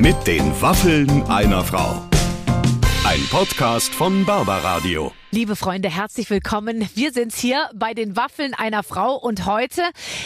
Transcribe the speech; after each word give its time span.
Mit 0.00 0.26
den 0.26 0.58
Waffeln 0.62 1.22
einer 1.24 1.62
Frau. 1.62 2.02
Ein 3.04 3.20
Podcast 3.30 3.92
von 3.94 4.24
Barbaradio. 4.24 5.12
Liebe 5.30 5.56
Freunde, 5.56 5.90
herzlich 5.94 6.30
willkommen. 6.30 6.88
Wir 6.94 7.12
sind 7.12 7.34
hier 7.34 7.68
bei 7.74 7.92
den 7.92 8.16
Waffeln 8.16 8.54
einer 8.54 8.82
Frau 8.82 9.14
und 9.16 9.44
heute 9.44 9.82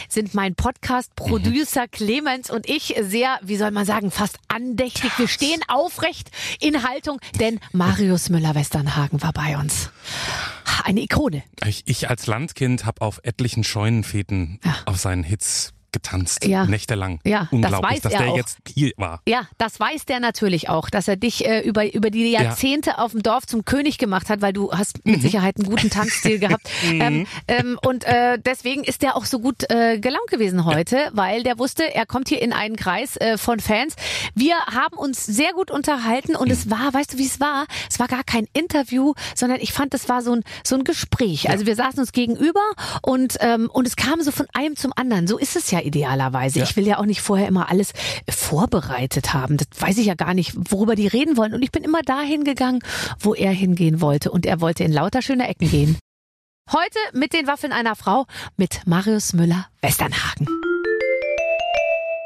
sind 0.08 0.32
mein 0.32 0.54
Podcast-Producer 0.54 1.88
Clemens 1.88 2.50
und 2.50 2.68
ich 2.68 2.95
sehr, 3.03 3.40
wie 3.42 3.56
soll 3.56 3.72
man 3.72 3.85
sagen, 3.85 4.13
fast 4.13 4.38
andächtig. 4.46 5.10
Wir 5.18 5.26
stehen 5.26 5.60
aufrecht 5.67 6.31
in 6.60 6.88
Haltung, 6.88 7.18
denn 7.41 7.59
Marius 7.72 8.31
Müller-Westernhagen 8.31 9.22
war 9.22 9.32
bei 9.32 9.56
uns. 9.59 9.91
Eine 10.85 11.00
Ikone. 11.00 11.42
Ich, 11.67 11.82
ich 11.86 12.09
als 12.09 12.28
Landkind 12.28 12.86
habe 12.86 13.00
auf 13.03 13.18
etlichen 13.24 13.64
Scheunenfeten 13.64 14.60
Ja. 14.64 14.77
auf 14.86 14.99
seinen 14.99 15.24
Hits 15.24 15.74
getanzt, 15.95 16.45
Ja. 16.45 16.66
nächtelang. 16.66 17.20
Ja, 17.24 17.45
das 17.45 17.52
Unglaublich, 17.52 17.92
weiß 17.92 18.00
dass 18.02 18.12
er 18.12 18.18
der 18.18 18.28
auch. 18.32 18.37
jetzt 18.37 18.59
hier 18.68 18.92
war. 18.98 19.23
Ja, 19.27 19.46
das 19.56 19.80
weiß 19.80 20.05
der 20.05 20.20
natürlich 20.20 20.68
auch, 20.68 20.91
dass 20.91 21.09
er 21.09 21.16
dich 21.16 21.46
äh, 21.46 21.60
über, 21.60 21.95
über 21.95 22.10
die 22.10 22.30
Jahrzehnte 22.30 22.98
auf 22.98 23.12
dem 23.12 23.23
Dorf 23.23 23.46
zum 23.46 23.64
König 23.64 23.96
gemacht 23.96 24.28
hat, 24.28 24.42
weil 24.42 24.52
du 24.52 24.70
hast 24.73 25.04
Mhm. 25.06 25.12
mit 25.12 25.23
Sicherheit 25.23 25.56
einen 25.59 25.68
guten 25.70 25.88
Tanzstil 25.91 26.38
gehabt. 26.38 26.68
ähm, 26.84 27.27
ähm, 27.48 27.78
und 27.87 28.04
äh, 28.04 28.38
deswegen 28.38 28.84
ist 28.84 29.01
der 29.02 29.16
auch 29.16 29.24
so 29.24 29.38
gut 29.38 29.70
äh, 29.70 29.98
gelaunt 29.98 30.28
gewesen 30.28 30.65
heute, 30.66 31.09
weil 31.12 31.42
der 31.42 31.59
wusste, 31.59 31.95
er 31.95 32.04
kommt 32.06 32.29
hier 32.29 32.42
in 32.42 32.52
einen 32.52 32.76
Kreis 32.76 33.16
äh, 33.16 33.38
von 33.38 33.60
Fans. 33.60 33.95
Wir 34.34 34.56
haben 34.66 34.96
uns 34.98 35.24
sehr 35.24 35.52
gut 35.54 35.70
unterhalten 35.70 36.37
und 36.37 36.48
Mhm. 36.48 36.52
es 36.52 36.70
war, 36.70 36.92
weißt 36.92 37.15
du, 37.15 37.18
wie 37.18 37.26
es 37.26 37.40
war? 37.40 37.66
Es 37.90 37.98
war 37.98 38.09
gar 38.09 38.24
kein 38.24 38.46
Interview, 38.52 39.15
sondern 39.34 39.60
ich 39.60 39.73
fand, 39.73 39.95
es 39.95 40.09
war 40.09 40.20
so 40.23 40.32
ein, 40.34 40.42
so 40.65 40.74
ein 40.74 40.84
Gespräch. 40.84 41.48
Also 41.51 41.66
wir 41.66 41.76
saßen 41.76 42.01
uns 42.01 42.12
gegenüber 42.12 42.60
und, 43.02 43.37
ähm, 43.40 43.70
und 43.73 43.87
es 43.87 43.96
kam 43.96 44.20
so 44.23 44.30
von 44.32 44.46
einem 44.52 44.76
zum 44.76 44.92
anderen. 44.96 45.26
So 45.26 45.38
ist 45.38 45.54
es 45.56 45.70
ja 45.70 45.80
idealerweise. 45.84 46.62
Ich 46.62 46.77
will 46.77 46.87
ja 46.87 46.98
auch 46.98 47.06
nicht 47.06 47.20
vorher 47.20 47.48
immer 47.48 47.70
alles 47.70 47.93
vorbereitet 48.29 49.35
haben. 49.35 49.57
Das 49.57 49.68
weiß 49.79 49.99
ich 49.99 50.07
ja 50.07 50.15
gar 50.15 50.35
nicht, 50.35 50.54
worüber 50.71 50.95
die 50.95 51.07
reden 51.07 51.37
wollen. 51.37 51.54
Und 51.54 51.63
ich 51.63 51.73
bin 51.73 51.85
immer 51.85 52.02
dahin 52.02 52.45
gegangen, 52.45 52.80
wo 53.21 53.35
er 53.35 53.52
hingehen 53.52 54.01
wollte. 54.01 54.30
Und 54.30 54.46
er 54.46 54.60
wollte 54.60 54.85
in 54.85 54.93
lauter 54.93 55.23
schöne 55.23 55.49
Ecken 55.49 55.71
gehen. 55.71 55.99
Heute 56.73 56.99
mit 57.13 57.32
den 57.32 57.46
Waffeln 57.46 57.73
einer 57.73 57.95
Frau 57.95 58.26
mit 58.57 58.87
Marius 58.87 59.35
Müller-Westernhagen. 59.35 60.49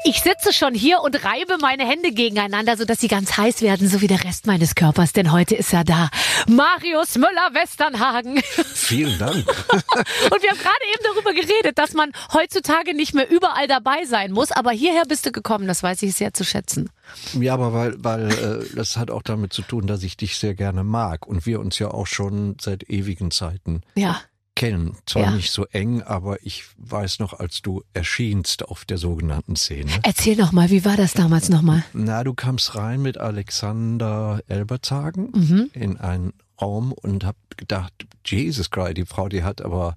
Ich 0.05 0.21
sitze 0.21 0.53
schon 0.53 0.73
hier 0.73 1.01
und 1.01 1.25
reibe 1.25 1.57
meine 1.59 1.85
Hände 1.85 2.13
gegeneinander, 2.13 2.77
sodass 2.77 3.01
sie 3.01 3.09
ganz 3.09 3.35
heiß 3.35 3.61
werden, 3.61 3.89
so 3.89 3.99
wie 3.99 4.07
der 4.07 4.23
Rest 4.23 4.47
meines 4.47 4.75
Körpers, 4.75 5.11
denn 5.11 5.33
heute 5.33 5.55
ist 5.55 5.73
er 5.73 5.83
da. 5.83 6.09
Marius 6.47 7.15
Müller-Westernhagen. 7.15 8.39
Vielen 8.73 9.19
Dank. 9.19 9.35
Und 9.45 10.41
wir 10.41 10.51
haben 10.51 10.57
gerade 10.57 10.85
eben 10.93 11.03
darüber 11.03 11.33
geredet, 11.33 11.77
dass 11.77 11.93
man 11.93 12.13
heutzutage 12.33 12.93
nicht 12.95 13.13
mehr 13.13 13.29
überall 13.29 13.67
dabei 13.67 14.05
sein 14.05 14.31
muss, 14.31 14.53
aber 14.53 14.71
hierher 14.71 15.03
bist 15.05 15.25
du 15.25 15.33
gekommen, 15.33 15.67
das 15.67 15.83
weiß 15.83 16.01
ich 16.03 16.13
sehr 16.13 16.33
zu 16.33 16.45
schätzen. 16.45 16.89
Ja, 17.33 17.53
aber 17.55 17.73
weil, 17.73 17.95
weil 17.97 18.31
äh, 18.31 18.75
das 18.75 18.95
hat 18.95 19.11
auch 19.11 19.21
damit 19.21 19.51
zu 19.51 19.63
tun, 19.63 19.85
dass 19.85 20.03
ich 20.03 20.15
dich 20.15 20.37
sehr 20.37 20.53
gerne 20.53 20.85
mag 20.85 21.27
und 21.27 21.45
wir 21.45 21.59
uns 21.59 21.77
ja 21.77 21.89
auch 21.89 22.07
schon 22.07 22.55
seit 22.61 22.89
ewigen 22.89 23.31
Zeiten 23.31 23.81
Ja. 23.95 24.21
Kennen. 24.59 24.95
Zwar 25.05 25.23
Ja. 25.23 25.31
nicht 25.31 25.51
so 25.51 25.65
eng, 25.71 26.01
aber 26.03 26.45
ich 26.45 26.65
weiß 26.77 27.19
noch, 27.19 27.33
als 27.33 27.61
du 27.61 27.83
erschienst 27.93 28.63
auf 28.65 28.85
der 28.85 28.97
sogenannten 28.97 29.55
Szene. 29.55 29.89
Erzähl 30.03 30.35
noch 30.35 30.51
mal, 30.51 30.69
wie 30.69 30.83
war 30.85 30.97
das 30.97 31.13
damals 31.13 31.49
noch 31.49 31.61
mal? 31.61 31.83
Na, 31.93 32.23
du 32.23 32.33
kamst 32.33 32.75
rein 32.75 33.01
mit 33.01 33.17
Alexander 33.17 34.41
Elbertshagen 34.47 35.31
Mhm. 35.33 35.69
in 35.73 35.97
einen 35.97 36.33
Raum 36.61 36.91
und 36.91 37.23
hab 37.25 37.35
gedacht, 37.57 37.93
Jesus 38.25 38.69
Christ, 38.69 38.97
die 38.97 39.05
Frau, 39.05 39.29
die 39.29 39.43
hat 39.43 39.61
aber 39.61 39.95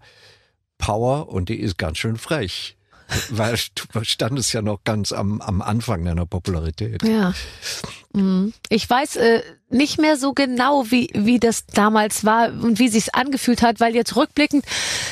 Power 0.78 1.28
und 1.28 1.48
die 1.48 1.56
ist 1.60 1.76
ganz 1.78 1.98
schön 1.98 2.16
frech. 2.16 2.76
Weil 3.30 3.58
du 3.74 4.04
standest 4.04 4.52
ja 4.54 4.62
noch 4.62 4.84
ganz 4.84 5.12
am, 5.12 5.40
am 5.40 5.60
Anfang 5.60 6.04
deiner 6.04 6.24
Popularität. 6.24 7.02
Ja. 7.02 7.34
Mhm. 8.14 8.52
Ich 8.68 8.88
weiß 8.88 9.16
äh, 9.16 9.42
nicht 9.70 9.98
mehr 9.98 10.18
so 10.18 10.34
genau, 10.34 10.84
wie, 10.90 11.08
wie 11.14 11.40
das 11.40 11.64
damals 11.66 12.24
war 12.26 12.48
und 12.52 12.78
wie 12.78 12.88
sich's 12.88 13.08
angefühlt 13.08 13.62
hat, 13.62 13.80
weil 13.80 13.94
jetzt 13.94 14.16
rückblickend 14.16 14.64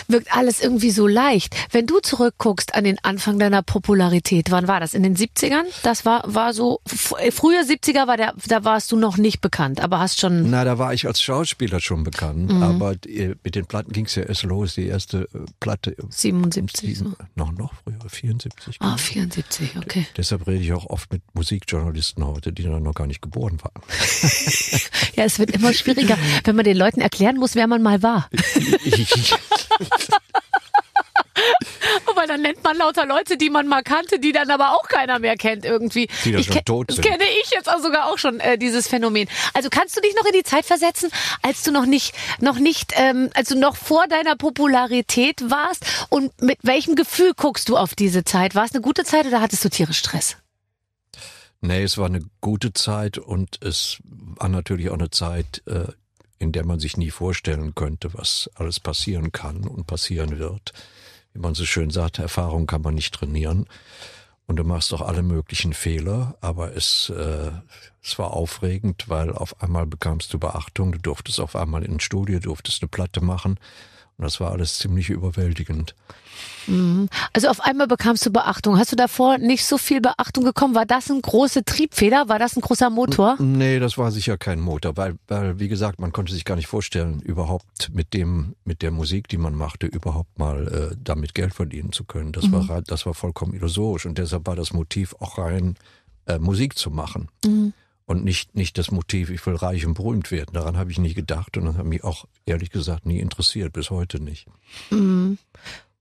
wirkt 0.07 0.37
alles 0.37 0.61
irgendwie 0.61 0.91
so 0.91 1.07
leicht. 1.07 1.57
Wenn 1.73 1.87
du 1.87 2.01
zurückguckst 2.01 2.75
an 2.75 2.85
den 2.85 2.99
Anfang 3.03 3.39
deiner 3.39 3.63
Popularität, 3.63 4.51
wann 4.51 4.69
war 4.69 4.79
das? 4.81 4.93
In 4.93 5.03
den 5.03 5.17
70ern? 5.17 5.65
Das 5.83 6.05
war, 6.05 6.23
war 6.27 6.53
so, 6.53 6.81
äh, 7.19 7.31
früher 7.31 7.63
70er 7.63 8.07
war 8.07 8.19
der, 8.19 8.35
da 8.49 8.65
warst 8.65 8.93
du 8.93 8.97
noch 8.97 9.17
nicht 9.17 9.41
bekannt, 9.41 9.81
aber 9.81 9.99
hast 10.01 10.21
schon, 10.21 10.51
Na, 10.51 10.65
da 10.65 10.79
war 10.79 10.93
ich 10.93 11.07
als 11.07 11.23
Schauspieler 11.23 11.81
schon 11.81 12.05
bekannt, 12.05 12.53
Mhm. 12.53 12.63
aber 12.63 12.97
äh, 13.07 13.35
mit 13.43 13.55
den 13.55 13.65
Platten 13.67 13.93
ging's 13.93 14.15
ja 14.15 14.25
erst 14.25 14.43
los. 14.43 14.75
Die 14.75 14.87
erste 14.87 15.23
äh, 15.35 15.39
Platte, 15.59 15.93
äh, 15.93 16.03
77 16.11 16.99
so. 16.99 17.13
noch, 17.35 17.53
noch 17.53 17.73
früher, 17.83 17.97
74. 18.09 18.77
Ah, 18.81 18.85
genau. 18.85 18.97
74, 18.99 19.77
okay. 19.79 20.07
Deshalb 20.19 20.47
rede 20.47 20.63
ich 20.63 20.73
auch 20.75 20.87
oft 20.87 21.11
mit 21.13 21.23
Musikjournalisten 21.33 22.27
heute, 22.27 22.53
die 22.53 22.65
dann 22.65 22.83
noch 22.91 22.95
gar 22.97 23.07
nicht 23.07 23.23
geboren 23.23 23.59
waren. 23.63 23.83
Ja, 25.17 25.25
es 25.25 25.39
wird 25.39 25.51
immer 25.51 25.73
schwieriger, 25.75 26.17
wenn 26.45 26.57
man 26.57 26.65
den 26.65 26.77
Leuten 26.77 27.01
erklären 27.01 27.37
muss, 27.37 27.55
wer 27.55 27.67
man 27.67 27.83
mal 27.83 28.03
war. 28.03 28.31
Weil 32.15 32.27
dann 32.27 32.43
nennt 32.43 32.63
man 32.65 32.77
lauter 32.77 33.07
Leute, 33.07 33.37
die 33.37 33.51
man 33.51 33.67
mal 33.67 33.83
kannte, 33.83 34.19
die 34.19 34.33
dann 34.33 34.51
aber 34.51 34.73
auch 34.73 34.89
keiner 34.89 35.19
mehr 35.19 35.37
kennt 35.37 35.65
irgendwie. 35.65 36.09
Die 36.25 36.33
dann 36.33 36.41
ich 36.41 36.47
schon 36.47 36.65
tot 36.65 36.89
das 36.89 36.97
sind. 36.97 37.05
kenne 37.05 37.25
ich 37.43 37.51
jetzt 37.51 37.69
auch 37.69 37.81
sogar 37.81 38.07
auch 38.11 38.19
schon 38.19 38.41
äh, 38.41 38.57
dieses 38.59 38.89
Phänomen. 38.89 39.29
Also 39.55 39.69
kannst 39.71 39.97
du 39.97 40.01
dich 40.01 40.15
noch 40.17 40.25
in 40.27 40.33
die 40.33 40.43
Zeit 40.43 40.65
versetzen, 40.65 41.11
als 41.43 41.63
du 41.63 41.71
noch 41.73 41.87
nicht, 41.87 42.15
noch 42.41 42.59
nicht, 42.59 42.93
ähm, 42.97 43.31
als 43.35 43.49
du 43.49 43.59
noch 43.59 43.77
vor 43.77 44.07
deiner 44.07 44.37
Popularität 44.37 45.51
warst 45.51 45.85
und 46.09 46.41
mit 46.43 46.59
welchem 46.63 46.95
Gefühl 46.95 47.33
guckst 47.37 47.69
du 47.69 47.77
auf 47.77 47.95
diese 47.95 48.25
Zeit? 48.25 48.55
War 48.55 48.65
es 48.65 48.73
eine 48.73 48.81
gute 48.81 49.05
Zeit 49.05 49.27
oder 49.27 49.41
hattest 49.41 49.65
du 49.65 49.69
tierisch 49.71 49.99
Stress? 49.99 50.37
Nee, 51.63 51.83
es 51.83 51.99
war 51.99 52.07
eine 52.07 52.23
gute 52.41 52.73
Zeit 52.73 53.19
und 53.19 53.63
es 53.63 53.99
war 54.05 54.49
natürlich 54.49 54.89
auch 54.89 54.95
eine 54.95 55.11
Zeit, 55.11 55.63
äh, 55.67 55.89
in 56.39 56.53
der 56.53 56.65
man 56.65 56.81
sich 56.81 56.97
nie 56.97 57.11
vorstellen 57.11 57.75
könnte, 57.75 58.15
was 58.15 58.51
alles 58.55 58.81
passieren 58.81 59.31
kann 59.31 59.67
und 59.69 59.87
passieren 59.87 60.39
wird. 60.39 60.73
Wie 61.35 61.41
man 61.41 61.55
so 61.55 61.67
schön 61.67 61.91
sagt, 61.91 62.19
Erfahrung 62.19 62.67
kann 62.67 62.81
man 62.81 62.95
nicht 62.95 63.15
trainieren. 63.15 63.67
Und 64.47 64.57
du 64.57 64.65
machst 64.65 64.91
doch 64.91 65.03
alle 65.03 65.23
möglichen 65.23 65.75
Fehler, 65.75 66.37
aber 66.41 66.75
es, 66.75 67.11
äh, 67.11 67.53
es 68.03 68.19
war 68.19 68.33
aufregend, 68.33 69.09
weil 69.09 69.31
auf 69.31 69.63
einmal 69.63 69.87
bekamst 69.87 70.33
du 70.33 70.41
Beachtung, 70.41 70.91
du 70.91 70.99
durftest 70.99 71.39
auf 71.39 71.55
einmal 71.55 71.85
in 71.85 71.93
ein 71.93 72.01
Studio, 72.01 72.41
durftest 72.41 72.83
eine 72.83 72.89
Platte 72.89 73.21
machen. 73.21 73.61
Und 74.21 74.25
das 74.25 74.39
war 74.39 74.53
alles 74.53 74.77
ziemlich 74.79 75.09
überwältigend. 75.09 75.95
Also 77.33 77.49
auf 77.49 77.61
einmal 77.63 77.87
bekamst 77.87 78.27
du 78.27 78.31
Beachtung. 78.31 78.79
Hast 78.79 78.93
du 78.93 78.97
davor 78.97 79.39
nicht 79.39 79.65
so 79.65 79.79
viel 79.79 80.03
Beachtung 80.03 80.45
bekommen? 80.45 80.75
War 80.75 80.85
das 80.85 81.11
ein 81.11 81.23
große 81.23 81.65
Triebfeder? 81.65 82.29
War 82.29 82.39
das 82.39 82.55
ein 82.55 82.61
großer 82.61 82.91
Motor? 82.91 83.37
Nee, 83.41 83.79
das 83.79 83.97
war 83.97 84.11
sicher 84.13 84.37
kein 84.37 84.61
Motor, 84.61 84.95
weil, 84.99 85.17
weil, 85.27 85.59
wie 85.59 85.69
gesagt, 85.69 86.01
man 86.01 86.13
konnte 86.13 86.35
sich 86.35 86.45
gar 86.45 86.57
nicht 86.57 86.67
vorstellen, 86.67 87.21
überhaupt 87.21 87.89
mit 87.95 88.13
dem, 88.13 88.57
mit 88.67 88.83
der 88.83 88.91
Musik, 88.91 89.27
die 89.29 89.39
man 89.39 89.55
machte, 89.55 89.87
überhaupt 89.87 90.39
mal 90.39 90.69
äh, 90.93 90.97
damit 91.03 91.35
Geld 91.35 91.55
verdienen 91.55 91.93
zu 91.93 92.05
können. 92.05 92.33
Das 92.33 92.53
war, 92.53 92.69
rein- 92.69 92.85
das 92.87 93.07
war 93.07 93.15
vollkommen 93.15 93.55
illusorisch 93.55 94.05
und 94.05 94.19
deshalb 94.19 94.47
war 94.47 94.55
das 94.55 94.75
Motiv 94.75 95.15
auch 95.19 95.39
rein, 95.39 95.77
äh, 96.27 96.39
Musik 96.39 96.77
zu 96.77 96.91
machen. 96.91 97.29
Und 98.11 98.25
nicht, 98.25 98.57
nicht 98.57 98.77
das 98.77 98.91
Motiv, 98.91 99.31
ich 99.31 99.47
will 99.47 99.55
reich 99.55 99.87
und 99.87 99.95
berühmt 99.95 100.33
werden. 100.33 100.55
Daran 100.55 100.77
habe 100.77 100.91
ich 100.91 100.99
nie 100.99 101.15
gedacht 101.15 101.57
und 101.57 101.67
das 101.67 101.77
hat 101.77 101.87
mich 101.87 102.03
auch 102.03 102.25
ehrlich 102.45 102.71
gesagt 102.71 103.07
nie 103.07 103.21
interessiert, 103.21 103.73
bis 103.73 103.91
heute 103.91 104.19
nicht. 104.19 104.49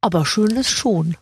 Aber 0.01 0.25
schön 0.25 0.49
ist 0.55 0.71
schon. 0.71 1.17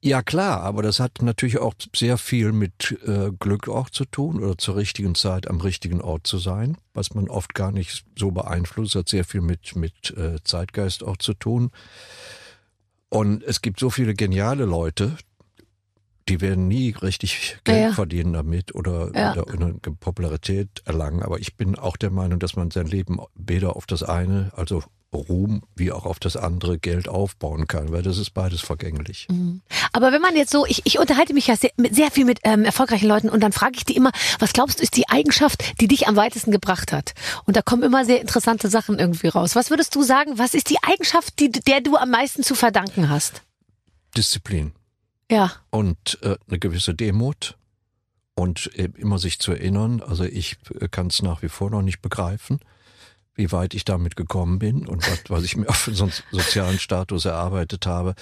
Ja 0.00 0.22
klar, 0.22 0.62
aber 0.62 0.82
das 0.82 1.00
hat 1.00 1.20
natürlich 1.20 1.58
auch 1.58 1.74
sehr 1.94 2.16
viel 2.16 2.52
mit 2.52 2.96
äh, 3.04 3.30
Glück 3.38 3.68
auch 3.68 3.90
zu 3.90 4.06
tun 4.06 4.42
oder 4.42 4.56
zur 4.56 4.76
richtigen 4.76 5.14
Zeit 5.14 5.50
am 5.50 5.60
richtigen 5.60 6.00
Ort 6.00 6.26
zu 6.26 6.38
sein, 6.38 6.78
was 6.94 7.12
man 7.12 7.28
oft 7.28 7.52
gar 7.54 7.70
nicht 7.70 8.06
so 8.18 8.30
beeinflusst, 8.30 8.94
hat 8.94 9.10
sehr 9.10 9.26
viel 9.26 9.42
mit, 9.42 9.76
mit 9.76 10.16
äh, 10.16 10.42
Zeitgeist 10.44 11.04
auch 11.04 11.18
zu 11.18 11.34
tun. 11.34 11.70
Und 13.10 13.42
es 13.42 13.60
gibt 13.60 13.80
so 13.80 13.90
viele 13.90 14.14
geniale 14.14 14.64
Leute, 14.64 15.18
die 16.28 16.40
werden 16.40 16.68
nie 16.68 16.90
richtig 16.90 17.58
Geld 17.64 17.78
Ja, 17.78 17.88
ja. 17.88 17.92
verdienen 17.94 18.32
damit 18.32 18.74
oder, 18.74 19.10
Ja. 19.14 19.32
oder 19.32 19.52
eine 19.52 19.74
Popularität 19.74 20.82
erlangen. 20.84 21.22
Aber 21.22 21.38
ich 21.38 21.56
bin 21.56 21.76
auch 21.78 21.96
der 21.96 22.10
Meinung, 22.10 22.38
dass 22.38 22.56
man 22.56 22.70
sein 22.70 22.86
Leben 22.86 23.18
weder 23.34 23.76
auf 23.76 23.86
das 23.86 24.02
eine, 24.02 24.50
also 24.56 24.82
Ruhm, 25.14 25.62
wie 25.74 25.92
auch 25.92 26.04
auf 26.04 26.18
das 26.18 26.36
andere 26.36 26.78
Geld 26.78 27.08
aufbauen 27.08 27.66
kann, 27.66 27.90
weil 27.90 28.02
das 28.02 28.18
ist 28.18 28.30
beides 28.34 28.60
vergänglich. 28.60 29.26
Aber 29.94 30.12
wenn 30.12 30.20
man 30.20 30.36
jetzt 30.36 30.50
so, 30.50 30.66
ich, 30.66 30.82
ich 30.84 30.98
unterhalte 30.98 31.32
mich 31.32 31.46
ja 31.46 31.56
sehr, 31.56 31.70
sehr 31.90 32.10
viel 32.10 32.26
mit 32.26 32.40
ähm, 32.44 32.64
erfolgreichen 32.64 33.08
Leuten 33.08 33.30
und 33.30 33.40
dann 33.40 33.52
frage 33.52 33.76
ich 33.76 33.84
die 33.86 33.96
immer, 33.96 34.10
was 34.40 34.52
glaubst 34.52 34.78
du 34.78 34.82
ist 34.82 34.94
die 34.96 35.08
Eigenschaft, 35.08 35.80
die 35.80 35.88
dich 35.88 36.06
am 36.06 36.16
weitesten 36.16 36.50
gebracht 36.50 36.92
hat? 36.92 37.14
Und 37.46 37.56
da 37.56 37.62
kommen 37.62 37.82
immer 37.82 38.04
sehr 38.04 38.20
interessante 38.20 38.68
Sachen 38.68 38.98
irgendwie 38.98 39.28
raus. 39.28 39.56
Was 39.56 39.70
würdest 39.70 39.94
du 39.94 40.02
sagen, 40.02 40.32
was 40.38 40.52
ist 40.52 40.68
die 40.68 40.78
Eigenschaft, 40.82 41.38
die, 41.40 41.50
der 41.50 41.80
du 41.80 41.96
am 41.96 42.10
meisten 42.10 42.42
zu 42.42 42.54
verdanken 42.54 43.08
hast? 43.08 43.40
Disziplin. 44.16 44.72
Ja. 45.30 45.52
und 45.70 46.18
äh, 46.22 46.36
eine 46.48 46.58
gewisse 46.58 46.94
Demut 46.94 47.56
und 48.36 48.70
äh, 48.76 48.90
immer 48.96 49.18
sich 49.18 49.40
zu 49.40 49.52
erinnern. 49.52 50.02
Also 50.02 50.24
ich 50.24 50.56
äh, 50.78 50.88
kann 50.88 51.08
es 51.08 51.22
nach 51.22 51.42
wie 51.42 51.48
vor 51.48 51.70
noch 51.70 51.82
nicht 51.82 52.00
begreifen, 52.02 52.60
wie 53.34 53.50
weit 53.50 53.74
ich 53.74 53.84
damit 53.84 54.14
gekommen 54.14 54.58
bin 54.58 54.86
und 54.86 55.10
was, 55.10 55.22
was 55.28 55.44
ich 55.44 55.56
mir 55.56 55.68
auf 55.68 55.88
so 55.92 56.04
einen 56.04 56.12
sozialen 56.30 56.78
Status 56.78 57.24
erarbeitet 57.24 57.86
habe. 57.86 58.14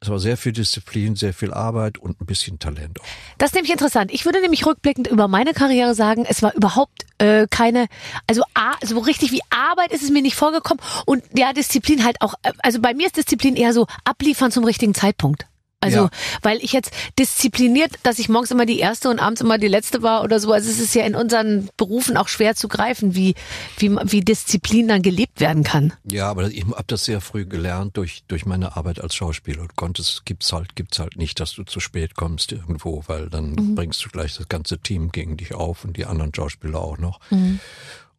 Es 0.00 0.08
war 0.08 0.18
sehr 0.18 0.36
viel 0.36 0.50
Disziplin, 0.50 1.14
sehr 1.14 1.32
viel 1.32 1.54
Arbeit 1.54 1.96
und 1.96 2.20
ein 2.20 2.26
bisschen 2.26 2.58
Talent 2.58 3.00
auch. 3.00 3.04
Das 3.38 3.50
ist 3.50 3.54
nämlich 3.54 3.70
interessant. 3.70 4.10
Ich 4.12 4.24
würde 4.24 4.40
nämlich 4.40 4.66
rückblickend 4.66 5.06
über 5.06 5.28
meine 5.28 5.52
Karriere 5.52 5.94
sagen, 5.94 6.26
es 6.28 6.42
war 6.42 6.52
überhaupt 6.56 7.06
äh, 7.18 7.46
keine, 7.48 7.86
also 8.26 8.42
so 8.82 8.98
richtig 8.98 9.30
wie 9.30 9.42
Arbeit 9.50 9.92
ist 9.92 10.02
es 10.02 10.10
mir 10.10 10.22
nicht 10.22 10.34
vorgekommen 10.34 10.82
und 11.06 11.22
ja, 11.38 11.52
Disziplin 11.52 12.04
halt 12.04 12.20
auch, 12.20 12.34
äh, 12.42 12.52
also 12.64 12.80
bei 12.80 12.94
mir 12.94 13.06
ist 13.06 13.16
Disziplin 13.16 13.54
eher 13.54 13.72
so 13.72 13.86
abliefern 14.02 14.50
zum 14.50 14.64
richtigen 14.64 14.92
Zeitpunkt. 14.92 15.46
Also, 15.82 15.98
Ja. 16.04 16.10
weil 16.42 16.58
ich 16.64 16.72
jetzt 16.72 16.92
diszipliniert, 17.18 17.92
dass 18.04 18.18
ich 18.18 18.28
morgens 18.28 18.50
immer 18.50 18.64
die 18.66 18.78
erste 18.78 19.10
und 19.10 19.18
abends 19.18 19.40
immer 19.40 19.58
die 19.58 19.68
letzte 19.68 20.02
war 20.02 20.22
oder 20.22 20.38
so. 20.40 20.52
Also 20.52 20.70
es 20.70 20.78
ist 20.78 20.94
ja 20.94 21.04
in 21.04 21.14
unseren 21.14 21.68
Berufen 21.76 22.16
auch 22.16 22.28
schwer 22.28 22.54
zu 22.54 22.68
greifen, 22.68 23.14
wie, 23.14 23.34
wie, 23.78 23.90
wie 24.04 24.20
Disziplin 24.20 24.88
dann 24.88 25.02
gelebt 25.02 25.40
werden 25.40 25.64
kann. 25.64 25.92
Ja, 26.10 26.30
aber 26.30 26.48
ich 26.48 26.64
habe 26.64 26.84
das 26.86 27.04
sehr 27.04 27.20
früh 27.20 27.44
gelernt 27.44 27.96
durch, 27.96 28.22
durch 28.28 28.46
meine 28.46 28.76
Arbeit 28.76 29.00
als 29.00 29.14
Schauspieler. 29.14 29.62
Du 29.62 29.74
konntest, 29.74 30.24
gibt's 30.24 30.52
halt, 30.52 30.76
gibt's 30.76 30.98
halt 31.00 31.16
nicht, 31.16 31.40
dass 31.40 31.52
du 31.54 31.64
zu 31.64 31.80
spät 31.80 32.14
kommst 32.14 32.52
irgendwo, 32.52 33.02
weil 33.08 33.28
dann 33.28 33.74
bringst 33.74 34.04
du 34.04 34.08
gleich 34.08 34.36
das 34.36 34.48
ganze 34.48 34.78
Team 34.78 35.10
gegen 35.10 35.36
dich 35.36 35.52
auf 35.54 35.84
und 35.84 35.96
die 35.96 36.06
anderen 36.06 36.32
Schauspieler 36.34 36.80
auch 36.80 36.98
noch. 36.98 37.18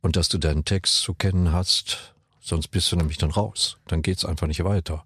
Und 0.02 0.16
dass 0.18 0.28
du 0.28 0.38
deinen 0.38 0.66
Text 0.66 0.98
zu 0.98 1.14
kennen 1.14 1.54
hast, 1.54 2.14
sonst 2.42 2.68
bist 2.68 2.92
du 2.92 2.98
nämlich 2.98 3.18
dann 3.18 3.32
raus. 3.32 3.78
Dann 3.88 4.02
geht's 4.02 4.26
einfach 4.26 4.48
nicht 4.48 4.64
weiter. 4.66 5.06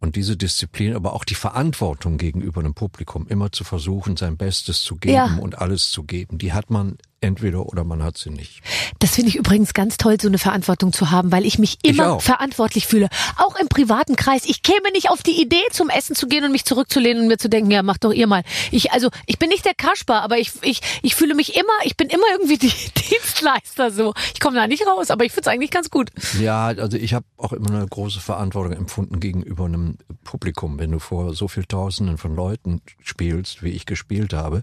Und 0.00 0.14
diese 0.14 0.36
Disziplin, 0.36 0.94
aber 0.94 1.12
auch 1.12 1.24
die 1.24 1.34
Verantwortung 1.34 2.18
gegenüber 2.18 2.62
dem 2.62 2.74
Publikum, 2.74 3.26
immer 3.26 3.50
zu 3.50 3.64
versuchen, 3.64 4.16
sein 4.16 4.36
Bestes 4.36 4.82
zu 4.82 4.96
geben 4.96 5.14
Ja. 5.14 5.38
und 5.40 5.58
alles 5.58 5.90
zu 5.90 6.04
geben, 6.04 6.38
die 6.38 6.52
hat 6.52 6.70
man 6.70 6.98
entweder 7.20 7.66
oder 7.66 7.84
man 7.84 8.02
hat 8.02 8.16
sie 8.16 8.30
nicht. 8.30 8.60
Das 9.00 9.14
finde 9.16 9.30
ich 9.30 9.36
übrigens 9.36 9.74
ganz 9.74 9.96
toll, 9.96 10.16
so 10.20 10.28
eine 10.28 10.38
Verantwortung 10.38 10.92
zu 10.92 11.10
haben, 11.10 11.32
weil 11.32 11.44
ich 11.44 11.58
mich 11.58 11.78
Ich 11.82 11.90
immer 11.98 12.12
auch. 12.14 12.22
verantwortlich 12.22 12.86
fühle. 12.86 13.08
Auch 13.36 13.56
im 13.56 13.68
privaten 13.68 14.16
Kreis. 14.16 14.44
Ich 14.46 14.62
käme 14.62 14.90
nicht 14.92 15.10
auf 15.10 15.22
die 15.22 15.40
Idee, 15.40 15.62
zum 15.72 15.88
Essen 15.88 16.14
zu 16.14 16.26
gehen 16.28 16.44
und 16.44 16.52
mich 16.52 16.64
zurückzulehnen 16.64 17.22
und 17.22 17.28
mir 17.28 17.38
zu 17.38 17.48
denken, 17.48 17.70
ja, 17.70 17.82
mach 17.82 17.98
doch 17.98 18.12
ihr 18.12 18.26
mal. 18.26 18.42
Ich, 18.70 18.92
also, 18.92 19.10
ich 19.26 19.38
bin 19.38 19.48
nicht 19.48 19.64
der 19.64 19.74
Kasper, 19.74 20.22
aber 20.22 20.38
ich, 20.38 20.52
ich, 20.62 20.80
ich 21.02 21.14
fühle 21.14 21.34
mich 21.34 21.56
immer, 21.56 21.72
ich 21.84 21.96
bin 21.96 22.08
immer 22.08 22.24
irgendwie 22.32 22.58
die 22.58 22.68
Dienstleister 23.10 23.90
so. 23.90 24.14
Ich 24.34 24.40
komme 24.40 24.56
da 24.56 24.66
nicht 24.66 24.86
raus, 24.86 25.10
aber 25.10 25.24
ich 25.24 25.32
finde 25.32 25.48
es 25.50 25.54
eigentlich 25.54 25.70
ganz 25.70 25.90
gut. 25.90 26.10
Ja, 26.40 26.66
also 26.66 26.96
ich 26.96 27.14
habe 27.14 27.26
auch 27.36 27.52
immer 27.52 27.70
eine 27.70 27.86
große 27.86 28.20
Verantwortung 28.20 28.72
empfunden 28.74 29.20
gegenüber 29.20 29.64
einem 29.64 29.98
Publikum. 30.24 30.78
Wenn 30.78 30.92
du 30.92 30.98
vor 30.98 31.34
so 31.34 31.48
viel 31.48 31.64
Tausenden 31.64 32.18
von 32.18 32.34
Leuten 32.34 32.80
spielst, 33.02 33.62
wie 33.62 33.70
ich 33.70 33.86
gespielt 33.86 34.32
habe, 34.32 34.62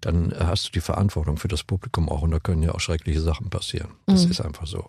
dann 0.00 0.32
äh, 0.32 0.36
hast 0.40 0.68
du 0.68 0.72
die 0.72 0.80
Verantwortung 0.80 1.36
für 1.36 1.48
das 1.48 1.62
Publikum 1.64 2.08
auch 2.08 2.22
und 2.22 2.30
da 2.30 2.38
können 2.38 2.62
ja 2.62 2.72
auch 2.74 2.80
schreckliche 2.80 3.20
Sachen 3.20 3.50
passieren. 3.50 3.88
Das 4.06 4.24
ist 4.24 4.40
einfach 4.40 4.66
so. 4.66 4.86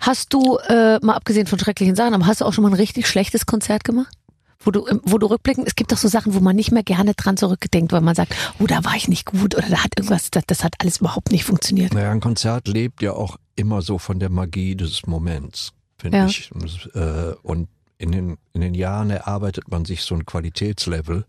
Hast 0.00 0.32
du, 0.32 0.58
äh, 0.68 0.98
mal 1.00 1.14
abgesehen 1.14 1.46
von 1.46 1.58
schrecklichen 1.58 1.94
Sachen, 1.94 2.14
aber 2.14 2.26
hast 2.26 2.40
du 2.40 2.44
auch 2.44 2.52
schon 2.52 2.62
mal 2.62 2.70
ein 2.70 2.74
richtig 2.76 3.06
schlechtes 3.06 3.46
Konzert 3.46 3.84
gemacht? 3.84 4.12
Wo 4.64 4.70
du, 4.70 4.86
wo 5.02 5.18
du 5.18 5.26
rückblickend, 5.26 5.66
es 5.66 5.74
gibt 5.74 5.90
doch 5.90 5.96
so 5.96 6.06
Sachen, 6.06 6.34
wo 6.34 6.40
man 6.40 6.54
nicht 6.54 6.70
mehr 6.70 6.84
gerne 6.84 7.14
dran 7.14 7.36
zurückdenkt, 7.36 7.92
weil 7.92 8.00
man 8.00 8.14
sagt, 8.14 8.34
oh, 8.60 8.66
da 8.66 8.84
war 8.84 8.94
ich 8.94 9.08
nicht 9.08 9.26
gut 9.26 9.56
oder 9.56 9.68
da 9.68 9.82
hat 9.82 9.90
irgendwas, 9.96 10.30
das, 10.30 10.44
das 10.46 10.62
hat 10.62 10.74
alles 10.78 10.98
überhaupt 10.98 11.32
nicht 11.32 11.44
funktioniert. 11.44 11.92
Naja, 11.94 12.10
ein 12.12 12.20
Konzert 12.20 12.68
lebt 12.68 13.02
ja 13.02 13.12
auch 13.12 13.38
immer 13.56 13.82
so 13.82 13.98
von 13.98 14.20
der 14.20 14.30
Magie 14.30 14.76
des 14.76 15.04
Moments, 15.06 15.72
finde 15.98 16.18
Ja. 16.18 16.26
ich. 16.26 16.50
Äh, 16.94 17.34
Und 17.42 17.68
in 17.98 18.12
den, 18.12 18.38
in 18.52 18.60
den 18.60 18.74
Jahren 18.74 19.10
erarbeitet 19.10 19.68
man 19.68 19.84
sich 19.84 20.02
so 20.02 20.14
ein 20.14 20.26
Qualitätslevel, 20.26 21.24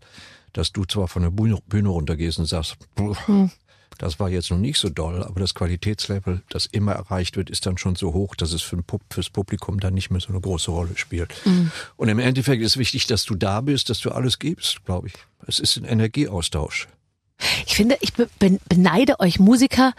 dass 0.54 0.72
du 0.72 0.84
zwar 0.86 1.06
von 1.08 1.22
der 1.22 1.30
Bühne, 1.30 1.58
Bühne 1.66 1.90
runtergehst 1.90 2.38
und 2.38 2.46
sagst, 2.46 2.76
"Puh, 2.94 3.14
Hm. 3.26 3.50
das 3.98 4.18
war 4.18 4.28
jetzt 4.30 4.50
noch 4.50 4.58
nicht 4.58 4.78
so 4.78 4.88
doll, 4.88 5.22
aber 5.22 5.38
das 5.40 5.54
Qualitätslevel, 5.54 6.42
das 6.48 6.66
immer 6.66 6.92
erreicht 6.92 7.36
wird, 7.36 7.50
ist 7.50 7.66
dann 7.66 7.76
schon 7.78 7.94
so 7.94 8.12
hoch, 8.14 8.34
dass 8.34 8.52
es 8.52 8.62
für 8.62 8.76
ein 8.76 8.82
Pub, 8.84 9.02
fürs 9.12 9.30
Publikum 9.30 9.78
dann 9.78 9.94
nicht 9.94 10.10
mehr 10.10 10.20
so 10.20 10.30
eine 10.30 10.40
große 10.40 10.70
Rolle 10.70 10.96
spielt. 10.96 11.34
Hm. 11.44 11.70
Und 11.96 12.08
im 12.08 12.18
Endeffekt 12.18 12.62
ist 12.62 12.76
wichtig, 12.78 13.06
dass 13.06 13.24
du 13.24 13.34
da 13.34 13.60
bist, 13.60 13.90
dass 13.90 14.00
du 14.00 14.10
alles 14.10 14.38
gibst, 14.38 14.84
glaube 14.84 15.08
ich. 15.08 15.14
Es 15.46 15.58
ist 15.58 15.76
ein 15.76 15.84
Energieaustausch. 15.84 16.88
Ich 17.66 17.74
finde, 17.74 17.98
ich 18.00 18.14
be 18.14 18.28
ben- 18.38 18.60
beneide 18.68 19.18
euch 19.20 19.38
Musiker, 19.40 19.92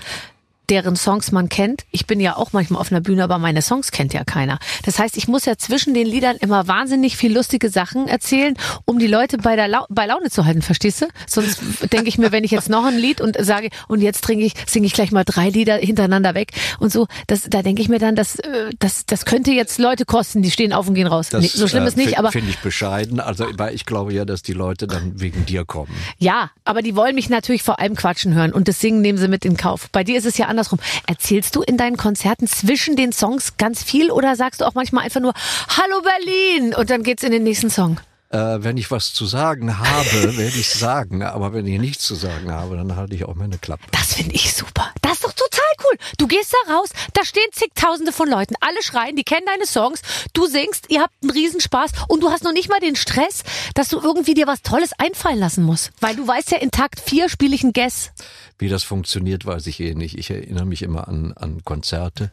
deren 0.69 0.95
Songs 0.95 1.31
man 1.31 1.50
kennt. 1.50 1.83
Ich 1.91 2.07
bin 2.07 2.19
ja 2.19 2.35
auch 2.35 2.53
manchmal 2.53 2.81
auf 2.81 2.91
einer 2.91 3.01
Bühne, 3.01 3.23
aber 3.23 3.38
meine 3.38 3.62
Songs 3.62 3.91
kennt 3.91 4.13
ja 4.13 4.23
keiner. 4.23 4.59
Das 4.83 5.00
heißt, 5.00 5.17
ich 5.17 5.27
muss 5.27 5.45
ja 5.45 5.57
zwischen 5.57 5.94
den 5.94 6.07
Liedern 6.07 6.38
immer 6.38 6.67
wahnsinnig 6.67 7.17
viel 7.17 7.33
lustige 7.33 7.69
Sachen 7.69 8.07
erzählen, 8.07 8.56
um 8.85 9.00
die 9.00 9.07
Leute 9.07 9.38
bei 9.38 9.56
der 9.56 9.67
Lau 9.67 9.85
bei 9.89 10.06
Laune 10.06 10.29
zu 10.29 10.45
halten, 10.45 10.62
verstehst 10.62 11.01
du? 11.01 11.07
Sonst 11.27 11.62
denke 11.94 12.09
ich 12.09 12.17
mir, 12.17 12.31
wenn 12.31 12.44
ich 12.44 12.51
jetzt 12.51 12.69
noch 12.69 12.85
ein 12.85 12.97
Lied 12.97 13.21
und 13.21 13.38
sage, 13.39 13.69
und 13.88 14.01
jetzt 14.01 14.23
trinke 14.23 14.45
ich, 14.45 14.53
singe 14.67 14.88
ich 14.88 14.94
gleich 14.94 15.12
mal 15.12 15.23
drei 15.23 15.50
Lieder 15.50 15.75
hintereinander 15.77 16.35
weg 16.35 16.51
und 16.79 16.91
so, 16.91 17.07
das, 17.27 17.44
da 17.50 17.62
denke 17.62 17.81
ich 17.81 17.89
mir 17.89 18.00
dann, 18.00 18.15
das, 18.15 18.39
äh, 18.39 18.69
das, 18.79 19.06
das 19.06 19.25
könnte 19.25 19.51
jetzt 19.51 19.79
Leute 19.79 20.06
kosten, 20.06 20.41
die 20.41 20.51
stehen 20.51 20.73
auf 20.73 20.88
und 20.88 20.95
gehen 20.95 21.07
raus. 21.07 21.29
Nee, 21.31 21.47
so 21.47 21.67
schlimm 21.67 21.83
äh, 21.83 21.88
ist 21.88 21.97
nicht, 21.97 22.17
aber 22.17 22.31
Finde 22.31 22.50
ich 22.50 22.59
bescheiden. 22.59 23.19
Also, 23.19 23.45
weil 23.57 23.73
ich 23.73 23.85
glaube 23.85 24.13
ja, 24.13 24.25
dass 24.25 24.41
die 24.41 24.53
Leute 24.53 24.88
dann 24.88 25.19
wegen 25.19 25.45
dir 25.45 25.65
kommen. 25.65 25.91
Ja, 26.17 26.51
aber 26.63 26.81
die 26.81 26.95
wollen 26.95 27.15
mich 27.15 27.29
natürlich 27.29 27.63
vor 27.63 27.79
allem 27.79 27.95
quatschen 27.95 28.33
hören 28.33 28.53
und 28.53 28.67
das 28.67 28.79
Singen 28.79 29.01
nehmen 29.01 29.17
sie 29.17 29.27
mit 29.27 29.45
in 29.45 29.57
Kauf. 29.57 29.89
Bei 29.91 30.03
dir 30.03 30.17
ist 30.17 30.25
es 30.25 30.38
ja 30.38 30.47
andersrum. 30.55 30.79
Erzählst 31.07 31.55
du 31.55 31.61
in 31.61 31.77
deinen 31.77 31.97
Konzerten 31.97 32.47
zwischen 32.47 32.95
den 32.95 33.11
Songs 33.11 33.57
ganz 33.57 33.83
viel 33.83 34.11
oder 34.11 34.35
sagst 34.35 34.61
du 34.61 34.65
auch 34.65 34.73
manchmal 34.73 35.03
einfach 35.05 35.21
nur 35.21 35.33
Hallo 35.69 36.01
Berlin 36.01 36.73
und 36.73 36.89
dann 36.89 37.03
geht's 37.03 37.23
in 37.23 37.31
den 37.31 37.43
nächsten 37.43 37.69
Song? 37.69 37.99
Äh, 38.30 38.63
wenn 38.63 38.77
ich 38.77 38.92
was 38.92 39.13
zu 39.13 39.25
sagen 39.25 39.77
habe, 39.77 40.38
werde 40.38 40.57
ich 40.57 40.69
sagen. 40.69 41.24
Aber 41.24 41.54
wenn 41.54 41.68
ich 41.68 41.80
nichts 41.80 42.06
zu 42.06 42.16
sagen 42.16 42.51
habe, 42.51 42.77
dann 42.77 42.95
halte 42.95 43.16
ich 43.16 43.25
auch 43.25 43.36
meine 43.36 43.57
Klappe. 43.57 43.83
Das 43.92 44.16
finde 44.16 44.36
ich 44.36 44.54
super. 44.54 44.92
Das 45.01 45.13
ist 45.13 45.24
doch 45.24 45.33
total 45.33 45.62
cool. 45.83 45.98
Du 46.18 46.27
gehst 46.27 46.54
da 46.68 46.74
raus, 46.74 46.89
da 47.13 47.24
stehen 47.24 47.48
zigtausende 47.51 48.12
von 48.12 48.30
Leuten, 48.30 48.56
alle 48.60 48.81
schreien, 48.81 49.16
die 49.16 49.24
kennen 49.24 49.45
deine 49.45 49.66
Songs, 49.66 50.01
du 50.33 50.48
singst, 50.48 50.89
ihr 50.89 51.01
habt 51.01 51.13
einen 51.22 51.31
Riesenspaß 51.31 51.92
und 52.07 52.22
du 52.24 52.31
hast 52.31 52.44
noch 52.44 52.54
nicht 52.54 52.69
mal 52.69 52.80
den 52.80 52.95
Stress, 52.95 53.44
dass 53.74 53.89
du 53.89 54.00
irgendwie 54.00 54.33
dir 54.33 54.48
was 54.48 54.62
Tolles 54.62 54.92
einfallen 54.98 55.39
lassen 55.39 55.63
musst. 55.63 55.92
Weil 56.00 56.16
du 56.16 56.27
weißt 56.27 56.51
ja, 56.51 56.57
in 56.57 56.72
Takt 56.72 57.00
4 57.00 57.30
spiele 57.30 57.56
ich 57.56 57.63
ein 57.63 57.74
Guess. 57.74 58.12
Wie 58.57 58.69
das 58.69 58.83
funktioniert, 58.83 59.45
weiß 59.45 59.68
ich 59.68 59.80
eh 59.80 59.95
nicht. 59.95 60.18
Ich 60.18 60.30
erinnere 60.30 60.66
mich 60.66 60.81
immer 60.81 61.07
an, 61.07 61.33
an 61.33 61.63
Konzerte. 61.63 62.31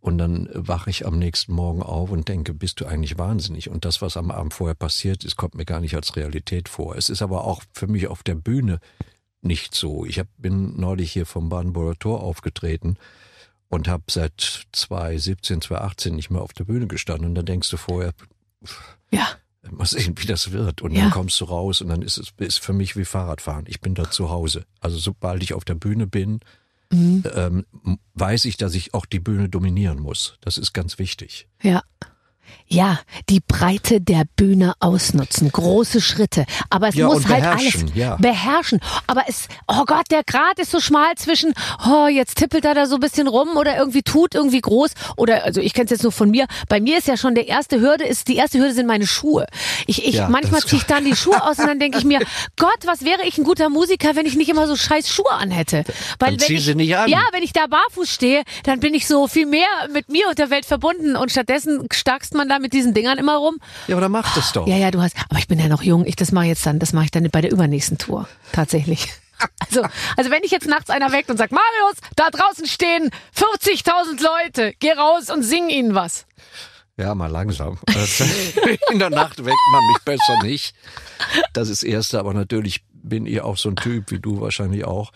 Und 0.00 0.16
dann 0.16 0.48
wache 0.54 0.88
ich 0.88 1.06
am 1.06 1.18
nächsten 1.18 1.52
Morgen 1.52 1.82
auf 1.82 2.10
und 2.10 2.26
denke, 2.28 2.54
bist 2.54 2.80
du 2.80 2.86
eigentlich 2.86 3.18
wahnsinnig? 3.18 3.68
Und 3.68 3.84
das, 3.84 4.00
was 4.00 4.16
am 4.16 4.30
Abend 4.30 4.54
vorher 4.54 4.74
passiert 4.74 5.24
ist, 5.24 5.36
kommt 5.36 5.54
mir 5.54 5.66
gar 5.66 5.80
nicht 5.80 5.94
als 5.94 6.16
Realität 6.16 6.68
vor. 6.70 6.96
Es 6.96 7.10
ist 7.10 7.20
aber 7.20 7.44
auch 7.44 7.62
für 7.74 7.86
mich 7.86 8.06
auf 8.08 8.22
der 8.22 8.34
Bühne 8.34 8.78
nicht 9.42 9.74
so. 9.74 10.06
Ich 10.06 10.18
hab, 10.18 10.26
bin 10.38 10.80
neulich 10.80 11.12
hier 11.12 11.26
vom 11.26 11.50
Badenburger 11.50 11.98
Tor 11.98 12.22
aufgetreten 12.22 12.96
und 13.68 13.88
habe 13.88 14.04
seit 14.08 14.66
2017, 14.72 15.60
2018 15.60 16.14
nicht 16.16 16.30
mehr 16.30 16.42
auf 16.42 16.54
der 16.54 16.64
Bühne 16.64 16.86
gestanden. 16.86 17.26
Und 17.26 17.34
dann 17.34 17.46
denkst 17.46 17.68
du 17.70 17.76
vorher, 17.76 18.12
Ja. 19.10 19.28
mal 19.70 19.84
sehen, 19.86 20.14
wie 20.18 20.26
das 20.26 20.50
wird. 20.52 20.80
Und 20.80 20.92
Ja. 20.92 21.02
dann 21.02 21.10
kommst 21.10 21.38
du 21.42 21.44
raus 21.44 21.82
und 21.82 21.88
dann 21.88 22.00
ist 22.00 22.16
es 22.16 22.32
ist 22.38 22.58
für 22.60 22.72
mich 22.72 22.96
wie 22.96 23.04
Fahrradfahren. 23.04 23.66
Ich 23.68 23.80
bin 23.82 23.94
da 23.94 24.10
zu 24.10 24.30
Hause. 24.30 24.64
Also 24.80 24.96
sobald 24.98 25.42
ich 25.42 25.52
auf 25.52 25.64
der 25.66 25.74
Bühne 25.74 26.06
bin, 26.06 26.40
Mhm. 26.92 27.22
ähm, 27.34 27.66
weiß 28.14 28.44
ich, 28.46 28.56
dass 28.56 28.74
ich 28.74 28.94
auch 28.94 29.06
die 29.06 29.20
Bühne 29.20 29.48
dominieren 29.48 30.00
muss. 30.00 30.36
Das 30.40 30.58
ist 30.58 30.72
ganz 30.72 30.98
wichtig. 30.98 31.48
Ja. 31.62 31.82
Ja, 32.66 33.00
die 33.28 33.40
Breite 33.40 34.00
der 34.00 34.24
Bühne 34.36 34.74
ausnutzen, 34.80 35.50
große 35.50 36.00
Schritte. 36.00 36.44
Aber 36.68 36.88
es 36.88 36.94
Ja, 36.94 37.06
muss 37.06 37.26
halt 37.28 37.44
alles 37.44 37.84
ja. 37.94 38.16
beherrschen. 38.16 38.80
Aber 39.08 39.24
es, 39.28 39.48
oh 39.66 39.84
Gott, 39.86 40.06
der 40.10 40.22
Grat 40.24 40.58
ist 40.58 40.70
so 40.70 40.78
schmal 40.80 41.14
zwischen, 41.16 41.52
oh, 41.88 42.06
jetzt 42.06 42.36
tippelt 42.38 42.64
er 42.64 42.74
da 42.74 42.86
so 42.86 42.94
ein 42.96 43.00
bisschen 43.00 43.26
rum 43.28 43.56
oder 43.56 43.76
irgendwie 43.76 44.02
tut 44.02 44.34
irgendwie 44.34 44.60
groß. 44.60 44.92
Oder, 45.16 45.44
also 45.44 45.60
ich 45.60 45.74
kenne 45.74 45.86
es 45.86 45.90
jetzt 45.90 46.02
nur 46.04 46.12
von 46.12 46.30
mir. 46.30 46.46
Bei 46.68 46.80
mir 46.80 46.98
ist 46.98 47.08
ja 47.08 47.16
schon 47.16 47.34
der 47.34 47.48
erste 47.48 47.80
Hürde, 47.80 48.04
ist, 48.04 48.28
die 48.28 48.36
erste 48.36 48.58
Hürde 48.58 48.72
sind 48.74 48.86
meine 48.86 49.06
Schuhe. 49.06 49.46
Ich, 49.86 50.04
ich, 50.06 50.14
Ja, 50.16 50.28
manchmal 50.28 50.60
ziehe 50.60 50.78
ich 50.80 50.86
dann 50.86 51.04
die 51.04 51.16
Schuhe 51.16 51.42
aus 51.42 51.58
und 51.58 51.66
dann 51.66 51.78
denke 51.80 51.98
ich 51.98 52.04
mir, 52.04 52.20
Gott, 52.56 52.78
was 52.84 53.04
wäre 53.04 53.24
ich 53.26 53.36
ein 53.38 53.44
guter 53.44 53.68
Musiker, 53.68 54.14
wenn 54.14 54.26
ich 54.26 54.36
nicht 54.36 54.48
immer 54.48 54.66
so 54.68 54.76
scheiß 54.76 55.08
Schuhe 55.08 55.32
anhätte. 55.32 55.84
Weil 56.18 56.30
Dann 56.30 56.30
wenn 56.32 56.38
zieh 56.38 56.54
ich, 56.56 56.64
sie 56.64 56.74
nicht 56.76 56.96
an. 56.96 57.08
Ja, 57.08 57.20
wenn 57.32 57.42
ich 57.42 57.52
da 57.52 57.66
barfuß 57.66 58.08
stehe, 58.08 58.42
dann 58.64 58.78
bin 58.80 58.94
ich 58.94 59.06
so 59.08 59.26
viel 59.26 59.46
mehr 59.46 59.66
mit 59.92 60.08
mir 60.08 60.28
und 60.28 60.38
der 60.38 60.50
Welt 60.50 60.66
verbunden 60.66 61.16
und 61.16 61.30
stattdessen 61.32 61.86
starkst 61.92 62.34
man 62.34 62.39
da 62.48 62.58
mit 62.58 62.72
diesen 62.72 62.94
Dingern 62.94 63.18
immer 63.18 63.36
rum. 63.36 63.58
Ja, 63.86 63.94
aber 63.94 64.02
dann 64.02 64.12
mach 64.12 64.34
das 64.34 64.52
doch. 64.52 64.66
Ja, 64.66 64.76
ja, 64.76 64.90
du 64.90 65.00
hast, 65.00 65.16
aber 65.28 65.38
ich 65.38 65.48
bin 65.48 65.58
ja 65.58 65.68
noch 65.68 65.82
jung. 65.82 66.06
Ich 66.06 66.16
das 66.16 66.32
mache 66.32 66.46
jetzt 66.46 66.64
dann, 66.66 66.78
das 66.78 66.92
mache 66.92 67.06
ich 67.06 67.10
dann 67.10 67.28
bei 67.30 67.40
der 67.40 67.50
übernächsten 67.52 67.98
Tour 67.98 68.28
tatsächlich. 68.52 69.08
Also, 69.58 69.80
also 70.18 70.30
wenn 70.30 70.44
ich 70.44 70.50
jetzt 70.50 70.66
nachts 70.66 70.90
einer 70.90 71.12
weckt 71.12 71.30
und 71.30 71.38
sagt, 71.38 71.50
Marius, 71.50 71.96
da 72.14 72.28
draußen 72.28 72.66
stehen 72.66 73.10
40.000 73.34 74.22
Leute, 74.22 74.74
geh 74.80 74.92
raus 74.92 75.30
und 75.30 75.42
sing 75.42 75.70
ihnen 75.70 75.94
was. 75.94 76.26
Ja, 76.98 77.14
mal 77.14 77.30
langsam. 77.30 77.78
Also, 77.86 78.24
In 78.90 78.98
der 78.98 79.08
Nacht 79.08 79.38
weckt 79.38 79.56
man 79.72 79.86
mich 79.86 79.98
besser 80.04 80.42
nicht. 80.42 80.74
Das 81.54 81.70
ist 81.70 81.82
das 81.82 81.88
Erste, 81.88 82.18
aber 82.18 82.34
natürlich 82.34 82.84
bin 82.92 83.24
ich 83.24 83.40
auch 83.40 83.56
so 83.56 83.70
ein 83.70 83.76
Typ, 83.76 84.10
wie 84.10 84.18
du 84.18 84.42
wahrscheinlich 84.42 84.84
auch, 84.84 85.10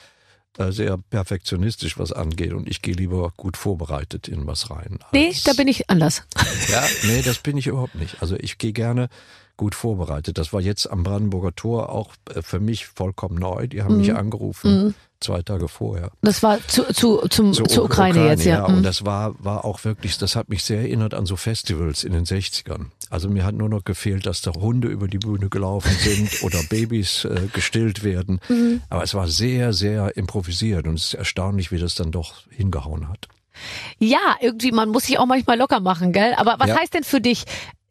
sehr 0.58 0.98
perfektionistisch, 0.98 1.98
was 1.98 2.12
angeht. 2.12 2.52
Und 2.52 2.68
ich 2.68 2.82
gehe 2.82 2.94
lieber 2.94 3.32
gut 3.36 3.56
vorbereitet 3.56 4.28
in 4.28 4.46
was 4.46 4.70
rein. 4.70 4.98
Nee, 5.12 5.34
da 5.44 5.52
bin 5.52 5.68
ich 5.68 5.90
anders. 5.90 6.22
Ja, 6.70 6.84
nee, 7.04 7.22
das 7.22 7.38
bin 7.38 7.56
ich 7.56 7.66
überhaupt 7.66 7.94
nicht. 7.94 8.22
Also 8.22 8.36
ich 8.38 8.58
gehe 8.58 8.72
gerne 8.72 9.08
gut 9.56 9.74
vorbereitet. 9.74 10.36
Das 10.38 10.52
war 10.52 10.60
jetzt 10.60 10.90
am 10.90 11.02
Brandenburger 11.04 11.54
Tor 11.54 11.90
auch 11.90 12.12
äh, 12.34 12.42
für 12.42 12.60
mich 12.60 12.86
vollkommen 12.86 13.36
neu. 13.38 13.66
Die 13.68 13.82
haben 13.82 13.96
mich 13.96 14.08
Mhm. 14.10 14.16
angerufen 14.16 14.94
zwei 15.20 15.40
Tage 15.42 15.68
vorher. 15.68 16.10
Das 16.20 16.42
war 16.42 16.58
zu, 16.68 16.82
zu, 16.92 17.26
zum, 17.28 17.54
Zur 17.54 17.66
zur 17.66 17.84
Ukraine, 17.84 18.26
jetzt, 18.26 18.44
ja. 18.44 18.66
Und 18.66 18.78
Mhm. 18.80 18.82
das 18.82 19.06
war, 19.06 19.34
war 19.42 19.64
auch 19.64 19.82
wirklich, 19.84 20.18
das 20.18 20.36
hat 20.36 20.50
mich 20.50 20.62
sehr 20.64 20.80
erinnert 20.80 21.14
an 21.14 21.24
so 21.24 21.36
Festivals 21.36 22.04
in 22.04 22.12
den 22.12 22.24
60ern. 22.26 22.86
Also 23.08 23.30
mir 23.30 23.44
hat 23.46 23.54
nur 23.54 23.70
noch 23.70 23.84
gefehlt, 23.84 24.26
dass 24.26 24.42
da 24.42 24.52
Hunde 24.52 24.88
über 24.88 25.08
die 25.08 25.18
Bühne 25.18 25.48
gelaufen 25.48 25.96
sind 25.98 26.30
oder 26.42 26.62
Babys 26.64 27.24
äh, 27.24 27.48
gestillt 27.54 28.02
werden. 28.04 28.40
Mhm. 28.50 28.82
Aber 28.90 29.02
es 29.02 29.14
war 29.14 29.26
sehr, 29.28 29.72
sehr 29.72 30.14
improvisiert 30.16 30.86
und 30.86 30.94
es 30.94 31.04
ist 31.06 31.14
erstaunlich, 31.14 31.72
wie 31.72 31.78
das 31.78 31.94
dann 31.94 32.10
doch 32.10 32.42
hingehauen 32.50 33.08
hat. 33.08 33.28
Ja, 33.98 34.36
irgendwie, 34.40 34.72
man 34.72 34.88
muss 34.90 35.04
sich 35.06 35.18
auch 35.18 35.26
manchmal 35.26 35.56
locker 35.56 35.80
machen, 35.80 36.12
gell? 36.12 36.34
Aber 36.36 36.56
was 36.58 36.68
Ja. 36.68 36.76
heißt 36.80 36.92
denn 36.92 37.04
für 37.04 37.20
dich, 37.20 37.44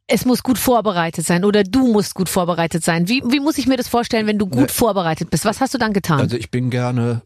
es 0.08 0.26
muss 0.26 0.44
gut 0.44 0.58
vorbereitet 0.58 1.26
sein 1.26 1.46
oder 1.46 1.64
du 1.64 1.92
musst 1.92 2.14
gut 2.16 2.30
vorbereitet 2.30 2.84
sein? 2.84 3.08
Wie, 3.08 3.24
wie 3.26 3.40
muss 3.40 3.58
ich 3.58 3.68
mir 3.68 3.78
das 3.78 3.88
vorstellen, 3.88 4.28
wenn 4.28 4.38
du 4.40 4.48
gut 4.48 4.62
Ne. 4.62 4.68
vorbereitet 4.70 5.30
bist? 5.30 5.46
Was 5.46 5.62
hast 5.62 5.74
du 5.74 5.78
dann 5.78 5.94
getan? 5.94 6.20
Also 6.20 6.36
ich 6.38 6.52
bin 6.52 6.70
gerne 6.70 7.22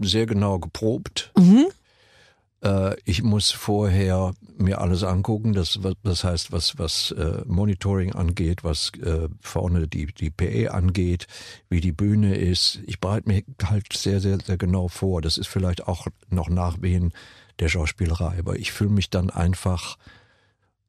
sehr 0.00 0.26
genau 0.26 0.58
geprobt. 0.58 1.32
mhm. 1.36 1.66
Äh, 2.60 2.96
ich 3.04 3.22
muss 3.22 3.52
vorher 3.52 4.32
mir 4.56 4.80
alles 4.80 5.04
angucken, 5.04 5.52
das, 5.52 5.78
das 6.02 6.24
heißt, 6.24 6.50
was, 6.50 6.76
was 6.76 7.12
äh, 7.12 7.42
Monitoring 7.46 8.12
angeht, 8.14 8.64
was 8.64 8.90
äh, 9.00 9.28
vorne 9.40 9.86
die, 9.86 10.06
die 10.06 10.30
PE 10.30 10.72
angeht, 10.74 11.28
wie 11.68 11.80
die 11.80 11.92
Bühne 11.92 12.34
ist. 12.34 12.80
Ich 12.86 12.98
bereite 12.98 13.28
mich 13.28 13.44
halt 13.64 13.92
sehr, 13.92 14.20
sehr, 14.20 14.38
sehr 14.44 14.56
genau 14.56 14.88
vor. 14.88 15.22
Das 15.22 15.38
ist 15.38 15.46
vielleicht 15.46 15.86
auch 15.86 16.08
noch 16.30 16.48
Nachwehen 16.48 17.12
der 17.60 17.68
Schauspielerei, 17.68 18.40
aber 18.40 18.56
ich 18.56 18.72
fühle 18.72 18.90
mich 18.90 19.08
dann 19.08 19.30
einfach 19.30 19.96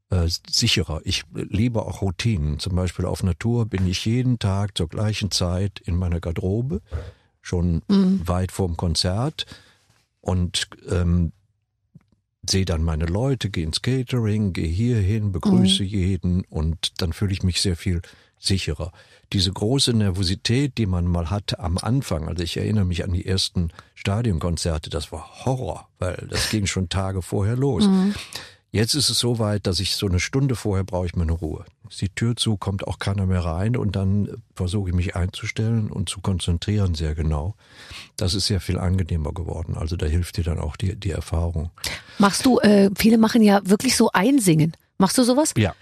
äh, 0.09 0.27
sicherer. 0.49 1.01
Ich 1.03 1.23
liebe 1.33 1.83
auch 1.83 2.01
Routinen. 2.01 2.59
Zum 2.59 2.75
Beispiel 2.75 3.05
auf 3.05 3.23
Natur 3.23 3.65
bin 3.65 3.87
ich 3.87 4.05
jeden 4.05 4.39
Tag 4.39 4.77
zur 4.77 4.89
gleichen 4.89 5.31
Zeit 5.31 5.79
in 5.79 5.95
meiner 5.95 6.19
Garderobe, 6.19 6.81
schon 7.41 7.81
weit 7.87 8.51
vorm 8.51 8.77
Konzert 8.77 9.45
und 10.21 10.67
ähm, 10.89 11.31
sehe 12.47 12.65
dann 12.65 12.83
meine 12.83 13.05
Leute, 13.05 13.49
gehe 13.49 13.63
ins 13.63 13.81
Catering, 13.81 14.53
gehe 14.53 14.67
hierhin, 14.67 15.31
begrüße 15.31 15.83
jeden 15.83 16.43
und 16.45 17.01
dann 17.01 17.13
fühle 17.13 17.33
ich 17.33 17.43
mich 17.43 17.61
sehr 17.61 17.75
viel 17.75 18.01
sicherer. 18.39 18.91
Diese 19.33 19.51
große 19.51 19.93
Nervosität, 19.93 20.77
die 20.77 20.85
man 20.85 21.05
mal 21.05 21.29
hatte 21.29 21.59
am 21.59 21.77
Anfang, 21.77 22.27
also 22.27 22.41
ich 22.41 22.57
erinnere 22.57 22.85
mich 22.85 23.03
an 23.03 23.11
die 23.11 23.25
ersten 23.25 23.69
Stadionkonzerte, 23.95 24.89
das 24.89 25.11
war 25.11 25.45
Horror, 25.45 25.89
weil 25.99 26.27
das 26.29 26.49
ging 26.49 26.65
schon 26.65 26.89
Tage 26.89 27.21
vorher 27.21 27.55
los. 27.55 27.87
Jetzt 28.71 28.93
ist 28.93 29.09
es 29.09 29.17
so 29.17 29.39
weit, 29.39 29.65
dass 29.65 29.79
ich 29.79 29.95
so 29.95 30.05
eine 30.05 30.19
Stunde 30.19 30.55
vorher 30.55 30.83
brauche 30.83 31.07
ich 31.07 31.15
meine 31.15 31.31
Ruhe. 31.31 31.65
Ist 31.89 32.01
die 32.01 32.09
Tür 32.09 32.35
zu, 32.35 32.55
kommt 32.55 32.85
auch 32.85 32.99
keiner 32.99 33.25
mehr 33.25 33.43
rein 33.43 33.75
und 33.75 33.95
dann 33.95 34.29
versuche 34.55 34.89
ich 34.89 34.95
mich 34.95 35.15
einzustellen 35.15 35.89
und 35.89 36.07
zu 36.07 36.21
konzentrieren 36.21 36.93
sehr 36.93 37.15
genau. 37.15 37.55
Das 38.15 38.35
ist 38.35 38.45
sehr 38.45 38.61
viel 38.61 38.77
angenehmer 38.77 39.33
geworden. 39.33 39.75
Also 39.75 39.95
da 39.95 40.05
hilft 40.05 40.37
dir 40.37 40.43
dann 40.43 40.59
auch 40.59 40.75
die, 40.75 40.95
die 40.95 41.09
Erfahrung. 41.09 41.71
Machst 42.19 42.45
du, 42.45 42.59
äh, 42.59 42.91
viele 42.95 43.17
machen 43.17 43.41
ja 43.41 43.61
wirklich 43.63 43.95
so 43.95 44.11
einsingen. 44.11 44.77
Machst 44.99 45.17
du 45.17 45.23
sowas? 45.23 45.53
Ja. 45.57 45.73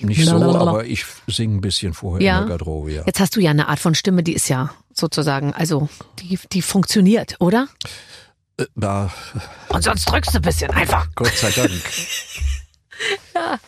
Ja, 0.00 0.08
nicht 0.08 0.24
so, 0.24 0.36
aber 0.36 0.84
ich 0.84 1.04
singe 1.26 1.56
ein 1.56 1.60
bisschen 1.60 1.94
vorher 1.94 2.24
ja. 2.24 2.40
in 2.40 2.46
der 2.46 2.56
Garderobe. 2.56 2.92
Ja. 2.92 3.02
Jetzt 3.06 3.18
hast 3.18 3.34
du 3.34 3.40
ja 3.40 3.50
eine 3.50 3.68
Art 3.68 3.80
von 3.80 3.94
Stimme, 3.94 4.22
die 4.22 4.32
ist 4.34 4.48
ja 4.48 4.72
sozusagen, 4.92 5.52
also 5.54 5.88
die, 6.20 6.38
die 6.52 6.62
funktioniert, 6.62 7.36
oder? 7.40 7.68
Ja. 7.82 7.90
Äh, 8.58 8.66
ja, 8.80 9.10
Und 9.68 9.82
sonst 9.82 10.04
drückst 10.04 10.34
du 10.34 10.38
ein 10.38 10.42
bisschen 10.42 10.70
einfach. 10.70 11.06
Gott 11.14 11.32
sei 11.36 11.50
Dank. 11.50 11.72
Ja, 13.34 13.58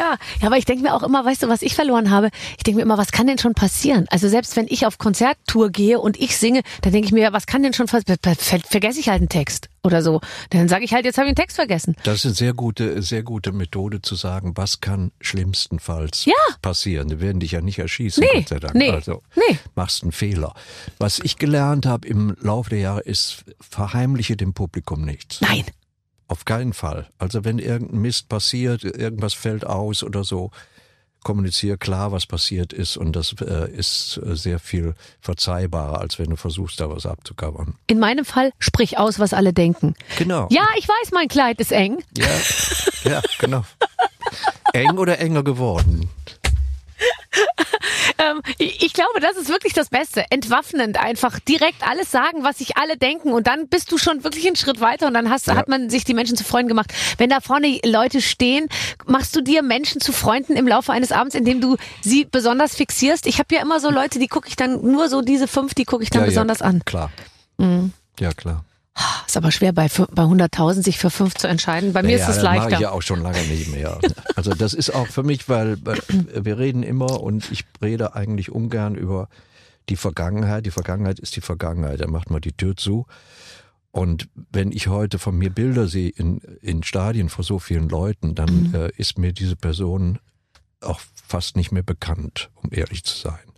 ja, 0.00 0.46
aber 0.46 0.56
ich 0.56 0.64
denke 0.64 0.82
mir 0.82 0.94
auch 0.94 1.02
immer, 1.02 1.24
weißt 1.24 1.42
du, 1.42 1.48
was 1.48 1.62
ich 1.62 1.74
verloren 1.74 2.10
habe? 2.10 2.30
Ich 2.56 2.62
denke 2.64 2.76
mir 2.78 2.82
immer, 2.82 2.98
was 2.98 3.12
kann 3.12 3.26
denn 3.26 3.38
schon 3.38 3.54
passieren? 3.54 4.06
Also 4.10 4.28
selbst 4.28 4.56
wenn 4.56 4.66
ich 4.68 4.86
auf 4.86 4.98
Konzerttour 4.98 5.70
gehe 5.70 6.00
und 6.00 6.18
ich 6.18 6.36
singe, 6.36 6.62
dann 6.82 6.92
denke 6.92 7.06
ich 7.06 7.12
mir, 7.12 7.32
was 7.32 7.46
kann 7.46 7.62
denn 7.62 7.72
schon 7.74 7.86
passieren? 7.86 8.18
Vergesse 8.68 9.00
ich 9.00 9.08
halt 9.08 9.20
einen 9.20 9.28
Text 9.28 9.68
oder 9.82 10.02
so. 10.02 10.20
Dann 10.50 10.68
sage 10.68 10.84
ich 10.84 10.92
halt, 10.94 11.04
jetzt 11.04 11.18
habe 11.18 11.26
ich 11.26 11.30
einen 11.30 11.36
Text 11.36 11.56
vergessen. 11.56 11.96
Das 12.04 12.16
ist 12.16 12.24
eine 12.26 12.34
sehr 12.34 12.52
gute, 12.54 13.02
sehr 13.02 13.22
gute 13.22 13.52
Methode 13.52 14.00
zu 14.02 14.14
sagen, 14.14 14.52
was 14.56 14.80
kann 14.80 15.10
schlimmstenfalls 15.20 16.24
Ja. 16.24 16.32
passieren. 16.62 17.08
Die 17.08 17.20
werden 17.20 17.40
dich 17.40 17.52
ja 17.52 17.60
nicht 17.60 17.78
erschießen, 17.78 18.22
Nee, 18.22 18.40
Gott 18.40 18.48
sei 18.48 18.58
Dank. 18.60 18.74
nee, 18.74 18.90
Also 18.90 19.22
nee. 19.36 19.58
machst 19.74 20.02
einen 20.02 20.12
Fehler. 20.12 20.54
Was 20.98 21.18
ich 21.20 21.36
gelernt 21.38 21.86
habe 21.86 22.06
im 22.06 22.36
Laufe 22.40 22.70
der 22.70 22.78
Jahre 22.80 23.00
ist, 23.00 23.44
verheimliche 23.60 24.36
dem 24.36 24.54
Publikum 24.54 25.02
nichts. 25.04 25.40
Nein. 25.40 25.64
Auf 26.30 26.44
keinen 26.44 26.74
Fall. 26.74 27.08
Also 27.18 27.44
wenn 27.44 27.58
irgendein 27.58 28.02
Mist 28.02 28.28
passiert, 28.28 28.84
irgendwas 28.84 29.34
fällt 29.34 29.66
aus 29.66 30.04
oder 30.04 30.22
so, 30.22 30.52
kommuniziere 31.24 31.76
klar, 31.76 32.12
was 32.12 32.24
passiert 32.24 32.72
ist 32.72 32.96
und 32.96 33.16
das 33.16 33.34
äh, 33.40 33.68
ist 33.68 34.20
sehr 34.24 34.60
viel 34.60 34.94
verzeihbarer, 35.20 36.00
als 36.00 36.20
wenn 36.20 36.30
du 36.30 36.36
versuchst, 36.36 36.78
da 36.78 36.88
was 36.88 37.04
abzucovern. 37.04 37.74
In 37.88 37.98
meinem 37.98 38.24
Fall 38.24 38.52
sprich 38.60 38.96
aus, 38.96 39.18
was 39.18 39.34
alle 39.34 39.52
denken. 39.52 39.96
Genau. 40.18 40.46
Ja, 40.52 40.62
ich 40.78 40.86
weiß, 40.86 41.10
mein 41.12 41.26
Kleid 41.26 41.58
ist 41.58 41.72
eng. 41.72 41.98
Ja, 42.16 43.10
ja 43.10 43.22
genau. 43.40 43.64
Eng 44.72 44.98
oder 44.98 45.18
enger 45.18 45.42
geworden? 45.42 46.08
Ähm, 48.20 48.42
ich 48.58 48.92
glaube, 48.92 49.20
das 49.20 49.36
ist 49.36 49.48
wirklich 49.48 49.72
das 49.72 49.88
Beste. 49.88 50.24
Entwaffnend 50.30 50.98
einfach 50.98 51.38
direkt 51.40 51.86
alles 51.86 52.10
sagen, 52.10 52.44
was 52.44 52.58
sich 52.58 52.76
alle 52.76 52.96
denken 52.96 53.32
und 53.32 53.46
dann 53.46 53.68
bist 53.68 53.90
du 53.92 53.98
schon 53.98 54.24
wirklich 54.24 54.46
einen 54.46 54.56
Schritt 54.56 54.80
weiter 54.80 55.06
und 55.06 55.14
dann 55.14 55.30
hast, 55.30 55.46
Ja. 55.46 55.56
hat 55.56 55.68
man 55.68 55.90
sich 55.90 56.04
die 56.04 56.14
Menschen 56.14 56.36
zu 56.36 56.44
Freunden 56.44 56.68
gemacht. 56.68 56.92
Wenn 57.18 57.30
da 57.30 57.40
vorne 57.40 57.80
Leute 57.84 58.20
stehen, 58.20 58.68
machst 59.06 59.34
du 59.36 59.40
dir 59.40 59.62
Menschen 59.62 60.00
zu 60.00 60.12
Freunden 60.12 60.54
im 60.54 60.68
Laufe 60.68 60.92
eines 60.92 61.12
Abends, 61.12 61.34
indem 61.34 61.60
du 61.60 61.76
sie 62.02 62.24
besonders 62.24 62.74
fixierst. 62.76 63.26
Ich 63.26 63.38
habe 63.38 63.54
ja 63.54 63.62
immer 63.62 63.80
so 63.80 63.90
Leute, 63.90 64.18
die 64.18 64.28
gucke 64.28 64.48
ich 64.48 64.56
dann 64.56 64.82
nur 64.82 65.08
so 65.08 65.22
diese 65.22 65.48
fünf, 65.48 65.74
die 65.74 65.84
gucke 65.84 66.02
ich 66.02 66.10
dann 66.10 66.22
ja, 66.22 66.26
besonders 66.26 66.60
ja, 66.60 66.66
an. 66.66 66.76
Mhm. 66.76 66.84
Klar. 66.84 67.10
Ja, 68.20 68.32
klar. 68.32 68.64
Ist 69.26 69.36
aber 69.36 69.52
schwer 69.52 69.72
bei, 69.72 69.88
bei 69.88 70.22
100.000 70.24 70.82
sich 70.82 70.98
für 70.98 71.10
fünf 71.10 71.34
zu 71.34 71.46
entscheiden. 71.46 71.92
Bei 71.92 72.02
mir 72.02 72.16
ja, 72.16 72.16
ist 72.16 72.28
es 72.28 72.36
das 72.36 72.44
mache 72.44 72.56
leichter. 72.56 72.74
ich 72.74 72.80
ja 72.80 72.90
auch 72.90 73.02
schon 73.02 73.22
lange 73.22 73.40
nicht 73.44 73.72
mehr. 73.72 73.98
Also 74.34 74.52
das 74.54 74.74
ist 74.74 74.90
auch 74.90 75.06
für 75.06 75.22
mich, 75.22 75.48
weil, 75.48 75.78
wir 76.34 76.58
reden 76.58 76.82
immer 76.82 77.20
und 77.20 77.50
ich 77.52 77.64
rede 77.80 78.14
eigentlich 78.14 78.50
ungern 78.50 78.96
über 78.96 79.28
die 79.88 79.96
Vergangenheit. 79.96 80.66
Die 80.66 80.70
Vergangenheit 80.70 81.20
ist 81.20 81.36
die 81.36 81.40
Vergangenheit. 81.40 82.00
Da 82.00 82.08
macht 82.08 82.30
man 82.30 82.40
die 82.40 82.52
Tür 82.52 82.76
zu. 82.76 83.06
Und 83.92 84.28
wenn 84.34 84.72
ich 84.72 84.88
heute 84.88 85.18
von 85.18 85.36
mir 85.36 85.50
Bilder 85.50 85.88
sehe 85.88 86.10
in, 86.10 86.38
in 86.60 86.82
Stadien 86.82 87.28
vor 87.28 87.44
so 87.44 87.58
vielen 87.58 87.88
Leuten, 87.88 88.34
dann 88.34 88.74
äh, 88.74 88.90
ist 88.96 89.18
mir 89.18 89.32
diese 89.32 89.56
Person 89.56 90.18
auch 90.80 91.00
fast 91.26 91.56
nicht 91.56 91.72
mehr 91.72 91.82
bekannt, 91.82 92.50
um 92.54 92.70
ehrlich 92.72 93.04
zu 93.04 93.16
sein. 93.16 93.49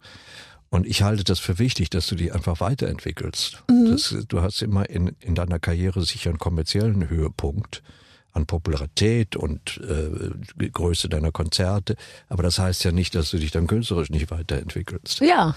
Und 0.73 0.87
ich 0.87 1.03
halte 1.03 1.23
das 1.23 1.39
für 1.39 1.59
wichtig, 1.59 1.91
dass 1.91 2.07
du 2.07 2.15
die 2.15 2.33
einfach 2.33 2.61
weiterentwickelst. 2.61 3.63
Das, 3.91 4.17
du 4.27 4.41
hast 4.41 4.63
immer 4.63 4.89
in, 4.89 5.15
in 5.21 5.35
deiner 5.35 5.59
Karriere 5.59 6.03
sicher 6.03 6.31
einen 6.31 6.39
kommerziellen 6.39 7.11
Höhepunkt 7.11 7.83
an 8.33 8.47
Popularität 8.47 9.37
und 9.37 9.79
äh, 9.87 10.69
Größe 10.71 11.11
deiner 11.11 11.31
Konzerte. 11.31 11.97
Aber 12.31 12.43
das 12.43 12.59
heißt 12.59 12.85
ja 12.85 12.91
nicht, 12.91 13.15
dass 13.15 13.31
du 13.31 13.37
dich 13.37 13.51
dann 13.51 13.67
künstlerisch 13.67 14.09
nicht 14.09 14.31
weiterentwickelst. 14.31 15.21
Ja. 15.21 15.57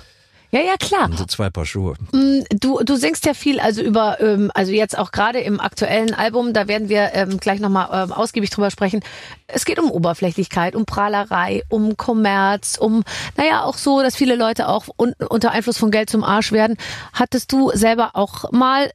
Ja, 0.52 0.62
ja, 0.62 0.76
klar. 0.78 1.10
Das 1.10 1.18
sind 1.18 1.32
zwei 1.32 1.50
Paar 1.50 1.66
Schuhe. 1.66 1.96
Du, 2.12 2.80
du 2.84 2.96
singst 2.96 3.26
ja 3.26 3.34
viel, 3.34 3.60
also 3.60 3.82
über, 3.82 4.20
ähm, 4.22 4.52
also 4.54 4.72
jetzt 4.72 4.98
auch 4.98 5.12
gerade 5.12 5.40
im 5.40 5.60
aktuellen 5.60 6.14
Album, 6.14 6.54
da 6.54 6.68
werden 6.68 6.90
wir 6.90 7.12
ähm, 7.14 7.40
gleich 7.40 7.60
nochmal 7.60 7.90
ähm, 7.92 8.12
ausgiebig 8.12 8.50
drüber 8.50 8.72
sprechen. 8.72 9.02
Es 9.48 9.66
geht 9.66 9.80
um 9.80 9.92
Oberflächlichkeit, 9.92 10.76
um 10.76 10.86
Prahlerei, 10.86 11.64
um 11.70 11.98
Kommerz, 11.98 12.78
um, 12.80 13.04
naja, 13.38 13.64
auch 13.64 13.78
so, 13.78 14.02
dass 14.02 14.16
viele 14.16 14.36
Leute 14.36 14.70
auch 14.70 14.88
un 14.98 15.14
unter 15.30 15.52
Einfluss 15.52 15.78
von 15.78 15.92
Geld 15.92 16.10
zum 16.10 16.24
Arsch 16.24 16.52
werden. 16.52 16.78
Hattest 17.14 17.52
du 17.52 17.72
selber 17.74 18.12
auch 18.14 18.52
mal 18.52 18.92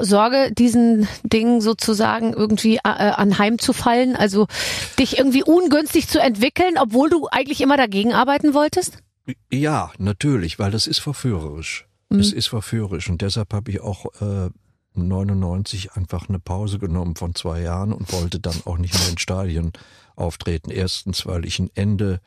Sorge, 0.00 0.52
diesen 0.52 1.06
Dingen 1.22 1.60
sozusagen 1.60 2.32
irgendwie 2.32 2.76
äh, 2.76 2.88
anheimzufallen, 2.88 4.16
also 4.16 4.46
dich 4.98 5.18
irgendwie 5.18 5.42
ungünstig 5.42 6.08
zu 6.08 6.18
entwickeln, 6.18 6.78
obwohl 6.80 7.10
du 7.10 7.28
eigentlich 7.30 7.60
immer 7.60 7.76
dagegen 7.76 8.14
arbeiten 8.14 8.54
wolltest? 8.54 8.98
Ja, 9.50 9.92
natürlich, 9.98 10.58
weil 10.58 10.70
das 10.70 10.86
ist 10.86 10.98
verführerisch. 10.98 11.86
Es 12.10 12.32
ist 12.32 12.48
verführerisch 12.48 13.08
und 13.08 13.22
deshalb 13.22 13.54
habe 13.54 13.70
ich 13.70 13.80
auch 13.80 14.04
äh, 14.20 14.50
99 14.94 15.92
einfach 15.92 16.28
eine 16.28 16.38
Pause 16.38 16.78
genommen 16.78 17.16
von 17.16 17.34
zwei 17.34 17.62
Jahren 17.62 17.92
und 17.92 18.12
wollte 18.12 18.38
dann 18.38 18.60
auch 18.66 18.76
nicht 18.76 18.94
mehr 18.98 19.08
in 19.08 19.18
Stadien 19.18 19.72
auftreten. 20.14 20.70
Erstens, 20.70 21.24
weil 21.24 21.46
ich 21.46 21.58
ein 21.58 21.70
Ende 21.74 22.20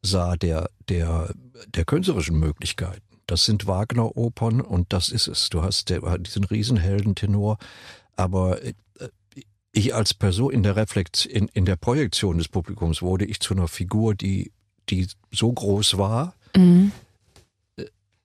sah 0.00 0.36
der, 0.36 0.70
der, 0.88 1.34
der 1.66 1.84
künstlerischen 1.84 2.38
Möglichkeiten. 2.38 3.02
Das 3.26 3.44
sind 3.44 3.66
Wagner-Opern 3.66 4.62
und 4.62 4.92
das 4.92 5.10
ist 5.10 5.28
es. 5.28 5.50
Du 5.50 5.62
hast 5.62 5.90
der, 5.90 6.18
diesen 6.18 6.44
Riesenheldentenor, 6.44 7.58
aber 8.16 8.62
äh, 8.62 8.72
ich 9.72 9.94
als 9.94 10.14
Person 10.14 10.52
in 10.52 10.62
der 10.62 10.76
Reflex, 10.76 11.26
in, 11.26 11.48
in 11.48 11.66
der 11.66 11.76
Projektion 11.76 12.38
des 12.38 12.48
Publikums 12.48 13.02
wurde 13.02 13.26
ich 13.26 13.40
zu 13.40 13.52
einer 13.52 13.68
Figur, 13.68 14.14
die, 14.14 14.52
die 14.90 15.06
so 15.32 15.52
groß 15.52 15.98
war, 15.98 16.34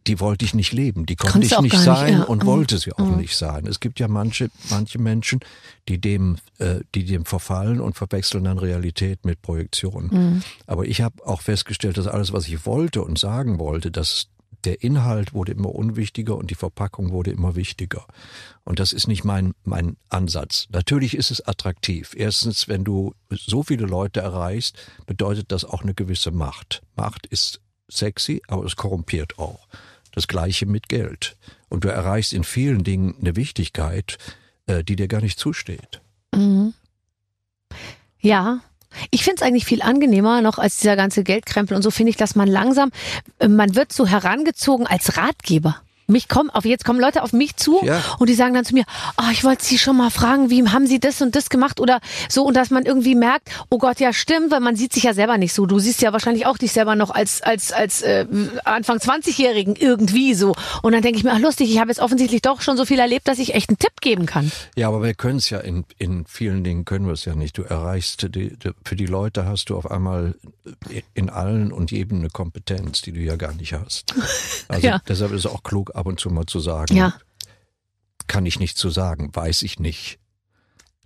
die 0.07 0.19
wollte 0.19 0.43
ich 0.43 0.53
nicht 0.53 0.73
leben, 0.73 1.05
die 1.05 1.15
konnte 1.15 1.33
Konntest 1.33 1.53
ich 1.53 1.61
nicht 1.61 1.71
gar 1.71 1.79
nicht, 1.79 1.85
sein 1.99 2.13
ja. 2.19 2.23
und 2.23 2.43
Mhm. 2.43 2.47
wollte 2.47 2.77
sie 2.77 2.91
auch 2.93 3.15
nicht 3.15 3.37
sein. 3.37 3.65
Es 3.65 3.79
gibt 3.79 3.99
ja 3.99 4.07
manche, 4.07 4.49
manche 4.69 4.99
Menschen, 4.99 5.39
die 5.87 5.99
dem, 5.99 6.37
äh, 6.59 6.81
die 6.93 7.05
dem 7.05 7.25
verfallen 7.25 7.79
und 7.79 7.95
verwechseln 7.95 8.43
dann 8.43 8.57
Realität 8.57 9.25
mit 9.25 9.41
Projektion. 9.41 10.09
Mhm. 10.11 10.43
Aber 10.67 10.85
ich 10.85 11.01
habe 11.01 11.25
auch 11.25 11.41
festgestellt, 11.41 11.97
dass 11.97 12.07
alles, 12.07 12.33
was 12.33 12.47
ich 12.47 12.65
wollte 12.65 13.01
und 13.01 13.17
sagen 13.17 13.59
wollte, 13.59 13.91
dass 13.91 14.27
der 14.65 14.83
Inhalt 14.83 15.33
wurde 15.33 15.51
immer 15.51 15.73
unwichtiger 15.73 16.35
und 16.35 16.49
die 16.49 16.55
Verpackung 16.55 17.11
wurde 17.11 17.31
immer 17.31 17.55
wichtiger. 17.55 18.05
Und 18.63 18.79
das 18.79 18.93
ist 18.93 19.07
nicht 19.07 19.23
mein, 19.23 19.53
mein 19.63 19.97
Ansatz. 20.09 20.67
Natürlich 20.71 21.15
ist 21.15 21.31
es 21.31 21.45
attraktiv. 21.45 22.13
Erstens, 22.15 22.67
wenn 22.67 22.83
du 22.83 23.13
so 23.29 23.63
viele 23.63 23.85
Leute 23.85 24.21
erreichst, 24.21 24.77
bedeutet 25.05 25.51
das 25.51 25.65
auch 25.65 25.83
eine 25.83 25.93
gewisse 25.93 26.31
Macht. 26.31 26.81
Macht 26.95 27.25
ist 27.27 27.61
sexy, 27.89 28.41
aber 28.47 28.63
es 28.65 28.75
korrumpiert 28.75 29.37
auch. 29.39 29.67
Das 30.11 30.27
gleiche 30.27 30.65
mit 30.65 30.89
Geld. 30.89 31.35
Und 31.69 31.83
du 31.83 31.89
erreichst 31.89 32.33
in 32.33 32.43
vielen 32.43 32.83
Dingen 32.83 33.15
eine 33.19 33.35
Wichtigkeit, 33.35 34.17
äh, 34.67 34.83
die 34.83 34.95
dir 34.95 35.07
gar 35.07 35.21
nicht 35.21 35.39
zusteht. 35.39 36.01
Ja. 38.19 38.61
Ich 39.11 39.23
finde 39.23 39.37
es 39.37 39.41
eigentlich 39.41 39.65
viel 39.65 39.81
angenehmer 39.81 40.41
noch 40.41 40.57
als 40.57 40.77
dieser 40.77 40.95
ganze 40.95 41.23
Geldkrempel 41.23 41.75
und 41.75 41.83
so 41.83 41.91
finde 41.91 42.11
ich, 42.11 42.17
dass 42.17 42.35
man 42.35 42.47
langsam, 42.47 42.91
äh, 43.39 43.47
man 43.47 43.75
wird 43.75 43.93
so 43.93 44.07
herangezogen 44.07 44.87
als 44.87 45.17
Ratgeber. 45.17 45.77
Mich 46.07 46.27
kommen, 46.27 46.49
auf 46.49 46.65
jetzt 46.65 46.85
kommen 46.85 46.99
Leute 46.99 47.23
auf 47.23 47.33
mich 47.33 47.55
zu 47.55 47.79
Ja. 47.83 48.01
und 48.19 48.29
die 48.29 48.33
sagen 48.33 48.53
dann 48.53 48.65
zu 48.65 48.73
mir, 48.73 48.83
ah, 49.15 49.29
ich 49.31 49.43
wollte 49.43 49.63
Sie 49.63 49.77
schon 49.77 49.95
mal 49.97 50.09
fragen, 50.09 50.49
wie 50.49 50.67
haben 50.67 50.85
Sie 50.87 50.99
das 50.99 51.21
und 51.21 51.35
das 51.35 51.49
gemacht 51.49 51.79
oder 51.79 51.99
so 52.29 52.43
und 52.43 52.55
dass 52.55 52.69
man 52.71 52.85
irgendwie 52.85 53.15
merkt, 53.15 53.49
oh 53.69 53.77
Gott, 53.77 53.99
ja 53.99 54.11
stimmt, 54.13 54.51
weil 54.51 54.59
man 54.59 54.75
sieht 54.75 54.93
sich 54.93 55.03
ja 55.03 55.13
selber 55.13 55.37
nicht 55.37 55.53
so. 55.53 55.65
Du 55.65 55.79
siehst 55.79 56.01
ja 56.01 56.11
wahrscheinlich 56.13 56.45
auch 56.45 56.57
dich 56.57 56.71
selber 56.71 56.95
noch 56.95 57.09
als 57.09 57.41
als 57.41 57.71
als 57.71 58.01
äh, 58.01 58.25
Anfang 58.65 58.97
20-Jährigen 58.97 59.75
irgendwie 59.75 60.33
so 60.33 60.53
und 60.81 60.91
dann 60.93 61.01
denke 61.01 61.17
ich 61.17 61.23
mir, 61.23 61.31
ach 61.33 61.39
lustig, 61.39 61.71
ich 61.71 61.79
habe 61.79 61.89
jetzt 61.89 61.99
offensichtlich 61.99 62.41
doch 62.41 62.61
schon 62.61 62.77
so 62.77 62.85
viel 62.85 62.99
erlebt, 62.99 63.27
dass 63.27 63.39
ich 63.39 63.53
echt 63.55 63.69
einen 63.69 63.79
Tipp 63.79 64.01
geben 64.01 64.25
kann. 64.25 64.51
Ja, 64.75 64.87
aber 64.89 65.01
wir 65.03 65.13
können 65.13 65.37
es 65.37 65.49
ja 65.49 65.59
in, 65.59 65.85
in 65.97 66.25
vielen 66.25 66.63
Dingen 66.63 66.85
können 66.85 67.05
wir 67.05 67.13
es 67.13 67.25
ja 67.25 67.35
nicht. 67.35 67.57
Du 67.57 67.63
erreichst 67.63 68.23
die, 68.35 68.55
die, 68.57 68.71
für 68.83 68.95
die 68.95 69.05
Leute 69.05 69.45
hast 69.45 69.69
du 69.69 69.77
auf 69.77 69.89
einmal 69.89 70.35
in 71.13 71.29
allen 71.29 71.71
und 71.71 71.91
jedem 71.91 72.19
eine 72.19 72.29
Kompetenz, 72.29 73.01
die 73.01 73.11
du 73.11 73.19
ja 73.19 73.35
gar 73.35 73.53
nicht 73.53 73.73
hast. 73.73 74.13
Also 74.69 74.87
Ja. 74.87 75.01
deshalb 75.07 75.31
ist 75.33 75.45
es 75.45 75.51
auch 75.51 75.61
klug, 75.63 75.91
ab 75.93 76.05
und 76.05 76.19
zu 76.19 76.29
mal 76.29 76.45
zu 76.45 76.59
sagen, 76.59 76.95
Ja. 76.95 77.13
kann 78.27 78.45
ich 78.45 78.59
nicht 78.59 78.77
zu 78.77 78.89
sagen, 78.89 79.29
weiß 79.33 79.63
ich 79.63 79.79
nicht. 79.79 80.19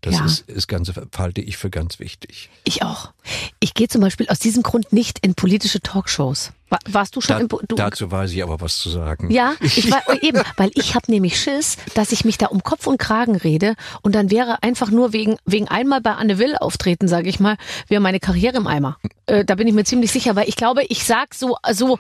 Das 0.02 0.14
Ja. 0.14 0.26
ist, 0.26 0.42
ist 0.48 0.68
ganz, 0.68 0.92
halte 1.18 1.42
ich 1.42 1.58
für 1.58 1.72
ganz 1.72 1.98
wichtig. 1.98 2.52
Ich 2.66 2.84
auch. 2.84 3.14
Ich 3.60 3.74
gehe 3.74 3.88
zum 3.88 4.02
Beispiel 4.02 4.28
aus 4.30 4.38
diesem 4.38 4.62
Grund 4.62 4.94
nicht 4.94 5.18
in 5.26 5.34
politische 5.34 5.82
Talkshows. 5.82 6.52
Wa- 6.70 6.78
Warst 6.88 7.16
du 7.16 7.22
schon 7.22 7.36
Da, 7.36 7.40
in 7.42 7.48
Po- 7.48 7.62
du, 7.68 7.76
dazu 7.76 8.12
weiß 8.12 8.32
ich 8.32 8.44
aber 8.44 8.62
was 8.62 8.78
zu 8.78 8.92
sagen. 8.92 9.32
Ja, 9.32 9.56
ich 9.60 9.90
war 9.90 10.04
eben, 10.22 10.44
weil 10.56 10.70
ich 10.76 10.94
habe 10.94 11.12
nämlich 11.12 11.42
Schiss, 11.42 11.78
dass 11.96 12.12
ich 12.12 12.26
mich 12.26 12.38
da 12.38 12.46
um 12.46 12.62
Kopf 12.62 12.86
und 12.86 13.00
Kragen 13.00 13.36
rede 13.36 13.74
und 14.04 14.14
dann 14.14 14.30
wäre 14.30 14.62
einfach 14.62 14.92
nur 14.92 15.14
wegen 15.14 15.38
wegen 15.46 15.68
einmal 15.68 16.00
bei 16.02 16.14
Anne 16.14 16.38
Will 16.38 16.56
auftreten, 16.58 17.08
sage 17.08 17.28
ich 17.28 17.40
mal, 17.40 17.58
wäre 17.88 18.00
meine 18.02 18.20
Karriere 18.20 18.58
im 18.58 18.68
Eimer. 18.68 19.00
Äh, 19.26 19.46
da 19.46 19.56
bin 19.56 19.68
ich 19.68 19.74
mir 19.74 19.84
ziemlich 19.84 20.12
sicher, 20.12 20.36
weil 20.36 20.48
ich 20.48 20.58
glaube, 20.58 20.84
ich 20.90 21.06
sag 21.06 21.34
so 21.34 21.58
so 21.72 21.98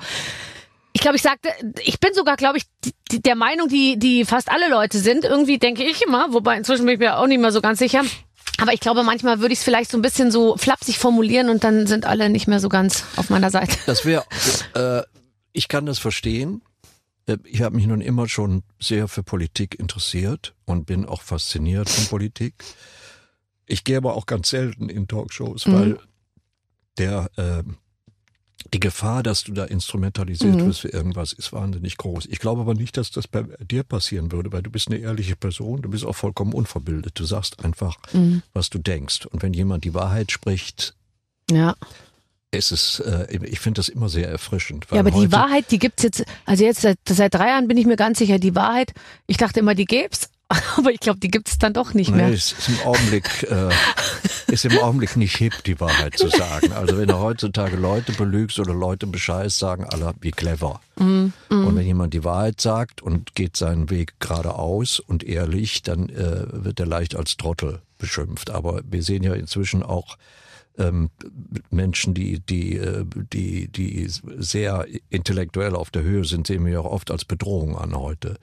ich 0.97 1.01
glaube, 1.01 1.15
ich 1.15 1.21
sagte, 1.21 1.49
ich 1.85 1.99
bin 1.99 2.11
sogar, 2.15 2.37
glaube 2.37 2.57
ich, 2.57 2.63
die- 3.11 3.21
der 3.21 3.35
Meinung, 3.35 3.67
die 3.67 3.99
die 3.99 4.25
fast 4.25 4.49
alle 4.49 4.67
Leute 4.67 4.97
sind. 4.97 5.25
Irgendwie 5.25 5.59
denke 5.59 5.83
ich 5.83 6.01
immer, 6.01 6.33
wobei 6.33 6.57
inzwischen 6.57 6.85
bin 6.85 6.95
ich 6.95 6.99
mir 6.99 7.19
auch 7.19 7.27
nicht 7.27 7.39
mehr 7.39 7.51
so 7.51 7.61
ganz 7.61 7.77
sicher. 7.77 8.01
Aber 8.59 8.73
ich 8.73 8.79
glaube, 8.79 9.03
manchmal 9.03 9.39
würde 9.39 9.53
ich 9.53 9.59
es 9.59 9.63
vielleicht 9.63 9.91
so 9.91 9.97
ein 9.99 10.01
bisschen 10.01 10.31
so 10.31 10.57
flapsig 10.57 10.97
formulieren 10.97 11.49
und 11.49 11.63
dann 11.63 11.85
sind 11.85 12.05
alle 12.05 12.29
nicht 12.31 12.47
mehr 12.47 12.59
so 12.59 12.67
ganz 12.67 13.03
auf 13.15 13.29
meiner 13.29 13.51
Seite. 13.51 13.77
Das 13.85 14.05
wäre, 14.05 14.25
äh, 14.73 15.03
ich 15.53 15.67
kann 15.67 15.85
das 15.85 15.99
verstehen. 15.99 16.63
Äh, 17.27 17.37
Ich 17.45 17.61
habe 17.61 17.75
mich 17.75 17.85
nun 17.85 18.01
immer 18.01 18.27
schon 18.27 18.63
sehr 18.79 19.07
für 19.07 19.21
Politik 19.21 19.79
interessiert 19.79 20.55
und 20.65 20.87
bin 20.87 21.05
auch 21.05 21.21
fasziniert 21.21 21.89
von 21.91 22.05
Politik. 22.07 22.55
Ich 23.67 23.83
gehe 23.83 23.97
aber 23.97 24.15
auch 24.15 24.25
ganz 24.25 24.49
selten 24.49 24.89
in 24.89 25.07
Talkshows, 25.07 25.67
Mhm. 25.67 25.73
weil 25.73 25.99
der 26.97 27.29
äh, 27.37 27.63
die 28.73 28.79
Gefahr, 28.79 29.23
dass 29.23 29.43
du 29.43 29.53
da 29.53 29.65
instrumentalisiert 29.65 30.55
Mhm. 30.55 30.65
wirst 30.65 30.81
für 30.81 30.89
irgendwas, 30.89 31.33
ist 31.33 31.53
wahnsinnig 31.53 31.97
groß. 31.97 32.25
Ich 32.27 32.39
glaube 32.39 32.61
aber 32.61 32.73
nicht, 32.73 32.97
dass 32.97 33.11
das 33.11 33.27
bei 33.27 33.43
dir 33.59 33.83
passieren 33.83 34.31
würde, 34.31 34.51
weil 34.51 34.61
du 34.61 34.69
bist 34.69 34.87
eine 34.89 34.97
ehrliche 34.97 35.35
Person, 35.35 35.81
du 35.81 35.89
bist 35.89 36.05
auch 36.05 36.15
vollkommen 36.15 36.53
unverbildet. 36.53 37.19
Du 37.19 37.25
sagst 37.25 37.63
einfach, 37.63 37.97
Mhm. 38.13 38.41
was 38.53 38.69
du 38.69 38.79
denkst. 38.79 39.25
Und 39.27 39.41
wenn 39.43 39.53
jemand 39.53 39.83
die 39.83 39.93
Wahrheit 39.93 40.31
spricht, 40.31 40.93
Ja. 41.49 41.75
ist 42.51 42.71
es, 42.71 42.99
äh, 43.01 43.27
ich 43.45 43.59
finde 43.59 43.79
das 43.79 43.89
immer 43.89 44.09
sehr 44.09 44.29
erfrischend. 44.29 44.87
Ja, 44.91 44.99
aber 44.99 45.11
die 45.11 45.31
Wahrheit, 45.31 45.71
die 45.71 45.79
gibt's 45.79 46.03
jetzt, 46.03 46.23
also 46.45 46.63
jetzt 46.63 46.81
seit, 46.81 46.97
seit 47.07 47.33
drei 47.33 47.47
Jahren 47.49 47.67
bin 47.67 47.77
ich 47.77 47.85
mir 47.85 47.97
ganz 47.97 48.19
sicher, 48.19 48.39
die 48.39 48.55
Wahrheit, 48.55 48.93
ich 49.27 49.37
dachte 49.37 49.59
immer, 49.59 49.75
die 49.75 49.85
gäb's, 49.85 50.29
aber 50.77 50.91
ich 50.91 50.99
glaube, 50.99 51.19
die 51.19 51.27
gibt's 51.27 51.57
dann 51.57 51.73
doch 51.73 51.93
nicht 51.93 52.11
mehr. 52.11 52.29
Nee, 52.29 52.35
es 52.35 52.53
ist 52.53 52.69
im 52.69 52.79
Augenblick, 52.85 53.43
äh, 53.49 53.69
ist 54.47 54.65
im 54.65 54.77
Augenblick 54.79 55.17
nicht 55.17 55.35
hip, 55.35 55.63
die 55.65 55.79
Wahrheit 55.79 56.17
zu 56.17 56.29
sagen. 56.29 56.71
Also 56.71 56.97
wenn 56.97 57.07
du 57.07 57.17
heutzutage 57.17 57.75
Leute 57.75 58.13
belügst 58.13 58.59
oder 58.59 58.73
Leute 58.73 59.07
bescheißt, 59.07 59.59
sagen 59.59 59.85
alle, 59.85 60.13
wie 60.21 60.31
clever. 60.31 60.79
Mhm, 60.97 61.33
Und 61.49 61.75
wenn 61.75 61.85
jemand 61.85 62.13
die 62.13 62.23
Wahrheit 62.23 62.61
sagt 62.61 63.01
und 63.01 63.35
geht 63.35 63.57
seinen 63.57 63.89
Weg 63.89 64.19
geradeaus 64.19 64.99
und 64.99 65.23
ehrlich, 65.23 65.83
dann 65.83 66.09
äh, 66.09 66.45
wird 66.51 66.79
er 66.79 66.85
leicht 66.85 67.15
als 67.15 67.35
Trottel 67.35 67.81
beschimpft. 67.97 68.49
Aber 68.49 68.81
wir 68.89 69.03
sehen 69.03 69.23
ja 69.23 69.33
inzwischen 69.33 69.83
auch 69.83 70.17
ähm, 70.77 71.09
Menschen, 71.71 72.13
die, 72.13 72.39
die, 72.39 72.77
äh, 72.77 73.03
die, 73.33 73.67
die 73.67 74.07
sehr 74.07 74.85
intellektuell 75.09 75.75
auf 75.75 75.89
der 75.89 76.03
Höhe 76.03 76.23
sind, 76.23 76.47
sehen 76.47 76.65
wir 76.65 76.73
ja 76.73 76.79
auch 76.79 76.91
oft 76.91 77.11
als 77.11 77.25
Bedrohung 77.25 77.77
an 77.77 77.97
heute. 77.97 78.37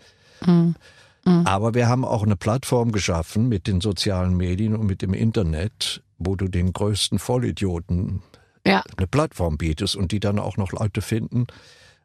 Aber 1.26 1.74
wir 1.74 1.88
haben 1.88 2.04
auch 2.04 2.22
eine 2.22 2.37
Plattform 2.37 2.92
geschaffen 2.92 3.48
mit 3.48 3.66
den 3.66 3.80
sozialen 3.80 4.37
Medien 4.37 4.76
und 4.76 4.87
mit 4.87 5.02
dem 5.02 5.14
Internet, 5.14 6.02
wo 6.18 6.37
du 6.37 6.48
den 6.48 6.72
größten 6.72 7.18
Vollidioten 7.18 8.22
Ja, 8.66 8.82
eine 8.96 9.06
Plattform 9.06 9.56
bietest 9.56 9.96
und 9.96 10.12
die 10.12 10.20
dann 10.20 10.38
auch 10.38 10.56
noch 10.56 10.72
Leute 10.72 11.02
finden, 11.02 11.46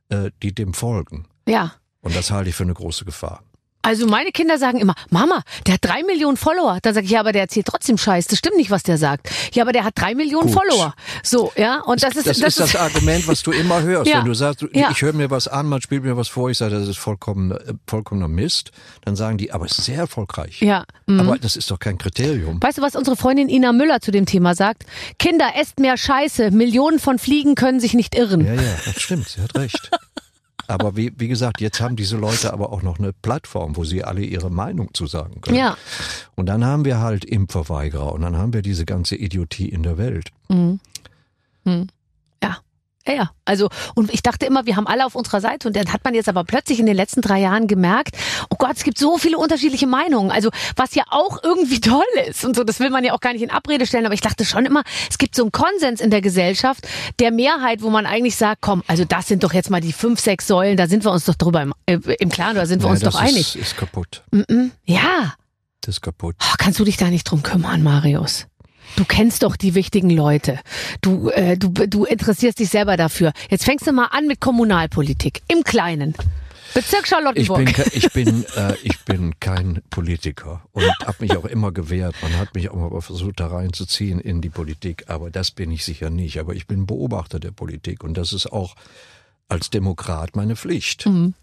äh, 0.09 0.31
die 0.41 0.53
dem 0.53 0.73
folgen. 0.73 1.25
ja. 1.47 1.73
Und 2.01 2.15
das 2.15 2.31
halte 2.31 2.49
ich 2.49 2.55
für 2.55 2.63
eine 2.63 2.73
große 2.73 3.03
Gefahr. 3.03 3.43
Also 3.81 4.07
meine 4.07 4.31
Kinder 4.31 4.57
sagen 4.57 4.79
immer, 4.79 4.93
Mama, 5.09 5.41
der 5.65 5.75
hat 5.75 5.85
drei 5.85 6.03
Millionen 6.03 6.35
Follower. 6.35 6.79
Dann 6.81 6.93
sage 6.93 7.05
ich, 7.05 7.11
ja, 7.11 7.21
aber 7.21 7.31
der 7.31 7.43
erzählt 7.43 7.65
trotzdem 7.65 7.97
Scheiß. 7.97 8.27
Das 8.27 8.37
stimmt 8.39 8.57
nicht, 8.57 8.71
was 8.71 8.83
der 8.83 8.97
sagt. 8.97 9.29
Ja, 9.53 9.63
aber 9.63 9.71
der 9.71 9.85
hat 9.85 9.93
drei 9.97 10.15
Millionen 10.15 10.47
Gut. 10.51 10.55
Follower. 10.59 10.93
So, 11.23 11.51
ja. 11.55 11.81
Und 11.81 12.03
das 12.03 12.15
ist 12.15 12.27
Das, 12.27 12.39
ist 12.39 12.59
das 12.59 12.75
Argument, 12.75 13.27
was 13.27 13.41
du 13.41 13.51
immer 13.51 13.81
hörst. 13.81 14.11
Ja. 14.11 14.19
Wenn 14.19 14.25
du 14.25 14.33
sagst, 14.33 14.65
Ja. 14.73 14.91
ich 14.91 15.01
höre 15.01 15.13
mir 15.13 15.29
was 15.31 15.47
an, 15.47 15.67
man 15.67 15.81
spielt 15.81 16.03
mir 16.03 16.17
was 16.17 16.27
vor, 16.27 16.49
ich 16.49 16.57
sage, 16.57 16.77
das 16.77 16.87
ist 16.87 16.97
vollkommen, 16.99 17.57
vollkommener 17.87 18.27
Mist, 18.27 18.71
dann 19.05 19.15
sagen 19.15 19.37
die, 19.37 19.51
aber 19.51 19.65
es 19.65 19.77
ist 19.77 19.85
sehr 19.85 19.97
erfolgreich. 19.97 20.61
Ja. 20.61 20.83
mhm. 21.05 21.21
Aber 21.21 21.37
das 21.37 21.55
ist 21.55 21.71
doch 21.71 21.79
kein 21.79 21.97
Kriterium. 21.97 22.61
Weißt 22.61 22.79
du, 22.79 22.81
was 22.81 22.95
unsere 22.95 23.15
Freundin 23.15 23.47
Ina 23.49 23.71
Müller 23.71 24.01
zu 24.01 24.11
dem 24.11 24.25
Thema 24.25 24.55
sagt? 24.55 24.83
Kinder, 25.19 25.51
esst 25.59 25.79
mehr 25.79 25.95
Scheiße. 25.97 26.51
Millionen 26.51 26.99
von 26.99 27.17
Fliegen 27.17 27.55
können 27.55 27.79
sich 27.79 27.93
nicht 27.93 28.13
irren. 28.15 28.45
Ja, 28.45 28.53
ja, 28.55 28.61
das 28.85 29.01
stimmt, 29.01 29.29
sie 29.29 29.41
hat 29.41 29.55
recht. 29.55 29.89
Aber 30.69 30.95
wie, 30.95 31.11
wie 31.17 31.27
gesagt, 31.27 31.61
jetzt 31.61 31.81
haben 31.81 31.95
diese 31.95 32.15
Leute 32.15 32.53
aber 32.53 32.71
auch 32.71 32.83
noch 32.83 32.99
eine 32.99 33.11
Plattform, 33.11 33.75
wo 33.75 33.83
sie 33.83 34.03
alle 34.03 34.21
ihre 34.21 34.51
Meinung 34.51 34.93
zu 34.93 35.07
sagen 35.07 35.41
können. 35.41 35.57
Ja. 35.57 35.77
Und 36.35 36.45
dann 36.45 36.63
haben 36.63 36.85
wir 36.85 36.99
halt 36.99 37.25
Impfverweigerer 37.25 38.13
und 38.13 38.21
dann 38.21 38.37
haben 38.37 38.53
wir 38.53 38.61
diese 38.61 38.85
ganze 38.85 39.15
Idiotie 39.15 39.67
in 39.67 39.81
der 39.81 39.97
Welt. 39.97 40.29
Ja. 40.49 40.77
Ja, 43.09 43.15
ja. 43.15 43.31
Also, 43.45 43.69
und 43.95 44.13
ich 44.13 44.21
dachte 44.21 44.45
immer, 44.45 44.65
wir 44.65 44.75
haben 44.75 44.85
alle 44.87 45.05
auf 45.05 45.15
unserer 45.15 45.41
Seite. 45.41 45.67
Und 45.67 45.75
dann 45.75 45.91
hat 45.91 46.03
man 46.03 46.13
jetzt 46.13 46.29
aber 46.29 46.43
plötzlich 46.43 46.79
in 46.79 46.85
den 46.85 46.95
letzten 46.95 47.21
drei 47.21 47.39
Jahren 47.39 47.67
gemerkt, 47.67 48.15
oh 48.49 48.55
Gott, 48.57 48.73
es 48.77 48.83
gibt 48.83 48.97
so 48.99 49.17
viele 49.17 49.37
unterschiedliche 49.37 49.87
Meinungen. 49.87 50.31
Also, 50.31 50.49
was 50.75 50.93
ja 50.95 51.03
auch 51.09 51.41
irgendwie 51.43 51.79
toll 51.81 52.03
ist. 52.27 52.45
Und 52.45 52.55
so, 52.55 52.63
das 52.63 52.79
will 52.79 52.89
man 52.91 53.03
ja 53.03 53.13
auch 53.13 53.19
gar 53.19 53.33
nicht 53.33 53.41
in 53.41 53.49
Abrede 53.51 53.87
stellen. 53.87 54.05
Aber 54.05 54.13
ich 54.13 54.21
dachte 54.21 54.45
schon 54.45 54.65
immer, 54.65 54.83
es 55.09 55.17
gibt 55.17 55.35
so 55.35 55.43
einen 55.43 55.51
Konsens 55.51 56.01
in 56.01 56.11
der 56.11 56.21
Gesellschaft, 56.21 56.87
der 57.19 57.31
Mehrheit, 57.31 57.81
wo 57.81 57.89
man 57.89 58.05
eigentlich 58.05 58.35
sagt, 58.35 58.61
komm, 58.61 58.83
also 58.87 59.05
das 59.05 59.27
sind 59.27 59.43
doch 59.43 59.53
jetzt 59.53 59.69
mal 59.69 59.81
die 59.81 59.93
fünf, 59.93 60.19
sechs 60.19 60.45
Säulen, 60.47 60.77
da 60.77 60.87
sind 60.87 61.03
wir 61.03 61.11
uns 61.11 61.25
doch 61.25 61.35
drüber 61.35 61.61
im, 61.61 61.73
äh, 61.87 61.97
im 62.19 62.29
Klaren, 62.29 62.55
da 62.55 62.65
sind 62.65 62.81
wir 62.81 62.87
Ja, 62.87 62.91
uns 62.91 62.99
das 63.01 63.13
doch 63.13 63.23
ist, 63.23 63.29
einig. 63.29 63.55
ist 63.55 63.77
kaputt. 63.77 64.23
Mhm. 64.31 64.71
Ja. 64.85 65.33
Das 65.81 65.95
ist 65.95 66.01
kaputt. 66.01 66.35
Oh, 66.41 66.55
kannst 66.57 66.79
du 66.79 66.83
dich 66.83 66.97
da 66.97 67.05
nicht 67.07 67.23
drum 67.23 67.41
kümmern, 67.41 67.81
Marius? 67.81 68.45
Du 68.95 69.05
kennst 69.05 69.43
doch 69.43 69.55
die 69.55 69.75
wichtigen 69.75 70.09
Leute. 70.09 70.59
Du, 71.01 71.29
äh, 71.29 71.57
du, 71.57 71.69
du 71.69 72.05
interessierst 72.05 72.59
dich 72.59 72.69
selber 72.69 72.97
dafür. 72.97 73.31
Jetzt 73.49 73.63
fängst 73.65 73.87
du 73.87 73.91
mal 73.91 74.07
an 74.07 74.27
mit 74.27 74.39
Kommunalpolitik. 74.41 75.41
Im 75.47 75.63
Kleinen. 75.63 76.13
Bezirk 76.73 77.01
Ich 77.03 77.09
Charlottenburg. 77.09 77.65
bin, 77.65 77.73
ke- 77.73 77.89
ich 77.93 78.11
bin, 78.11 78.45
äh, 78.55 78.75
ich 78.83 78.99
bin 79.05 79.39
kein 79.39 79.81
Politiker 79.89 80.61
und 80.71 80.85
habe 81.05 81.17
mich 81.21 81.35
auch 81.35 81.45
immer 81.45 81.71
gewehrt. 81.71 82.15
Man 82.21 82.37
hat 82.37 82.53
mich 82.53 82.69
auch 82.69 82.75
mal 82.91 83.01
versucht, 83.01 83.39
da 83.39 83.47
reinzuziehen 83.47 84.19
in 84.19 84.41
die 84.41 84.49
Politik, 84.49 85.05
aber 85.07 85.31
das 85.31 85.49
bin 85.51 85.71
ich 85.71 85.83
sicher 85.85 86.09
nicht. 86.09 86.39
Aber 86.39 86.53
ich 86.53 86.67
bin 86.67 86.85
Beobachter 86.85 87.39
der 87.39 87.51
Politik 87.51 88.03
und 88.03 88.15
das 88.17 88.33
ist 88.33 88.51
auch 88.51 88.75
als 89.47 89.69
Demokrat 89.71 90.35
meine 90.35 90.55
Pflicht. 90.55 91.05
Mhm. 91.07 91.33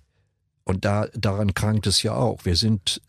Und 0.65 0.85
da, 0.85 1.09
daran 1.15 1.55
krankt 1.55 1.87
es 1.87 2.03
ja 2.03 2.15
auch. 2.15 2.45
Wir 2.45 2.55
sind 2.57 3.01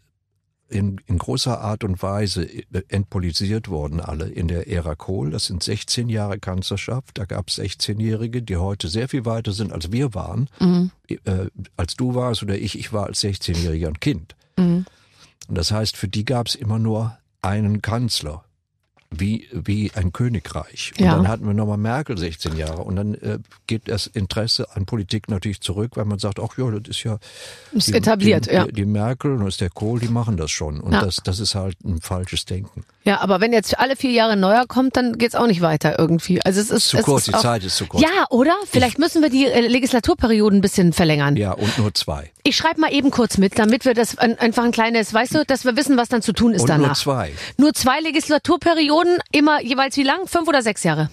in, 0.70 1.00
in 1.06 1.18
großer 1.18 1.62
Art 1.62 1.84
und 1.84 2.02
Weise 2.02 2.44
äh, 2.44 2.66
entpolitisiert 2.90 3.70
worden, 3.70 4.00
alle 4.00 4.28
in 4.28 4.48
der 4.48 4.68
Ära 4.68 4.96
Kohl. 4.96 5.32
Das 5.32 5.46
sind 5.46 5.64
16 5.64 6.10
Jahre 6.10 6.40
Kanzlerschaft. 6.40 7.18
Da 7.18 7.26
gab 7.26 7.50
es 7.50 7.60
16-Jährige, 7.60 8.42
die 8.42 8.58
heute 8.58 8.88
sehr 8.88 9.08
viel 9.08 9.26
weiter 9.26 9.54
sind, 9.54 9.72
als 9.72 9.92
wir 9.92 10.14
waren. 10.14 10.50
Mhm. 10.60 10.92
Äh, 11.10 11.48
als 11.78 11.96
du 11.96 12.16
warst 12.16 12.44
oder 12.44 12.58
ich, 12.58 12.78
ich 12.78 12.94
war 12.94 13.06
als 13.06 13.22
16-Jähriger 13.24 13.88
ein 13.88 14.00
Kind. 14.00 14.36
Mhm. 14.58 14.86
Und 15.48 15.58
das 15.58 15.72
heißt, 15.72 15.96
für 15.96 16.08
die 16.08 16.26
gab 16.26 16.48
es 16.48 16.56
immer 16.56 16.80
nur 16.80 17.18
einen 17.42 17.82
Kanzler 17.82 18.44
wie, 19.10 19.48
wie 19.52 19.92
ein 19.96 20.12
Königreich. 20.12 20.92
Und 20.98 21.06
ja. 21.06 21.16
dann 21.16 21.28
hatten 21.28 21.46
wir 21.46 21.54
nochmal 21.54 21.78
Merkel 21.78 22.18
16 22.18 22.58
Jahre. 22.58 22.84
Und 22.84 22.98
dann 22.98 23.14
äh, 23.16 23.40
geht 23.66 23.88
das 23.88 24.08
Interesse 24.08 24.76
an 24.76 24.86
Politik 24.86 25.30
natürlich 25.30 25.62
zurück, 25.62 25.92
weil 25.96 26.06
man 26.06 26.20
sagt, 26.20 26.40
ach 26.40 26.58
ja, 26.58 26.70
das 26.72 26.90
ist 26.90 27.04
ja 27.04 27.18
ist 27.72 27.88
die, 27.88 27.94
etabliert, 27.94 28.48
die, 28.48 28.54
ja. 28.54 28.66
Die, 28.66 28.74
die 28.74 28.86
Merkel 28.86 29.34
und 29.34 29.48
ist 29.48 29.62
der 29.62 29.70
Kohl, 29.70 30.00
die 30.00 30.10
machen 30.10 30.38
das 30.38 30.52
schon. 30.52 30.80
Und 30.80 30.94
ja. 30.94 31.02
das, 31.02 31.18
das 31.24 31.40
ist 31.40 31.56
halt 31.56 31.78
ein 31.86 32.02
falsches 32.02 32.46
Denken. 32.46 32.84
Ja, 33.08 33.22
aber 33.22 33.40
wenn 33.40 33.54
jetzt 33.54 33.80
alle 33.80 33.96
vier 33.96 34.12
Jahre 34.12 34.36
neuer 34.36 34.66
kommt, 34.68 34.98
dann 34.98 35.18
geht's 35.18 35.34
auch 35.34 35.48
nicht 35.48 35.62
weiter 35.62 35.98
irgendwie. 35.98 36.42
Also 36.44 36.60
es 36.60 36.70
ist 36.70 36.90
zu 36.90 36.98
es 36.98 37.06
kurz, 37.06 37.22
ist 37.22 37.28
die 37.28 37.34
auch, 37.36 37.42
Zeit 37.42 37.64
ist 37.64 37.78
zu 37.78 37.86
kurz. 37.86 38.04
Ja, 38.04 38.26
oder? 38.30 38.54
Vielleicht 38.70 38.96
ich, 38.96 38.98
müssen 38.98 39.22
wir 39.22 39.30
die 39.30 39.46
äh, 39.46 39.66
Legislaturperioden 39.66 40.60
ein 40.60 40.62
bisschen 40.62 40.92
verlängern. 40.92 41.38
Ja, 41.38 41.54
und 41.54 41.78
nur 41.78 41.94
zwei. 41.94 42.32
Ich 42.44 42.58
schreibe 42.58 42.82
mal 42.82 42.92
eben 42.92 43.10
kurz 43.10 43.38
mit, 43.38 43.58
damit 43.58 43.86
wir 43.86 43.94
das 43.94 44.18
ein, 44.18 44.38
einfach 44.40 44.66
ein 44.66 44.74
kleines, 44.74 45.14
weißt 45.14 45.36
du, 45.36 45.46
dass 45.46 45.64
wir 45.64 45.78
wissen, 45.78 45.96
was 45.96 46.10
dann 46.10 46.22
zu 46.22 46.34
tun 46.34 46.54
ist 46.54 46.64
und 46.64 46.70
danach. 46.70 46.88
Nur 46.88 46.96
zwei. 46.96 47.32
Nur 47.58 47.74
zwei 47.74 48.02
Legislaturperioden, 48.02 48.88
immer 49.32 49.62
jeweils 49.62 49.98
wie 49.98 50.04
lang? 50.04 50.28
Fünf 50.28 50.48
oder 50.48 50.62
sechs 50.62 50.84
Jahre? 50.84 51.10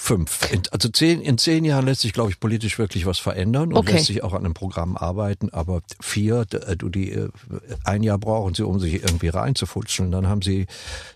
Fünf. 0.00 0.52
In, 0.52 0.62
also 0.70 0.88
zehn, 0.88 1.20
in 1.20 1.38
zehn 1.38 1.64
Jahren 1.64 1.84
lässt 1.84 2.02
sich, 2.02 2.12
glaube 2.12 2.30
ich, 2.30 2.38
politisch 2.38 2.78
wirklich 2.78 3.04
was 3.04 3.18
verändern 3.18 3.72
und 3.72 3.78
okay. 3.78 3.94
lässt 3.94 4.06
sich 4.06 4.22
auch 4.22 4.32
an 4.32 4.44
einem 4.44 4.54
Programm 4.54 4.96
arbeiten. 4.96 5.50
Aber 5.50 5.82
vier, 6.00 6.46
äh, 6.52 6.76
du 6.76 6.88
die 6.88 7.10
äh, 7.10 7.30
ein 7.84 8.04
Jahr 8.04 8.16
brauchen 8.16 8.54
sie, 8.54 8.64
um 8.64 8.78
sich 8.78 8.94
irgendwie 8.94 9.26
reinzufutschen. 9.26 10.12
Dann 10.12 10.28
haben 10.28 10.40
sie 10.40 10.68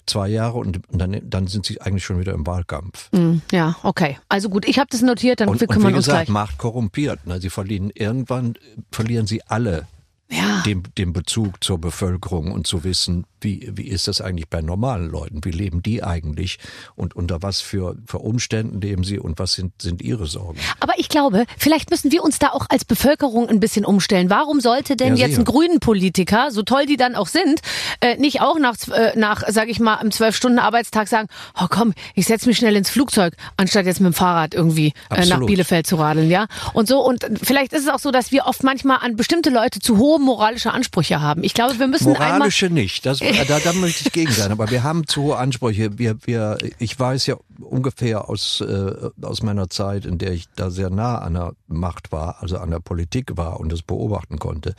zwei 0.05 0.27
Jahre 0.27 0.59
und 0.59 0.81
dann, 0.91 1.21
dann 1.23 1.47
sind 1.47 1.65
sie 1.65 1.81
eigentlich 1.81 2.05
schon 2.05 2.19
wieder 2.19 2.33
im 2.33 2.45
Wahlkampf. 2.45 3.09
Mm, 3.13 3.37
ja, 3.53 3.77
okay. 3.85 4.19
Also 4.29 4.49
gut, 4.49 4.67
ich 4.67 4.81
habe 4.81 4.89
das 4.91 5.01
notiert, 5.01 5.41
dann 5.41 5.49
und, 5.49 5.61
wir 5.61 5.69
kümmern 5.69 5.87
und 5.87 5.93
wie 5.93 5.97
gesagt, 5.99 6.19
uns 6.19 6.27
gleich. 6.27 6.29
Macht 6.29 6.59
korrumpiert. 6.59 7.25
Ne? 7.25 7.41
Sie 7.41 7.51
verlieren 7.51 7.91
irgendwann 7.95 8.55
verlieren 8.91 9.29
sie 9.29 9.43
alle 9.47 9.87
ja. 10.33 10.63
den, 10.65 10.83
den 10.99 11.13
Bezug 11.13 11.63
zur 11.63 11.79
Bevölkerung 11.79 12.53
und 12.53 12.67
zu 12.67 12.85
wissen, 12.85 13.27
wie, 13.41 13.71
wie 13.75 13.89
ist 13.89 14.09
das 14.09 14.21
eigentlich 14.21 14.49
bei 14.49 14.63
normalen 14.63 15.11
Leuten? 15.11 15.45
Wie 15.45 15.51
leben 15.51 15.83
die 15.83 16.03
eigentlich? 16.03 16.59
Und 16.95 17.15
unter 17.15 17.43
was 17.43 17.61
für, 17.61 17.97
für 18.07 18.19
Umständen 18.19 18.81
leben 18.81 19.05
sie 19.05 19.19
und 19.19 19.39
was 19.39 19.53
sind, 19.53 19.81
sind 19.83 20.01
ihre 20.01 20.27
Sorgen? 20.27 20.59
Aber 20.81 20.95
ich 20.97 21.09
glaube, 21.09 21.45
vielleicht 21.59 21.91
müssen 21.91 22.13
wir 22.13 22.23
uns 22.23 22.39
da 22.39 22.49
auch 22.51 22.67
als 22.69 22.85
Bevölkerung 22.85 23.49
ein 23.49 23.61
bisschen 23.61 23.85
umstellen. 23.85 24.31
Warum 24.31 24.61
sollte 24.61 24.97
denn 24.97 25.17
Ja, 25.17 25.27
jetzt 25.27 25.39
ein 25.39 25.45
grünen 25.45 25.81
Politiker, 25.81 26.51
so 26.51 26.63
toll 26.63 26.87
die 26.87 26.97
dann 26.97 27.15
auch 27.15 27.27
sind, 27.27 27.61
äh, 28.01 28.17
nicht 28.17 28.41
auch 28.41 28.59
nach, 28.59 28.77
äh, 28.89 29.13
nach 29.17 29.43
sag 29.49 29.69
ich 29.69 29.81
mal, 29.81 29.97
einem 29.97 30.13
zwölf 30.13 30.37
Stunden 30.37 30.59
Arbeitstag 30.59 31.09
sagen, 31.09 31.29
oh 31.61 31.67
komm, 31.69 31.93
ich 32.15 32.27
setz 32.27 32.47
mich 32.47 32.57
schnell 32.57 32.77
ins 32.77 32.91
Flugzeug, 32.91 33.35
anstatt 33.57 33.87
jetzt 33.87 34.01
mit 34.01 34.13
dem 34.13 34.15
Fahrrad 34.15 34.55
irgendwie 34.55 34.93
äh, 35.11 35.27
nach. 35.27 35.43
Bielefeld 35.45 35.87
zu 35.87 35.97
radeln, 35.97 36.31
ja? 36.31 36.47
Und 36.73 36.89
so, 36.89 37.05
und 37.05 37.27
vielleicht 37.43 37.73
ist 37.73 37.83
es 37.83 37.89
auch 37.89 37.99
so, 37.99 38.11
dass 38.11 38.31
wir 38.31 38.47
oft 38.47 38.63
manchmal 38.63 38.99
an 39.01 39.17
bestimmte 39.17 39.51
Leute 39.51 39.81
zu 39.81 39.99
hohe 39.99 40.21
moralische 40.23 40.73
Ansprüche 40.73 41.21
haben. 41.21 41.45
Ich 41.45 41.55
glaube, 41.55 41.79
wir 41.79 41.87
müssen. 41.87 42.09
Moralische 42.09 42.71
nicht, 42.71 43.07
das, 43.07 43.19
da, 43.49 43.59
da 43.59 43.73
möchte 43.73 44.05
ich 44.07 44.13
gegen 44.13 44.33
sein, 44.33 44.53
aber 44.53 44.71
wir 44.71 44.83
haben 44.83 45.07
zu 45.07 45.23
hohe 45.23 45.37
Ansprüche. 45.37 45.99
Wir, 45.99 46.17
wir, 46.25 46.59
ich 46.79 46.99
weiß 46.99 47.27
ja 47.27 47.37
ungefähr 47.61 48.29
aus, 48.29 48.61
äh, 48.61 49.11
aus 49.21 49.43
meiner 49.43 49.69
Zeit, 49.71 50.07
in 50.07 50.19
der 50.19 50.33
ich 50.33 50.47
da 50.57 50.71
sehr 50.71 50.91
nah 50.91 51.19
an 51.19 51.35
der 51.35 51.53
Macht 51.67 52.13
war, 52.13 52.37
also 52.41 52.59
an 52.59 52.71
der 52.71 52.81
Politik 52.81 53.37
war 53.37 53.61
und 53.61 53.71
das 53.73 53.83
beobachten 53.83 54.39
konnte. 54.39 54.75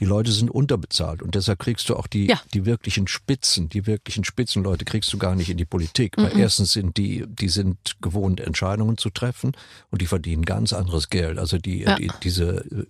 Die 0.00 0.06
Leute 0.06 0.32
sind 0.32 0.50
unterbezahlt 0.50 1.22
und 1.22 1.34
deshalb 1.34 1.58
kriegst 1.58 1.88
du 1.90 1.94
auch 1.96 2.06
die, 2.06 2.26
Ja. 2.26 2.40
die 2.54 2.64
wirklichen 2.64 3.06
Spitzen, 3.06 3.68
die 3.68 3.86
wirklichen 3.86 4.24
Spitzenleute 4.24 4.84
kriegst 4.86 5.12
du 5.12 5.18
gar 5.18 5.34
nicht 5.34 5.50
in 5.50 5.58
die 5.58 5.66
Politik. 5.66 6.16
Weil 6.16 6.36
erstens 6.38 6.72
sind 6.72 6.96
die, 6.96 7.26
die 7.28 7.48
sind 7.50 7.76
gewohnt, 8.00 8.40
Entscheidungen 8.40 8.96
zu 8.96 9.10
treffen 9.10 9.52
und 9.90 10.00
die 10.00 10.06
verdienen 10.06 10.44
ganz 10.46 10.72
anderes 10.72 11.10
Geld. 11.10 11.38
Also 11.38 11.58
die, 11.58 11.80
Ja. 11.82 11.96
die 11.96 12.10
diese, 12.22 12.86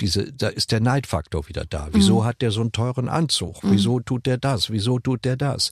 diese, 0.00 0.32
da 0.32 0.48
ist 0.48 0.70
der 0.70 0.80
Neidfaktor 0.80 1.48
wieder 1.48 1.64
da. 1.64 1.88
Wieso 1.92 2.24
hat 2.24 2.42
der 2.42 2.50
so 2.50 2.60
einen 2.60 2.72
teuren 2.72 3.08
Anzug? 3.08 3.56
Wieso 3.62 3.98
tut 4.00 4.26
der 4.26 4.36
das? 4.38 4.70
Wieso 4.70 4.98
tut 4.98 5.24
der 5.24 5.36
das? 5.36 5.70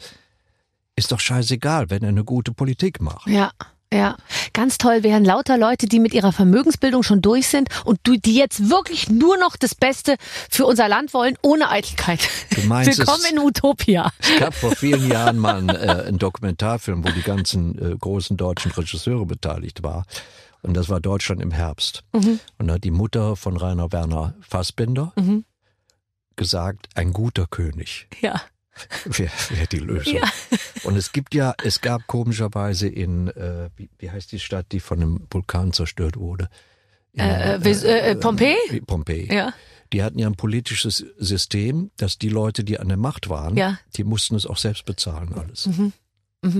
Ist 0.96 1.12
doch 1.12 1.20
scheißegal, 1.20 1.90
wenn 1.90 2.02
er 2.02 2.08
eine 2.08 2.24
gute 2.24 2.52
Politik 2.52 3.00
macht. 3.00 3.26
Ja. 3.28 3.52
Ja, 3.92 4.16
ganz 4.52 4.76
toll 4.76 5.02
wären 5.02 5.24
lauter 5.24 5.56
Leute, 5.56 5.86
die 5.86 5.98
mit 5.98 6.12
ihrer 6.12 6.30
Vermögensbildung 6.32 7.02
schon 7.02 7.22
durch 7.22 7.48
sind 7.48 7.68
und 7.86 7.98
du- 8.02 8.18
die 8.18 8.34
jetzt 8.34 8.68
wirklich 8.68 9.08
nur 9.08 9.38
noch 9.38 9.56
das 9.56 9.74
Beste 9.74 10.16
für 10.50 10.66
unser 10.66 10.88
Land 10.88 11.14
wollen, 11.14 11.36
ohne 11.42 11.70
Eitelkeit. 11.70 12.20
Du 12.54 12.60
meinst, 12.66 12.98
Willkommen 12.98 13.22
es- 13.24 13.30
in 13.30 13.38
Utopia. 13.38 14.10
Es 14.18 14.38
gab 14.40 14.54
vor 14.54 14.72
vielen 14.76 15.10
Jahren 15.10 15.38
mal 15.38 15.56
einen, 15.56 15.70
äh, 15.70 16.04
einen 16.06 16.18
Dokumentarfilm, 16.18 17.02
wo 17.02 17.08
die 17.10 17.22
ganzen 17.22 17.78
äh, 17.92 17.96
großen 17.96 18.36
deutschen 18.36 18.72
Regisseure 18.72 19.24
beteiligt 19.24 19.82
war. 19.82 20.04
Und 20.60 20.74
das 20.74 20.90
war 20.90 21.00
Deutschland 21.00 21.40
im 21.40 21.50
Herbst. 21.52 22.02
Und 22.12 22.40
da 22.58 22.74
hat 22.74 22.84
die 22.84 22.90
Mutter 22.90 23.36
von 23.36 23.56
Rainer 23.56 23.90
Werner 23.92 24.34
Fassbinder 24.40 25.12
gesagt, 26.36 26.88
ein 26.94 27.12
guter 27.12 27.46
König 27.46 28.06
Ja. 28.20 28.40
Wäre 29.04 29.30
wär 29.50 29.66
die 29.66 29.78
Lösung. 29.78 30.14
Ja. 30.14 30.30
Und 30.84 30.96
es 30.96 31.12
gibt 31.12 31.34
ja, 31.34 31.54
es 31.62 31.80
gab 31.80 32.06
komischerweise 32.06 32.88
in, 32.88 33.28
äh, 33.28 33.70
wie, 33.76 33.88
wie 33.98 34.10
heißt 34.10 34.32
die 34.32 34.38
Stadt, 34.40 34.66
die 34.72 34.80
von 34.80 35.00
einem 35.00 35.26
Vulkan 35.30 35.72
zerstört 35.72 36.16
wurde? 36.16 36.48
In, 37.12 37.20
Äh, 37.20 37.54
äh, 37.54 37.58
Ves- 37.58 37.84
äh, 37.84 38.10
äh, 38.10 38.16
Pompeji? 38.16 39.28
äh. 39.30 39.34
Ja. 39.34 39.52
Die 39.92 40.02
hatten 40.02 40.18
ja 40.18 40.26
ein 40.28 40.36
politisches 40.36 41.04
System, 41.16 41.90
dass 41.96 42.18
die 42.18 42.28
Leute, 42.28 42.62
die 42.62 42.78
an 42.78 42.88
der 42.88 42.98
Macht 42.98 43.28
waren, 43.30 43.56
Ja. 43.56 43.70
Mhm. 43.70 43.76
die 43.96 44.04
mussten 44.04 44.34
es 44.36 44.44
auch 44.46 44.58
selbst 44.58 44.84
bezahlen 44.84 45.34
alles. 45.34 45.66
Und 45.66 45.92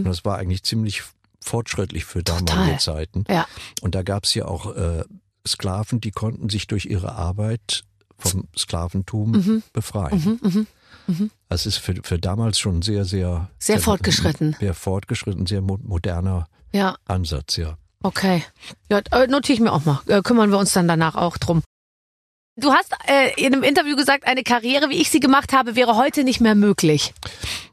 das 0.05 0.25
war 0.25 0.39
eigentlich 0.39 0.63
ziemlich 0.65 1.03
fortschrittlich 1.41 2.05
für 2.05 2.23
damalige 2.23 2.79
Zeiten. 2.79 3.25
Ja. 3.29 3.47
Und 3.83 3.95
da 3.95 4.03
gab 4.03 4.25
es 4.25 4.35
ja 4.35 4.47
auch 4.47 4.75
Sklaven, 5.47 6.01
die 6.01 6.11
konnten 6.11 6.49
sich 6.49 6.67
durch 6.67 6.87
ihre 6.87 7.13
Arbeit 7.13 7.85
vom 8.19 8.49
Sklaventum 8.57 9.31
Mhm. 9.31 9.63
befreien. 9.73 10.67
Das 11.49 11.67
ist 11.67 11.79
für, 11.79 11.95
für 12.03 12.19
damals 12.19 12.59
schon 12.59 12.83
sehr, 12.83 13.05
sehr... 13.05 13.51
Sehr 13.59 13.81
fortgeschritten. 13.81 14.57
Sehr 14.61 14.75
fortgeschritten, 14.75 15.47
sehr 15.47 15.63
mo 15.63 15.79
moderner 15.83 16.47
Ja, 16.73 16.97
Ansatz, 17.07 17.57
ja. 17.57 17.79
okay. 18.03 18.45
Ja, 18.91 19.01
äh, 19.13 19.27
notiere 19.27 19.55
ich 19.55 19.61
mir 19.61 19.73
auch 19.73 19.85
mal. 19.85 20.01
Äh, 20.07 20.23
kümmern 20.23 20.51
wir 20.51 20.59
uns 20.59 20.73
dann 20.73 20.87
danach 20.87 21.15
auch 21.15 21.39
drum. 21.39 21.63
Du 22.59 22.73
hast 22.73 22.93
äh, 23.07 23.31
in 23.37 23.55
einem 23.55 23.63
Interview 23.63 23.95
gesagt, 23.95 24.27
eine 24.27 24.43
Karriere, 24.43 24.91
wie 24.91 25.01
ich 25.01 25.11
sie 25.11 25.21
gemacht 25.21 25.53
habe, 25.53 25.77
wäre 25.77 25.97
heute 25.97 26.25
nicht 26.25 26.41
mehr 26.41 26.57
möglich. 26.57 27.15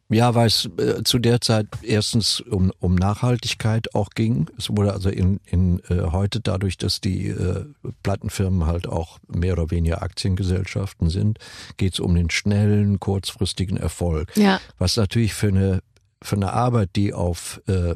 Ja, 0.10 0.36
weil 0.36 0.46
es 0.46 0.70
äh, 0.78 1.04
zu 1.04 1.18
der 1.18 1.42
Zeit 1.42 1.66
erstens 1.82 2.40
um, 2.40 2.72
um 2.80 2.94
Nachhaltigkeit 2.94 3.96
auch 3.96 4.12
ging. 4.12 4.48
Es 4.60 4.70
wurde 4.70 4.94
also 4.94 5.10
in, 5.10 5.40
in 5.46 5.80
äh, 5.90 6.12
heute 6.12 6.40
dadurch, 6.40 6.78
dass 6.78 7.02
die 7.02 7.30
äh, 7.30 7.66
Plattenfirmen 8.04 8.68
halt 8.68 8.88
auch 8.88 9.18
mehr 9.28 9.54
oder 9.54 9.72
weniger 9.72 10.04
Aktiengesellschaften 10.04 11.10
sind, 11.10 11.40
geht 11.78 11.94
es 11.94 12.00
um 12.00 12.14
den 12.14 12.30
schnellen, 12.30 13.00
kurzfristigen 13.00 13.78
Erfolg. 13.78 14.38
Ja. 14.38 14.62
Was 14.78 14.98
natürlich 14.98 15.34
für 15.34 15.48
eine 15.48 15.82
für 16.22 16.36
eine 16.36 16.54
Arbeit, 16.54 16.92
die 16.96 17.14
auf 17.14 17.62
äh, 17.68 17.96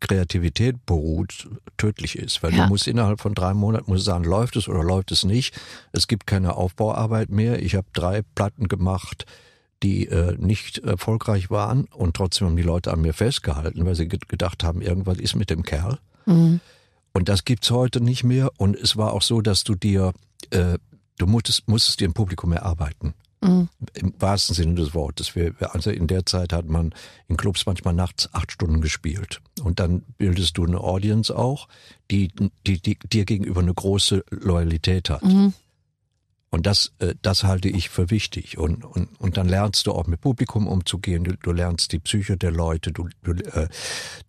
Kreativität 0.00 0.84
beruht, 0.86 1.48
tödlich 1.76 2.16
ist, 2.18 2.42
weil 2.42 2.54
Ja. 2.54 2.64
du 2.64 2.68
musst 2.68 2.86
innerhalb 2.86 3.20
von 3.20 3.34
drei 3.34 3.54
Monaten 3.54 3.90
musst 3.90 4.04
sagen, 4.04 4.24
läuft 4.24 4.56
es 4.56 4.68
oder 4.68 4.84
läuft 4.84 5.10
es 5.12 5.24
nicht. 5.24 5.58
Es 5.92 6.06
gibt 6.06 6.26
keine 6.26 6.54
Aufbauarbeit 6.56 7.30
mehr. 7.30 7.60
Ich 7.62 7.74
habe 7.74 7.86
drei 7.92 8.22
Platten 8.34 8.68
gemacht, 8.68 9.26
die 9.82 10.06
äh, 10.08 10.36
nicht 10.38 10.78
erfolgreich 10.78 11.50
waren 11.50 11.84
und 11.86 12.14
trotzdem 12.16 12.46
haben 12.48 12.56
die 12.56 12.62
Leute 12.62 12.92
an 12.92 13.00
mir 13.00 13.12
festgehalten, 13.12 13.84
weil 13.84 13.94
sie 13.94 14.08
ge- 14.08 14.20
gedacht 14.28 14.62
haben, 14.64 14.80
irgendwas 14.80 15.18
ist 15.18 15.34
mit 15.34 15.50
dem 15.50 15.62
Kerl. 15.62 15.98
Mhm. 16.26 16.60
Und 17.12 17.28
das 17.28 17.44
gibt's 17.44 17.70
heute 17.70 18.00
nicht 18.00 18.24
mehr. 18.24 18.50
Und 18.56 18.76
es 18.76 18.96
war 18.96 19.12
auch 19.12 19.22
so, 19.22 19.40
dass 19.40 19.62
du 19.64 19.74
dir, 19.74 20.12
äh, 20.50 20.78
du 21.18 21.26
musstest, 21.26 21.68
musstest 21.68 22.00
dir 22.00 22.08
ein 22.08 22.12
Publikum 22.14 22.52
erarbeiten. 22.52 23.14
Mhm. 23.44 23.68
Im 23.94 24.14
wahrsten 24.18 24.54
Sinne 24.54 24.74
des 24.74 24.94
Wortes. 24.94 25.36
Wir, 25.36 25.54
also 25.74 25.90
in 25.90 26.06
der 26.06 26.26
Zeit 26.26 26.52
hat 26.52 26.66
man 26.66 26.94
in 27.28 27.36
Clubs 27.36 27.66
manchmal 27.66 27.94
nachts 27.94 28.28
acht 28.32 28.52
Stunden 28.52 28.80
gespielt. 28.80 29.40
Und 29.62 29.80
dann 29.80 30.02
bildest 30.18 30.56
du 30.58 30.64
eine 30.64 30.80
Audience 30.80 31.34
auch, 31.36 31.68
die, 32.10 32.28
die, 32.66 32.80
die 32.80 32.98
dir 32.98 33.24
gegenüber 33.24 33.60
eine 33.60 33.74
große 33.74 34.24
Loyalität 34.30 35.10
hat. 35.10 35.22
Mhm. 35.22 35.52
Und 36.54 36.66
das, 36.66 36.92
äh, 37.00 37.14
das 37.20 37.42
halte 37.42 37.68
ich 37.68 37.88
für 37.90 38.10
wichtig. 38.10 38.58
Und, 38.58 38.84
und, 38.84 39.08
und 39.20 39.36
dann 39.36 39.48
lernst 39.48 39.88
du 39.88 39.92
auch 39.92 40.06
mit 40.06 40.20
Publikum 40.20 40.68
umzugehen. 40.68 41.24
Du, 41.24 41.32
du 41.36 41.50
lernst 41.50 41.90
die 41.90 41.98
Psyche 41.98 42.36
der 42.36 42.52
Leute. 42.52 42.92
Du, 42.92 43.08
du, 43.24 43.32
äh, 43.32 43.66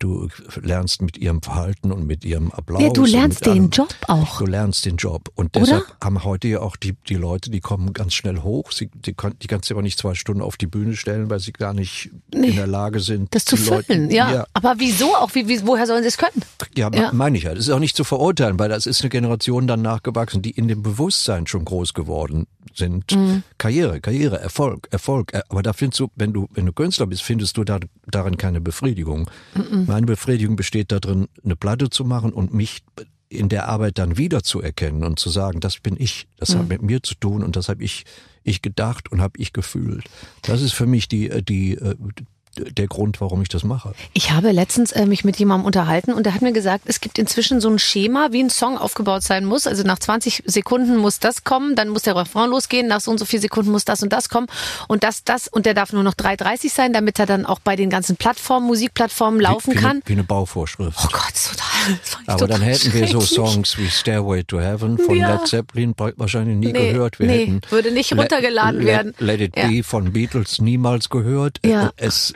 du 0.00 0.28
lernst 0.60 1.02
mit 1.02 1.16
ihrem 1.18 1.40
Verhalten 1.40 1.92
und 1.92 2.04
mit 2.04 2.24
ihrem 2.24 2.50
Applaus. 2.50 2.82
Ja, 2.82 2.88
du 2.90 3.04
lernst 3.04 3.46
den 3.46 3.52
allem. 3.52 3.70
Job 3.70 3.94
auch. 4.08 4.38
Du 4.38 4.46
lernst 4.46 4.84
den 4.86 4.96
Job. 4.96 5.30
Und 5.36 5.56
Oder? 5.56 5.66
deshalb 5.66 5.84
haben 6.02 6.24
heute 6.24 6.48
ja 6.48 6.60
auch 6.62 6.74
die, 6.74 6.94
die 7.08 7.14
Leute, 7.14 7.48
die 7.52 7.60
kommen 7.60 7.92
ganz 7.92 8.14
schnell 8.14 8.38
hoch. 8.42 8.72
Sie, 8.72 8.88
die, 8.92 9.14
die 9.14 9.46
kannst 9.46 9.70
du 9.70 9.74
aber 9.74 9.82
nicht 9.82 9.96
zwei 10.00 10.14
Stunden 10.14 10.42
auf 10.42 10.56
die 10.56 10.66
Bühne 10.66 10.96
stellen, 10.96 11.30
weil 11.30 11.38
sie 11.38 11.52
gar 11.52 11.74
nicht 11.74 12.10
Nee. 12.34 12.48
in 12.48 12.56
der 12.56 12.66
Lage 12.66 12.98
sind, 12.98 13.32
Das 13.36 13.44
zu 13.44 13.56
füllen, 13.56 14.10
ja. 14.10 14.32
ja. 14.34 14.46
Aber 14.52 14.74
wieso 14.78 15.14
auch? 15.14 15.32
Wie, 15.36 15.46
wie, 15.46 15.64
woher 15.64 15.86
sollen 15.86 16.02
sie 16.02 16.08
es 16.08 16.18
können? 16.18 16.42
Ja, 16.76 16.90
Ja. 16.92 17.12
meine 17.12 17.38
ich 17.38 17.44
ja. 17.44 17.50
Das 17.54 17.60
ist 17.68 17.70
auch 17.70 17.78
nicht 17.78 17.96
zu 17.96 18.02
verurteilen, 18.02 18.58
weil 18.58 18.68
das 18.68 18.86
ist 18.86 19.00
eine 19.02 19.10
Generation 19.10 19.68
dann 19.68 19.80
nachgewachsen, 19.82 20.42
die 20.42 20.50
in 20.50 20.66
dem 20.66 20.82
Bewusstsein 20.82 21.46
schon 21.46 21.64
groß 21.64 21.94
geworden 21.94 22.15
geworden 22.16 22.46
sind. 22.74 23.16
Karriere, 23.58 24.00
Karriere, 24.00 24.40
Erfolg, 24.40 24.88
Erfolg. 24.90 25.32
Äh, 25.34 25.42
Aber 25.48 25.62
da 25.62 25.72
findest 25.72 26.00
du, 26.00 26.08
wenn 26.14 26.32
du, 26.32 26.48
wenn 26.52 26.66
du 26.66 26.72
Künstler 26.72 27.06
bist, 27.06 27.22
findest 27.22 27.56
du 27.56 27.64
da, 27.64 27.78
darin 28.06 28.36
keine 28.36 28.60
Befriedigung. 28.60 29.30
Meine 29.86 30.06
Befriedigung 30.06 30.56
besteht 30.56 30.92
darin, 30.92 31.28
eine 31.44 31.56
Platte 31.56 31.90
zu 31.90 32.04
machen 32.04 32.32
und 32.32 32.52
mich 32.52 32.82
in 33.28 33.48
der 33.48 33.68
Arbeit 33.68 33.98
dann 33.98 34.16
wiederzuerkennen 34.16 35.02
und 35.04 35.18
zu 35.18 35.30
sagen, 35.30 35.60
das 35.60 35.80
bin 35.80 35.96
ich, 35.98 36.28
das 36.36 36.54
hat 36.54 36.68
mit 36.68 36.82
mir 36.82 37.02
zu 37.02 37.14
tun 37.16 37.42
und 37.42 37.56
das 37.56 37.68
habe 37.68 37.82
ich, 37.82 38.04
ich 38.44 38.62
gedacht 38.62 39.10
und 39.10 39.20
habe 39.20 39.38
ich 39.40 39.52
gefühlt. 39.52 40.04
Das 40.42 40.62
ist 40.62 40.74
für 40.74 40.86
mich 40.86 41.08
die, 41.08 41.28
äh, 41.28 41.42
die, 41.42 41.72
äh, 41.72 41.96
der 42.56 42.86
Grund, 42.88 43.20
warum 43.20 43.42
ich 43.42 43.48
das 43.48 43.64
mache. 43.64 43.92
Ich 44.12 44.30
habe 44.32 44.50
letztens 44.52 44.92
äh, 44.92 45.06
mich 45.06 45.24
mit 45.24 45.36
jemandem 45.38 45.66
unterhalten 45.66 46.12
und 46.12 46.24
der 46.26 46.34
hat 46.34 46.42
mir 46.42 46.52
gesagt, 46.52 46.84
es 46.86 47.00
gibt 47.00 47.18
inzwischen 47.18 47.60
so 47.60 47.68
ein 47.68 47.78
Schema, 47.78 48.28
wie 48.32 48.42
ein 48.42 48.50
Song 48.50 48.78
aufgebaut 48.78 49.22
sein 49.22 49.44
muss. 49.44 49.66
Also 49.66 49.82
nach 49.82 49.98
20 49.98 50.42
Sekunden 50.46 50.96
muss 50.96 51.18
das 51.18 51.44
kommen, 51.44 51.76
dann 51.76 51.88
muss 51.88 52.02
der 52.02 52.16
Refrain 52.16 52.50
losgehen, 52.50 52.86
nach 52.86 53.00
so 53.00 53.10
und 53.10 53.18
so 53.18 53.24
vier 53.24 53.40
Sekunden 53.40 53.70
muss 53.70 53.84
das 53.84 54.02
und 54.02 54.12
das 54.12 54.28
kommen 54.28 54.46
und 54.88 55.04
das, 55.04 55.24
das 55.24 55.48
und 55.48 55.66
der 55.66 55.74
darf 55.74 55.92
nur 55.92 56.02
noch 56.02 56.14
3,30 56.14 56.72
sein, 56.72 56.92
damit 56.92 57.18
er 57.18 57.26
dann 57.26 57.46
auch 57.46 57.58
bei 57.60 57.76
den 57.76 57.90
ganzen 57.90 58.16
Plattformen, 58.16 58.66
Musikplattformen 58.66 59.40
laufen 59.40 59.72
wie, 59.72 59.76
wie 59.78 59.80
kann. 59.80 59.90
Eine, 59.90 60.02
wie 60.06 60.12
eine 60.12 60.24
Bauvorschrift. 60.24 60.98
Oh 61.02 61.08
Gott, 61.12 61.34
total. 61.50 61.98
Aber 62.26 62.46
dann 62.46 62.60
total 62.60 62.72
hätten 62.72 62.92
wir 62.92 63.08
so. 63.08 63.20
Songs 63.20 63.76
wie 63.78 63.88
Stairway 63.88 64.44
to 64.44 64.58
Heaven 64.60 64.98
von 64.98 65.16
Ja. 65.16 65.34
Led 65.34 65.46
Zeppelin 65.48 65.94
wahrscheinlich 66.16 66.56
nie 66.56 66.72
Nee, 66.72 66.92
gehört. 66.92 67.18
Wir 67.18 67.26
nee, 67.26 67.40
hätten 67.46 67.60
würde 67.70 67.90
nicht 67.92 68.10
Let- 68.10 68.20
runtergeladen 68.20 68.78
Let, 68.80 68.86
werden. 68.86 69.14
Let 69.18 69.40
It 69.40 69.56
Ja. 69.56 69.66
Be 69.68 69.82
von 69.82 70.12
Beatles 70.12 70.60
niemals 70.60 71.08
gehört. 71.10 71.58
Ja. 71.64 71.90
Es, 71.96 72.32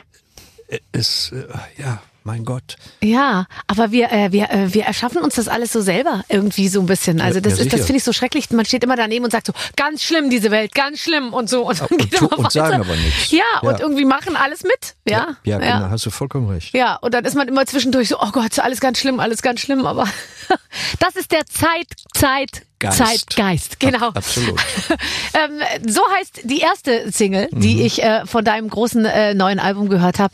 es, 0.91 1.31
äh, 1.31 1.45
ja, 1.81 2.01
mein 2.23 2.45
Gott. 2.45 2.75
Ja, 3.01 3.47
aber 3.65 3.91
wir, 3.91 4.11
äh, 4.11 4.31
wir, 4.31 4.51
äh, 4.51 4.73
wir 4.73 4.83
erschaffen 4.83 5.23
uns 5.23 5.35
das 5.35 5.47
alles 5.47 5.73
so 5.73 5.81
selber 5.81 6.23
irgendwie 6.29 6.67
so 6.67 6.79
ein 6.79 6.85
bisschen. 6.85 7.19
Also 7.19 7.37
Ja, 7.37 7.41
das 7.41 7.57
ja, 7.57 7.63
ist, 7.65 7.73
das 7.73 7.81
finde 7.85 7.97
ich 7.97 8.03
so 8.03 8.13
schrecklich. 8.13 8.49
Man 8.51 8.63
steht 8.65 8.83
immer 8.83 8.95
daneben 8.95 9.25
und 9.25 9.31
sagt 9.31 9.47
so, 9.47 9.53
ganz 9.75 10.03
schlimm 10.03 10.29
diese 10.29 10.51
Welt, 10.51 10.75
ganz 10.75 10.99
schlimm 10.99 11.33
und 11.33 11.49
so 11.49 11.67
und 11.67 11.81
dann 11.81 11.87
Und 11.89 11.97
geht 12.11 12.21
und 12.21 12.31
weiter. 12.37 12.49
sagen 12.51 12.75
aber 12.81 12.95
nichts. 12.95 13.31
Ja, 13.31 13.39
Ja. 13.63 13.69
und 13.69 13.79
irgendwie 13.79 14.05
machen 14.05 14.35
alles 14.35 14.61
mit. 14.63 14.95
Ja, 15.07 15.35
Ja, 15.43 15.57
genau, 15.57 15.89
hast 15.89 16.05
du 16.05 16.11
vollkommen 16.11 16.47
recht. 16.47 16.73
Ja, 16.75 16.95
und 16.97 17.13
dann 17.15 17.25
ist 17.25 17.35
man 17.35 17.47
immer 17.47 17.65
zwischendurch 17.65 18.09
so, 18.09 18.19
oh 18.21 18.29
Gott, 18.31 18.59
alles 18.59 18.79
ganz 18.79 18.99
schlimm, 18.99 19.19
alles 19.19 19.41
ganz 19.41 19.59
schlimm, 19.61 19.85
aber 19.87 20.07
das 20.99 21.15
ist 21.15 21.31
der 21.31 21.45
Zeit, 21.47 21.87
Zeit, 22.13 22.67
Geist. 22.81 22.97
Zeitgeist, 22.97 23.79
genau. 23.79 24.07
Ab- 24.09 24.17
absolut. 24.17 24.59
ähm, 25.33 25.61
so 25.89 26.01
heißt 26.17 26.41
die 26.43 26.59
erste 26.59 27.11
Single, 27.11 27.47
die 27.53 27.75
Mhm. 27.75 27.81
ich 27.85 28.03
äh, 28.03 28.25
von 28.25 28.43
deinem 28.43 28.69
großen 28.69 29.05
äh, 29.05 29.33
neuen 29.33 29.59
Album 29.59 29.87
gehört 29.87 30.19
habe. 30.19 30.33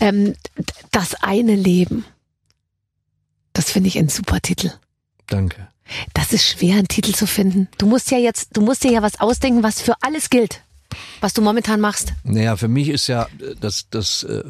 Ähm, 0.00 0.34
das 0.90 1.14
eine 1.22 1.54
Leben. 1.54 2.04
Das 3.52 3.70
finde 3.70 3.88
ich 3.88 3.98
ein 3.98 4.08
super 4.08 4.40
Titel. 4.40 4.72
Danke. 5.28 5.68
Das 6.14 6.32
ist 6.32 6.44
schwer, 6.46 6.74
einen 6.76 6.88
Titel 6.88 7.12
zu 7.12 7.26
finden. 7.26 7.68
Du 7.78 7.86
musst 7.86 8.10
ja 8.10 8.18
jetzt, 8.18 8.48
du 8.56 8.60
musst 8.62 8.84
dir 8.84 8.90
ja 8.90 9.02
was 9.02 9.20
ausdenken, 9.20 9.62
was 9.62 9.80
für 9.80 9.94
alles 10.02 10.30
gilt, 10.30 10.62
was 11.20 11.34
du 11.34 11.42
momentan 11.42 11.80
machst. 11.80 12.12
Naja, 12.24 12.56
für 12.56 12.68
mich 12.68 12.88
ist 12.88 13.06
ja, 13.06 13.24
äh, 13.40 13.54
das, 13.60 13.88
das 13.90 14.22
äh, 14.24 14.42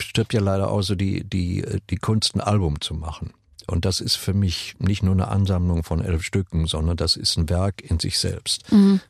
stirbt 0.00 0.32
ja 0.34 0.40
leider 0.40 0.70
aus, 0.70 0.86
so 0.86 0.94
die, 0.94 1.24
die, 1.24 1.62
äh, 1.64 1.80
die 1.90 1.96
Kunst, 1.96 2.34
ein 2.36 2.40
Album 2.40 2.80
zu 2.80 2.94
machen. 2.94 3.32
Und 3.66 3.84
das 3.84 4.00
ist 4.00 4.16
für 4.16 4.34
mich 4.34 4.74
nicht 4.78 5.02
nur 5.02 5.14
eine 5.14 5.28
Ansammlung 5.28 5.84
von 5.84 6.00
elf 6.02 6.24
Stücken, 6.24 6.66
sondern 6.66 6.96
das 6.96 7.16
ist 7.16 7.36
ein 7.36 7.48
Werk 7.48 7.80
in 7.82 7.98
sich 7.98 8.18
selbst. 8.18 8.64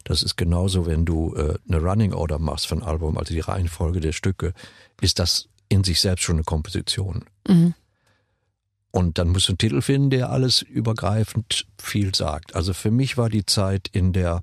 Das 0.04 0.22
ist 0.22 0.36
genauso, 0.36 0.86
wenn 0.86 1.04
du 1.04 1.34
äh, 1.34 1.54
eine 1.68 1.80
Running 1.80 2.12
Order 2.12 2.38
machst 2.38 2.66
für 2.66 2.76
ein 2.76 2.82
Album, 2.82 3.18
also 3.18 3.32
die 3.32 3.40
Reihenfolge 3.40 4.00
der 4.00 4.12
Stücke, 4.12 4.52
ist 5.00 5.18
das 5.18 5.48
in 5.68 5.84
sich 5.84 6.00
selbst 6.00 6.22
schon 6.22 6.36
eine 6.36 6.44
Komposition. 6.44 7.24
Und 8.90 9.16
dann 9.16 9.30
musst 9.30 9.48
du 9.48 9.52
einen 9.52 9.58
Titel 9.58 9.80
finden, 9.80 10.10
der 10.10 10.30
alles 10.30 10.60
übergreifend 10.60 11.66
viel 11.80 12.14
sagt. 12.14 12.54
Also 12.54 12.74
für 12.74 12.90
mich 12.90 13.16
war 13.16 13.30
die 13.30 13.46
Zeit 13.46 13.88
in 13.90 14.12
der, 14.12 14.42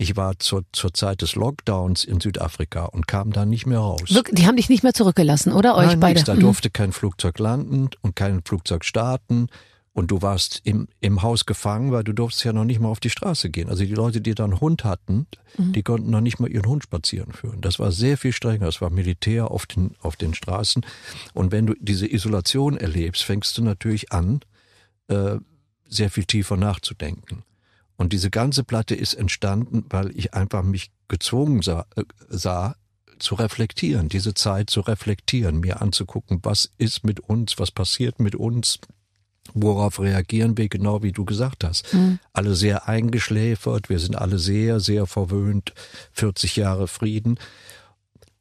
ich 0.00 0.16
war 0.16 0.38
zur, 0.38 0.64
zur 0.72 0.94
Zeit 0.94 1.20
des 1.20 1.34
Lockdowns 1.34 2.04
in 2.04 2.20
Südafrika 2.20 2.86
und 2.86 3.06
kam 3.06 3.32
da 3.32 3.44
nicht 3.44 3.66
mehr 3.66 3.80
raus. 3.80 4.02
Die 4.32 4.46
haben 4.46 4.56
dich 4.56 4.70
nicht 4.70 4.82
mehr 4.82 4.94
zurückgelassen, 4.94 5.52
oder? 5.52 5.76
Euch 5.76 5.88
Nein, 5.88 6.00
beide. 6.00 6.14
nix. 6.20 6.24
Da 6.26 6.34
Mhm. 6.34 6.40
durfte 6.40 6.70
kein 6.70 6.92
Flugzeug 6.92 7.38
landen 7.38 7.90
und 8.00 8.16
kein 8.16 8.42
Flugzeug 8.42 8.84
starten. 8.86 9.48
Und 9.92 10.10
du 10.12 10.22
warst 10.22 10.60
im, 10.64 10.86
im 11.00 11.20
Haus 11.22 11.44
gefangen, 11.46 11.90
weil 11.92 12.04
du 12.04 12.12
durftest 12.14 12.44
ja 12.44 12.52
noch 12.54 12.64
nicht 12.64 12.80
mal 12.80 12.88
auf 12.88 13.00
die 13.00 13.10
Straße 13.10 13.50
gehen. 13.50 13.68
Also 13.68 13.84
die 13.84 13.92
Leute, 13.94 14.20
die 14.22 14.34
dann 14.34 14.52
einen 14.52 14.60
Hund 14.60 14.84
hatten, 14.84 15.26
Mhm. 15.58 15.72
die 15.72 15.82
konnten 15.82 16.10
noch 16.10 16.20
nicht 16.22 16.38
mal 16.38 16.48
ihren 16.50 16.64
Hund 16.66 16.84
spazieren 16.84 17.32
führen. 17.32 17.60
Das 17.60 17.78
war 17.80 17.90
sehr 17.92 18.16
viel 18.16 18.32
strenger. 18.32 18.66
Das 18.66 18.80
war 18.80 18.88
Militär 18.88 19.50
auf 19.50 19.66
den, 19.66 19.96
auf 20.00 20.16
den 20.16 20.32
Straßen. 20.32 20.86
Und 21.34 21.50
wenn 21.52 21.66
du 21.66 21.74
diese 21.80 22.10
Isolation 22.10 22.76
erlebst, 22.78 23.24
fängst 23.24 23.58
du 23.58 23.62
natürlich 23.64 24.12
an, 24.12 24.40
äh, 25.08 25.36
sehr 25.88 26.08
viel 26.08 26.24
tiefer 26.24 26.56
nachzudenken. 26.56 27.42
Und 28.00 28.14
diese 28.14 28.30
ganze 28.30 28.64
Platte 28.64 28.94
ist 28.94 29.12
entstanden, 29.12 29.84
weil 29.90 30.16
ich 30.16 30.32
einfach 30.32 30.62
mich 30.62 30.90
gezwungen 31.08 31.60
sah, 31.60 31.84
äh, 31.96 32.04
sah 32.30 32.74
zu 33.18 33.34
reflektieren, 33.34 34.08
diese 34.08 34.32
Zeit 34.32 34.70
zu 34.70 34.80
reflektieren, 34.80 35.60
mir 35.60 35.82
anzugucken, 35.82 36.40
was 36.42 36.70
ist 36.78 37.04
mit 37.04 37.20
uns, 37.20 37.58
was 37.58 37.70
passiert 37.70 38.18
mit 38.18 38.34
uns, 38.34 38.78
worauf 39.52 40.00
reagieren 40.00 40.56
wir, 40.56 40.70
genau 40.70 41.02
wie 41.02 41.12
du 41.12 41.26
gesagt 41.26 41.62
hast. 41.62 41.94
Alle 42.32 42.54
sehr 42.54 42.88
eingeschläfert, 42.88 43.90
wir 43.90 43.98
sind 43.98 44.16
alle 44.16 44.38
sehr, 44.38 44.80
sehr 44.80 45.04
verwöhnt, 45.04 45.74
40 46.12 46.56
Jahre 46.56 46.88
Frieden. 46.88 47.38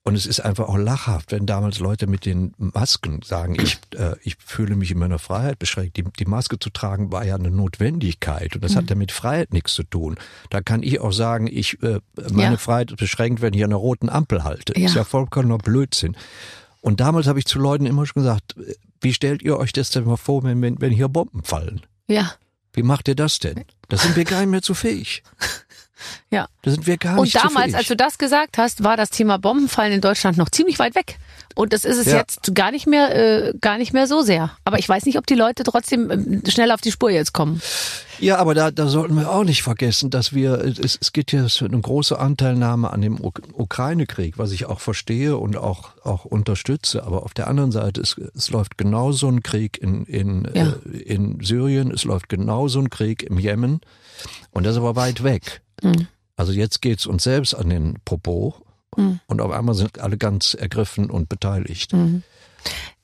Und 0.09 0.15
es 0.15 0.25
ist 0.25 0.39
einfach 0.39 0.67
auch 0.67 0.77
lachhaft, 0.77 1.31
wenn 1.31 1.45
damals 1.45 1.77
Leute 1.77 2.07
mit 2.07 2.25
den 2.25 2.55
Masken 2.57 3.21
sagen, 3.21 3.55
ich, 3.61 3.77
äh, 3.95 4.15
ich 4.23 4.37
fühle 4.43 4.75
mich 4.75 4.89
in 4.89 4.97
meiner 4.97 5.19
Freiheit 5.19 5.59
beschränkt. 5.59 5.97
Die, 5.97 6.03
die 6.03 6.25
Maske 6.25 6.57
zu 6.57 6.71
tragen 6.71 7.11
war 7.11 7.23
ja 7.23 7.35
eine 7.35 7.51
Notwendigkeit 7.51 8.55
und 8.55 8.63
das 8.63 8.75
hat 8.75 8.89
ja 8.89 8.95
mit 8.95 9.11
Freiheit 9.11 9.53
nichts 9.53 9.75
zu 9.75 9.83
tun. 9.83 10.15
Da 10.49 10.61
kann 10.61 10.81
ich 10.81 10.99
auch 10.99 11.11
sagen, 11.11 11.45
ich 11.45 11.83
äh, 11.83 11.99
meine 12.31 12.53
Ja. 12.53 12.57
Freiheit 12.57 12.89
ist 12.89 12.97
beschränkt, 12.97 13.43
wenn 13.43 13.53
ich 13.53 13.63
an 13.63 13.69
einer 13.69 13.75
roten 13.75 14.09
Ampel 14.09 14.43
halte. 14.43 14.73
Ja. 14.79 14.87
Ist 14.87 14.95
ja 14.95 15.03
vollkommener 15.03 15.59
Blödsinn. 15.59 16.17
Und 16.81 17.01
damals 17.01 17.27
habe 17.27 17.37
ich 17.37 17.45
zu 17.45 17.59
Leuten 17.59 17.85
immer 17.85 18.07
schon 18.07 18.23
gesagt, 18.23 18.55
wie 19.01 19.13
stellt 19.13 19.43
ihr 19.43 19.57
euch 19.57 19.73
das 19.73 19.91
denn 19.91 20.05
mal 20.05 20.17
vor, 20.17 20.41
wenn, 20.41 20.59
wenn, 20.63 20.81
wenn 20.81 20.91
hier 20.91 21.07
Bomben 21.07 21.43
fallen? 21.43 21.81
Ja. 22.07 22.31
Wie 22.73 22.81
macht 22.81 23.07
ihr 23.09 23.15
das 23.15 23.37
denn? 23.37 23.63
Da 23.89 23.97
sind 23.97 24.15
wir 24.15 24.23
gar 24.23 24.39
nicht 24.39 24.49
mehr 24.49 24.63
zu 24.63 24.73
fähig. 24.73 25.21
Ja. 26.29 26.47
Da 26.61 26.71
sind 26.71 26.87
wir 26.87 26.97
gar 26.97 27.17
Und 27.17 27.23
nicht 27.25 27.39
zu 27.39 27.47
damals, 27.47 27.73
als 27.73 27.87
du 27.87 27.95
das 27.95 28.17
gesagt 28.17 28.57
hast, 28.57 28.83
war 28.83 28.97
das 28.97 29.09
Thema 29.09 29.37
Bombenfallen 29.37 29.93
in 29.93 30.01
Deutschland 30.01 30.37
noch 30.37 30.49
ziemlich 30.49 30.79
weit 30.79 30.95
weg. 30.95 31.17
Und 31.55 31.73
das 31.73 31.83
ist 31.85 31.97
es 31.97 32.07
Ja. 32.07 32.17
jetzt 32.17 32.53
gar 32.55 32.71
nicht 32.71 32.87
mehr, 32.87 33.15
äh, 33.15 33.53
gar 33.59 33.77
nicht 33.77 33.93
mehr 33.93 34.07
so 34.07 34.21
sehr. 34.21 34.51
Aber 34.63 34.79
ich 34.79 34.87
weiß 34.87 35.05
nicht, 35.05 35.17
ob 35.17 35.27
die 35.27 35.35
Leute 35.35 35.63
trotzdem 35.63 36.09
ähm, 36.11 36.43
schnell 36.47 36.71
auf 36.71 36.81
die 36.81 36.91
Spur 36.91 37.09
jetzt 37.11 37.33
kommen. 37.33 37.61
Ja, 38.21 38.37
aber 38.37 38.53
da, 38.53 38.69
da 38.71 38.87
sollten 38.87 39.15
wir 39.15 39.29
auch 39.31 39.43
nicht 39.45 39.63
vergessen, 39.63 40.09
dass 40.09 40.33
wir, 40.33 40.59
es, 40.63 40.97
es 40.99 41.13
geht 41.13 41.31
ja 41.31 41.47
so 41.47 41.65
eine 41.65 41.79
große 41.79 42.19
Anteilnahme 42.19 42.91
an 42.91 43.01
dem 43.01 43.17
Uk- 43.17 43.41
Ukraine-Krieg, 43.53 44.37
was 44.37 44.51
ich 44.51 44.65
auch 44.65 44.81
verstehe 44.81 45.37
und 45.37 45.55
auch, 45.57 45.91
auch 46.03 46.25
unterstütze. 46.25 47.03
Aber 47.03 47.23
auf 47.23 47.33
der 47.33 47.47
anderen 47.47 47.71
Seite, 47.71 48.01
es, 48.01 48.17
es 48.35 48.49
läuft 48.49 48.77
genauso 48.77 49.27
ein 49.29 49.41
Krieg 49.41 49.77
in, 49.81 50.03
in, 50.05 50.47
Ja. 50.53 50.73
äh, 50.91 50.97
in 50.97 51.39
Syrien, 51.41 51.91
es 51.91 52.03
läuft 52.03 52.27
genauso 52.29 52.79
ein 52.79 52.89
Krieg 52.89 53.23
im 53.23 53.39
Jemen. 53.39 53.79
Und 54.51 54.65
das 54.65 54.73
ist 54.73 54.79
aber 54.79 54.95
weit 54.97 55.23
weg. 55.23 55.61
Also 56.35 56.51
jetzt 56.51 56.81
geht's 56.81 57.05
uns 57.07 57.23
selbst 57.23 57.53
an 57.53 57.69
den 57.69 57.99
Popo. 58.03 58.55
Und 59.27 59.39
auf 59.39 59.51
einmal 59.51 59.75
sind 59.75 59.99
alle 59.99 60.17
ganz 60.17 60.55
ergriffen 60.55 61.09
und 61.09 61.29
beteiligt. 61.29 61.93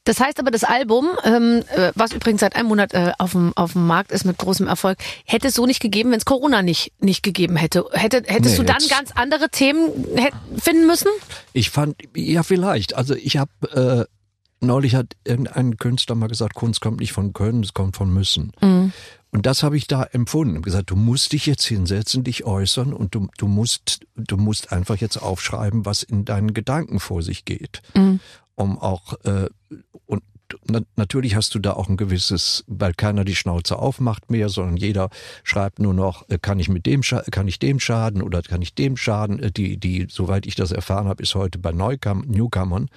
Das 0.06 0.20
heißt 0.20 0.40
aber, 0.40 0.52
das 0.52 0.64
Album, 0.64 1.08
ähm, 1.24 1.64
äh, 1.76 1.92
was 1.96 2.14
übrigens 2.14 2.42
seit 2.42 2.56
einem 2.56 2.70
Monat 2.70 2.94
äh, 2.94 3.12
auf, 3.18 3.32
dem, 3.34 3.52
auf 3.56 3.74
dem 3.74 3.86
Markt 3.88 4.12
ist 4.12 4.24
mit 4.24 4.38
großem 4.38 4.68
Erfolg, 4.68 4.98
hätte 5.26 5.48
es 5.50 5.56
so 5.56 5.66
nicht 5.66 5.82
gegeben, 5.82 6.12
wenn 6.12 6.18
es 6.20 6.26
Corona 6.26 6.62
nicht, 6.62 6.94
nicht 7.00 7.24
gegeben 7.24 7.56
hätte. 7.58 7.86
Hätte 7.92 8.24
hättest 8.26 8.58
Nee, 8.58 8.64
du 8.66 8.74
dann 8.74 8.88
ganz 8.90 9.12
andere 9.16 9.50
Themen 9.50 9.90
finden 10.58 10.88
müssen? 10.88 11.10
Ich 11.54 11.70
fand, 11.72 11.96
ja 12.16 12.44
vielleicht. 12.44 12.96
Also 12.96 13.16
ich 13.16 13.38
habe 13.38 14.08
äh, 14.10 14.66
neulich 14.66 14.96
hat 14.96 15.14
irgendein 15.24 15.78
Künstler 15.78 16.16
mal 16.16 16.28
gesagt, 16.28 16.56
Kunst 16.56 16.82
kommt 16.82 17.00
nicht 17.00 17.12
von 17.12 17.34
Können, 17.34 17.64
es 17.64 17.74
kommt 17.74 17.96
von 17.98 18.10
Müssen. 18.14 18.52
Und 19.32 19.46
das 19.46 19.64
habe 19.64 19.76
ich 19.76 19.88
da 19.88 20.04
empfunden. 20.04 20.58
Ich 20.58 20.62
gesagt, 20.64 20.92
du 20.92 20.96
musst 20.96 21.34
dich 21.34 21.46
jetzt 21.46 21.66
hinsetzen, 21.66 22.24
dich 22.24 22.46
äußern 22.46 22.94
und 22.94 23.16
du, 23.16 23.28
du 23.38 23.48
musst, 23.48 24.00
du 24.16 24.38
musst 24.38 24.72
einfach 24.72 24.96
jetzt 24.98 25.18
aufschreiben, 25.18 25.86
was 25.86 26.04
in 26.04 26.24
deinen 26.26 26.54
Gedanken 26.54 27.00
vor 27.00 27.22
sich 27.22 27.44
geht, 27.44 27.82
um 28.56 28.78
auch 28.80 29.14
äh, 29.26 29.50
und 30.06 30.24
na, 30.70 30.80
natürlich 30.96 31.36
hast 31.36 31.56
du 31.56 31.60
da 31.60 31.74
auch 31.74 31.90
ein 31.90 31.98
gewisses, 31.98 32.64
weil 32.68 32.94
keiner 32.94 33.26
die 33.26 33.36
Schnauze 33.36 33.80
aufmacht 33.80 34.30
mehr, 34.30 34.48
sondern 34.50 34.78
jeder 34.78 35.10
schreibt 35.44 35.80
nur 35.80 35.94
noch, 35.94 36.30
äh, 36.30 36.38
kann 36.40 36.60
ich 36.60 36.70
mit 36.70 36.86
dem, 36.86 37.02
kann 37.02 37.48
ich 37.48 37.58
dem 37.60 37.80
schaden 37.80 38.22
oder 38.22 38.42
kann 38.44 38.62
ich 38.62 38.76
dem 38.76 38.96
schaden? 38.96 39.40
Äh, 39.42 39.52
Die, 39.52 39.78
die, 39.78 40.08
soweit 40.10 40.46
ich 40.46 40.56
das 40.56 40.72
erfahren 40.72 41.08
habe, 41.08 41.24
ist 41.24 41.34
heute 41.36 41.58
bei 41.60 41.72
Neukam, 41.72 42.24
Newcomern 42.28 42.90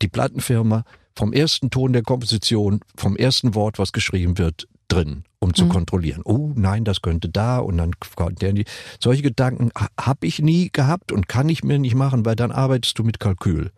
die 0.00 0.08
Plattenfirma 0.08 0.84
vom 1.16 1.32
ersten 1.32 1.70
Ton 1.70 1.92
der 1.92 2.02
Komposition, 2.02 2.80
vom 2.96 3.16
ersten 3.16 3.54
Wort, 3.54 3.78
was 3.78 3.92
geschrieben 3.92 4.38
wird, 4.38 4.66
drin, 4.88 5.24
um 5.40 5.52
zu 5.54 5.66
kontrollieren. 5.68 6.22
Oh 6.24 6.52
nein, 6.54 6.84
das 6.84 7.02
könnte 7.02 7.28
da 7.28 7.58
und 7.58 7.76
dann 7.78 7.92
der. 8.40 8.52
die- 8.52 8.64
Solche 9.00 9.22
Gedanken 9.22 9.70
habe 10.00 10.26
ich 10.26 10.38
nie 10.40 10.70
gehabt 10.72 11.10
und 11.12 11.28
kann 11.28 11.48
ich 11.48 11.64
mir 11.64 11.78
nicht 11.78 11.94
machen, 11.96 12.24
weil 12.24 12.36
dann 12.36 12.52
arbeitest 12.52 12.98
du 12.98 13.02
mit 13.04 13.18
Kalkül. 13.20 13.72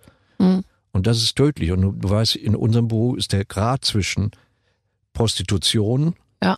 Und 0.94 1.08
das 1.08 1.22
ist 1.22 1.34
tödlich. 1.34 1.72
Und 1.72 2.00
du, 2.00 2.08
weißt, 2.08 2.36
in 2.36 2.54
unserem 2.54 2.88
Beruf 2.88 3.18
ist 3.18 3.32
der 3.32 3.44
Grad 3.44 3.84
zwischen 3.84 4.30
Prostitution 5.12 6.14
Ja. 6.42 6.56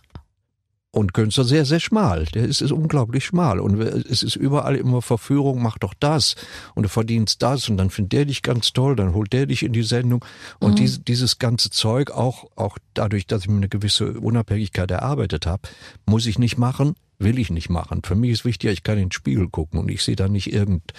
Und 0.91 1.13
Künstler 1.13 1.43
sehr, 1.43 1.65
sehr 1.65 1.79
schmal. 1.79 2.25
Der 2.25 2.45
ist, 2.45 2.61
ist 2.61 2.71
unglaublich 2.71 3.25
schmal. 3.25 3.59
Und 3.59 3.79
es 3.79 4.23
ist 4.23 4.35
überall 4.35 4.75
immer 4.75 5.01
Verführung, 5.01 5.61
mach 5.61 5.77
doch 5.77 5.93
das. 5.99 6.35
Und 6.75 6.83
du 6.83 6.89
verdienst 6.89 7.41
das. 7.41 7.67
Und 7.67 7.77
dann 7.77 7.89
findet 7.89 8.13
der 8.13 8.25
dich 8.25 8.41
ganz 8.41 8.73
toll. 8.73 8.95
Dann 8.95 9.13
holt 9.13 9.33
der 9.33 9.47
dich 9.47 9.63
in 9.63 9.73
die 9.73 9.83
Sendung. 9.83 10.23
Und 10.59 10.71
mhm. 10.71 10.75
dieses, 10.75 11.03
dieses 11.03 11.39
ganze 11.39 11.71
Zeug, 11.71 12.11
auch, 12.11 12.45
auch 12.55 12.77
dadurch, 12.93 13.27
dass 13.27 13.41
ich 13.41 13.49
mir 13.49 13.57
eine 13.57 13.69
gewisse 13.69 14.19
Unabhängigkeit 14.19 14.89
erarbeitet 14.89 15.45
habe, 15.45 15.67
muss 16.05 16.25
ich 16.25 16.39
nicht 16.39 16.57
machen, 16.57 16.95
will 17.19 17.39
ich 17.39 17.49
nicht 17.49 17.69
machen. 17.69 18.01
Für 18.03 18.15
mich 18.15 18.31
ist 18.31 18.45
wichtig, 18.45 18.71
ich 18.71 18.83
kann 18.83 18.97
in 18.97 19.05
den 19.05 19.11
Spiegel 19.11 19.49
gucken 19.49 19.79
und 19.79 19.89
ich 19.89 20.03
sehe 20.03 20.15
da 20.15 20.27
nicht 20.27 20.53
irgend, 20.53 20.93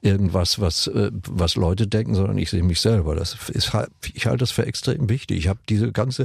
irgendwas, 0.00 0.60
was, 0.60 0.86
äh, 0.86 1.10
was 1.28 1.56
Leute 1.56 1.86
denken, 1.86 2.14
sondern 2.14 2.38
ich 2.38 2.50
sehe 2.50 2.62
mich 2.62 2.80
selber. 2.80 3.14
Das 3.14 3.36
ist, 3.48 3.72
ich 4.14 4.26
halte 4.26 4.38
das 4.38 4.50
für 4.50 4.66
extrem 4.66 5.08
wichtig. 5.08 5.38
Ich 5.38 5.48
habe 5.48 5.60
diese 5.68 5.92
ganze 5.92 6.24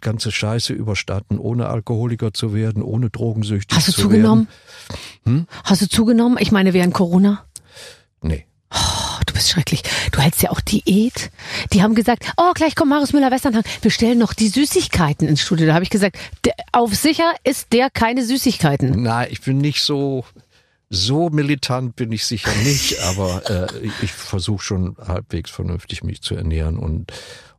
ganze 0.00 0.30
Scheiße 0.30 0.74
überstanden, 0.74 1.38
ohne 1.38 1.68
Alkoholiker 1.68 2.34
zu 2.34 2.52
werden, 2.52 2.82
ohne 2.82 3.08
drogensüchtig 3.08 3.74
Hast 3.76 3.88
du 3.88 3.92
zu 3.92 4.02
zugenommen? 4.02 4.48
werden. 5.24 5.38
Hm? 5.38 5.46
Hast 5.64 5.80
du 5.80 5.88
zugenommen? 5.88 6.36
Ich 6.38 6.52
meine, 6.52 6.74
während 6.74 6.92
Corona? 6.92 7.44
Nee. 8.20 8.44
Du 9.26 9.34
bist 9.34 9.50
schrecklich. 9.50 9.82
Du 10.12 10.20
hältst 10.20 10.42
ja 10.42 10.50
auch 10.50 10.60
Diät. 10.60 11.30
Die 11.72 11.82
haben 11.82 11.94
gesagt, 11.94 12.32
oh, 12.36 12.52
gleich 12.54 12.74
kommt 12.74 12.90
Marius 12.90 13.12
Müller-Westernhang. 13.12 13.64
Wir 13.82 13.90
stellen 13.90 14.18
noch 14.18 14.34
die 14.34 14.48
Süßigkeiten 14.48 15.28
ins 15.28 15.40
Studio. 15.40 15.66
Da 15.66 15.74
habe 15.74 15.84
ich 15.84 15.90
gesagt, 15.90 16.18
auf 16.72 16.94
sicher 16.94 17.34
ist 17.44 17.72
der 17.72 17.90
keine 17.90 18.24
Süßigkeiten. 18.24 19.02
Nein, 19.02 19.28
ich 19.30 19.40
bin 19.40 19.58
nicht 19.58 19.82
so 19.82 20.24
so 20.90 21.28
militant 21.28 21.96
bin 21.96 22.12
ich 22.12 22.24
sicher 22.24 22.54
nicht, 22.62 23.00
aber 23.00 23.50
äh, 23.50 23.88
ich 24.02 24.12
versuche 24.12 24.62
schon 24.62 24.96
halbwegs 24.98 25.50
vernünftig 25.50 26.04
mich 26.04 26.22
zu 26.22 26.36
ernähren 26.36 26.78
und 26.78 27.12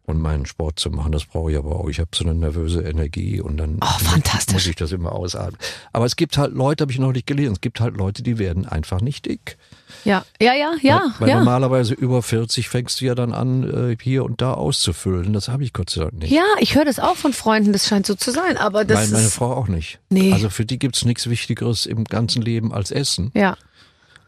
und 0.06 0.22
meinen 0.22 0.46
Sport 0.46 0.80
zu 0.80 0.92
machen. 0.92 1.12
Das 1.12 1.26
brauche 1.26 1.52
ich 1.52 1.58
aber 1.58 1.78
auch. 1.78 1.90
Ich 1.90 2.00
habe 2.00 2.12
so 2.14 2.24
eine 2.24 2.36
nervöse 2.36 2.82
Energie 2.82 3.42
und 3.42 3.58
dann 3.58 3.80
oh, 3.82 4.00
fantastisch. 4.04 4.54
muss 4.54 4.68
ich 4.68 4.76
das 4.76 4.92
immer 4.92 5.14
ausatmen. 5.14 5.60
Aber 5.94 6.06
es 6.06 6.16
gibt 6.16 6.38
halt 6.38 6.54
Leute, 6.54 6.84
habe 6.84 6.92
ich 6.92 7.00
noch 7.00 7.12
nicht 7.12 7.28
gelesen, 7.28 7.54
es 7.54 7.62
gibt 7.62 7.80
halt 7.80 7.98
Leute, 7.98 8.22
die 8.22 8.38
werden 8.38 8.68
einfach 8.68 9.02
nicht 9.02 9.26
dick. 9.26 9.58
Ja, 10.04 10.26
ja, 10.42 10.54
ja, 10.54 10.74
ja. 10.82 11.02
Weil, 11.02 11.12
weil 11.20 11.30
ja. 11.30 11.38
normalerweise 11.38 11.94
über 11.94 12.22
40 12.22 12.70
fängst 12.70 13.02
du 13.02 13.06
ja 13.06 13.16
dann 13.16 13.34
an, 13.34 13.92
äh, 13.92 13.98
hier 14.02 14.24
und 14.24 14.42
da 14.42 14.54
auszufüllen. 14.54 15.34
Das 15.34 15.48
habe 15.48 15.64
ich 15.64 15.74
Gott 15.74 15.90
sei 15.90 16.02
Dank 16.02 16.14
nicht. 16.14 16.32
Ja, 16.32 16.44
ich 16.60 16.76
höre 16.76 16.86
das 16.86 17.00
auch 17.00 17.16
von 17.16 17.34
Freunden, 17.34 17.74
das 17.74 17.88
scheint 17.88 18.06
so 18.06 18.16
zu 18.16 18.32
sein. 18.32 18.58
Aber 18.58 18.86
das 18.86 19.10
Nein, 19.10 19.22
meine 19.22 19.30
Frau 19.30 19.54
auch 19.54 19.68
nicht. 19.68 20.00
Nee. 20.10 20.34
Also 20.34 20.50
für 20.50 20.66
die 20.66 20.80
gibt's 20.80 21.06
nichts 21.06 21.30
Wichtigeres 21.30 21.86
im 21.86 22.04
ganzen 22.04 22.42
Leben 22.42 22.74
als 22.74 22.92
Essen. 22.92 23.32
Ja. 23.34 23.58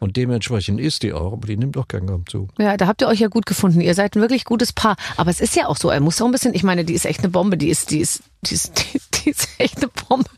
Und 0.00 0.16
dementsprechend 0.16 0.80
ist 0.80 1.02
die 1.02 1.12
auch, 1.12 1.32
aber 1.32 1.46
die 1.46 1.56
nimmt 1.56 1.76
doch 1.76 1.88
kein 1.88 2.06
Gramm 2.06 2.24
zu. 2.26 2.48
Ja, 2.58 2.76
da 2.76 2.86
habt 2.86 3.02
ihr 3.02 3.08
euch 3.08 3.18
ja 3.18 3.28
gut 3.28 3.46
gefunden. 3.46 3.80
Ihr 3.80 3.94
seid 3.94 4.14
ein 4.14 4.20
wirklich 4.20 4.44
gutes 4.44 4.72
Paar. 4.72 4.96
Aber 5.16 5.30
es 5.30 5.40
ist 5.40 5.56
ja 5.56 5.66
auch 5.66 5.76
so, 5.76 5.90
er 5.90 6.00
muss 6.00 6.20
auch 6.22 6.26
ein 6.26 6.32
bisschen, 6.32 6.54
ich 6.54 6.62
meine, 6.62 6.84
die 6.84 6.94
ist 6.94 7.04
echt 7.04 7.20
eine 7.20 7.30
Bombe, 7.30 7.56
die 7.56 7.68
ist, 7.68 7.90
die 7.90 7.98
ist, 7.98 8.22
die 8.44 8.54
ist, 8.54 8.84
die 8.94 8.98
ist 9.30 9.48
echt 9.58 9.78
eine 9.78 9.88
Bombe. 9.88 10.28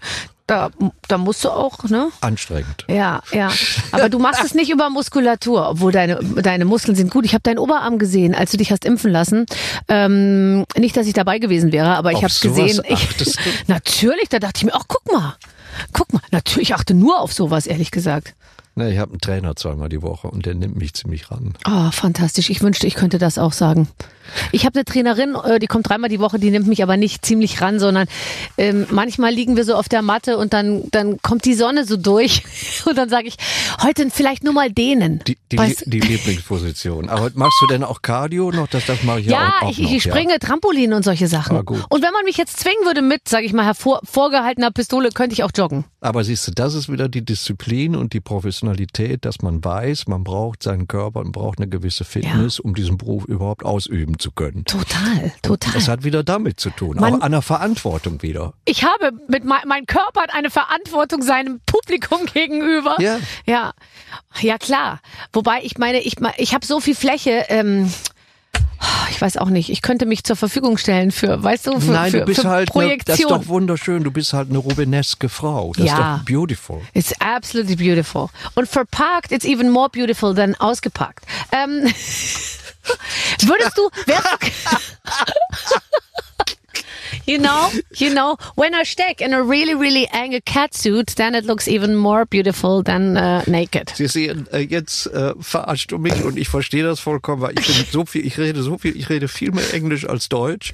Da, 0.47 0.71
da 1.07 1.17
musst 1.17 1.45
du 1.45 1.49
auch, 1.49 1.85
ne? 1.85 2.09
Anstrengend. 2.21 2.85
Ja, 2.89 3.23
ja. 3.31 3.53
Aber 3.93 4.09
du 4.09 4.19
machst 4.19 4.43
es 4.43 4.53
nicht 4.53 4.69
über 4.69 4.91
Muskulatur, 4.91 5.69
obwohl 5.69 5.93
deine, 5.93 6.17
deine 6.17 6.65
Muskeln 6.65 6.97
sind 6.97 7.13
gut. 7.13 7.25
Ich 7.25 7.35
habe 7.35 7.43
deinen 7.43 7.59
Oberarm 7.59 8.01
gesehen, 8.01 8.35
als 8.35 8.51
du 8.51 8.57
dich 8.57 8.73
hast 8.73 8.85
impfen 8.85 9.13
lassen. 9.13 9.47
Ähm, 9.87 10.65
nicht, 10.77 10.97
dass 10.97 11.07
ich 11.07 11.13
dabei 11.13 11.39
gewesen 11.39 11.71
wäre, 11.71 11.95
aber 11.95 12.11
ich 12.11 12.19
habe 12.19 12.27
es 12.27 12.41
gesehen. 12.41 12.83
Ich, 12.89 13.37
natürlich, 13.69 14.29
da 14.29 14.41
dachte 14.41 14.59
ich 14.59 14.65
mir, 14.65 14.75
ach, 14.75 14.87
guck 14.89 15.13
mal. 15.13 15.37
Guck 15.93 16.13
mal, 16.13 16.23
natürlich, 16.33 16.71
ich 16.71 16.75
achte 16.75 16.95
nur 16.95 17.21
auf 17.21 17.33
sowas, 17.33 17.69
ehrlich 17.69 17.93
gesagt. 17.93 18.35
Ne, 18.81 18.91
ich 18.91 18.99
habe 18.99 19.13
einen 19.13 19.21
Trainer 19.21 19.55
zweimal 19.57 19.91
die 19.91 20.01
Woche 20.01 20.29
und 20.29 20.47
der 20.47 20.55
nimmt 20.55 20.75
mich 20.77 20.95
ziemlich 20.95 21.31
ran. 21.31 21.53
Oh, 21.69 21.91
fantastisch. 21.91 22.49
Ich 22.49 22.63
wünschte, 22.63 22.87
ich 22.87 22.95
könnte 22.95 23.19
das 23.19 23.37
auch 23.37 23.53
sagen. 23.53 23.89
Ich 24.53 24.65
habe 24.65 24.77
eine 24.77 24.87
Trainerin, 24.87 25.35
äh, 25.35 25.59
die 25.59 25.67
kommt 25.67 25.89
dreimal 25.89 26.09
die 26.09 26.19
Woche, 26.21 26.39
die 26.39 26.51
nimmt 26.51 26.67
mich 26.67 26.83
aber 26.83 26.97
nicht 26.97 27.27
ziemlich 27.27 27.61
ran, 27.61 27.79
sondern 27.79 28.07
ähm, 28.57 28.87
manchmal 28.91 29.35
liegen 29.35 29.57
wir 29.57 29.65
so 29.65 29.75
auf 29.75 29.89
der 29.91 30.01
Matte 30.01 30.39
und 30.39 30.55
dann, 30.55 30.85
dann 30.93 31.21
kommt 31.21 31.45
die 31.45 31.53
Sonne 31.53 31.85
so 31.85 31.99
durch 31.99 32.43
und 32.87 32.97
dann 32.97 33.11
sage 33.11 33.29
ich, 33.29 33.35
heute 33.83 34.09
vielleicht 34.11 34.43
nur 34.45 34.55
mal 34.55 34.71
dehnen. 34.71 35.21
Die, 35.27 35.37
die, 35.53 35.59
Weißt- 35.59 35.83
die 35.85 36.01
Lieblingsposition. 36.01 37.11
Aber 37.11 37.31
machst 37.35 37.59
du 37.61 37.67
denn 37.67 37.85
auch 37.85 38.01
Cardio 38.01 38.51
noch? 38.51 38.69
Das, 38.69 38.87
das 38.87 39.03
mache 39.03 39.21
ich 39.21 39.27
ja, 39.27 39.33
Ja, 39.33 39.49
auch, 39.61 39.63
auch 39.67 39.71
ich, 39.73 39.79
noch. 39.81 39.91
ich 39.93 40.03
springe 40.05 40.39
Trampolin 40.39 40.95
und 40.95 41.05
solche 41.05 41.27
Sachen. 41.29 41.57
Ah, 41.59 41.63
gut. 41.63 41.85
Und 41.91 42.03
wenn 42.03 42.13
man 42.13 42.25
mich 42.25 42.39
jetzt 42.39 42.59
zwingen 42.61 42.87
würde 42.87 43.03
mit, 43.03 43.29
sage 43.29 43.45
ich 43.45 43.53
mal, 43.53 43.65
hervor, 43.67 44.01
vorgehaltener 44.05 44.71
Pistole, 44.71 45.11
könnte 45.11 45.35
ich 45.35 45.43
auch 45.45 45.51
joggen. 45.55 45.85
Aber 46.03 46.25
siehst 46.25 46.49
du, 46.49 46.53
das 46.53 46.75
ist 46.75 46.91
wieder 46.91 47.09
die 47.09 47.25
Disziplin 47.25 47.95
und 47.95 48.13
die 48.15 48.21
Professionalität, 48.21 49.25
dass 49.25 49.43
man 49.43 49.63
weiß, 49.63 50.07
man 50.07 50.25
braucht 50.25 50.63
seinen 50.63 50.89
Körper 50.89 51.21
und 51.21 51.33
braucht 51.33 51.59
eine 51.59 51.69
gewisse 51.69 52.05
Fitness, 52.05 52.59
um 52.59 52.75
diesen 52.75 52.97
Beruf 52.97 53.25
überhaupt 53.27 53.65
ausüben 53.65 54.19
zu 54.19 54.31
können. 54.33 54.65
Total, 54.65 55.33
total. 55.43 55.73
Das 55.75 55.89
hat 55.89 56.03
wieder 56.05 56.23
damit 56.25 56.59
zu 56.59 56.71
tun, 56.71 56.97
Man- 56.97 57.17
auch 57.17 57.21
an 57.21 57.33
der 57.33 57.43
Verantwortung 57.43 58.23
wieder. 58.23 58.55
ich 58.65 58.85
habe 58.85 59.13
mit 59.29 59.45
mein, 59.45 59.61
mein 59.67 59.87
Körper 59.87 60.23
hat 60.23 60.35
eine 60.35 60.51
Verantwortung 60.51 61.23
seinem 61.23 61.61
Publikum 61.67 62.25
gegenüber. 62.33 62.97
Ja. 63.01 63.19
Ja, 63.47 63.73
ja 64.41 64.57
klar. 64.59 65.01
Wobei 65.33 65.61
ich 65.63 65.77
meine, 65.79 66.01
ich, 66.01 66.15
ich 66.39 66.55
habe 66.55 66.65
so 66.65 66.81
viel 66.81 66.95
Fläche. 66.95 67.45
Ähm, 67.49 67.93
ich 69.11 69.21
weiß 69.21 69.37
auch 69.37 69.51
nicht. 69.51 69.71
Ich 69.71 69.83
könnte 69.83 70.07
mich 70.07 70.25
zur 70.25 70.37
Verfügung 70.37 70.79
stellen 70.79 71.11
für, 71.11 71.43
weißt 71.43 71.67
du, 71.67 71.81
für, 71.81 71.91
Nein, 71.91 72.11
für, 72.11 72.21
du 72.21 72.25
bist 72.27 72.45
halt, 72.45 72.75
eine, 72.75 72.97
das 72.99 73.19
ist 73.19 73.27
Projektion. 73.27 73.29
doch 73.29 73.47
wunderschön, 73.49 74.03
du 74.05 74.11
bist 74.11 74.33
halt 74.33 74.49
eine 74.49 74.59
rubeneske 74.59 75.29
Frau. 75.29 75.73
Das 75.77 75.87
Ja. 75.87 75.93
ist 75.93 76.21
doch 76.21 76.25
beautiful. 76.25 76.81
It's 76.95 77.13
absolutely 77.21 77.77
beautiful. 77.77 78.29
Und 78.55 78.69
verpackt, 78.69 79.33
it's 79.33 79.45
even 79.45 79.71
more 79.71 79.89
beautiful 79.91 80.35
than 80.35 80.55
ausgepackt. 80.57 81.25
Ähm, 81.53 81.83
würdest 83.43 83.77
du, 83.77 83.91
wärst 84.07 84.27
du, 84.41 84.47
You 87.27 87.39
know, 87.39 87.71
you 87.95 88.11
know, 88.11 88.37
when 88.57 88.75
I 88.75 88.85
steck 88.85 89.21
in 89.21 89.33
a 89.33 89.43
really, 89.43 89.75
really 89.75 90.09
angry 90.13 90.41
catsuit, 90.41 91.15
then 91.17 91.35
it 91.35 91.45
looks 91.45 91.69
even 91.69 91.95
more 91.95 92.25
beautiful 92.27 92.83
than 92.83 93.17
uh, 93.17 93.43
naked. 93.47 93.91
Sie 93.95 94.09
sehen, 94.09 94.47
äh, 94.53 94.61
jetzt 94.61 95.07
äh, 95.07 95.35
verarscht 95.39 95.93
du 95.93 95.99
mich 95.99 96.23
und 96.25 96.39
ich 96.39 96.49
verstehe 96.49 96.83
das 96.83 96.99
vollkommen, 97.01 97.43
weil 97.43 97.59
ich 97.59 97.67
bin 97.67 97.77
so 97.93 98.05
viel, 98.07 98.27
ich 98.27 98.39
rede 98.39 98.63
so 98.63 98.79
viel, 98.79 98.97
ich 98.97 99.09
rede 99.11 99.29
viel 99.29 99.53
mehr 99.53 99.73
Englisch 99.75 100.09
als 100.09 100.29
Deutsch 100.29 100.73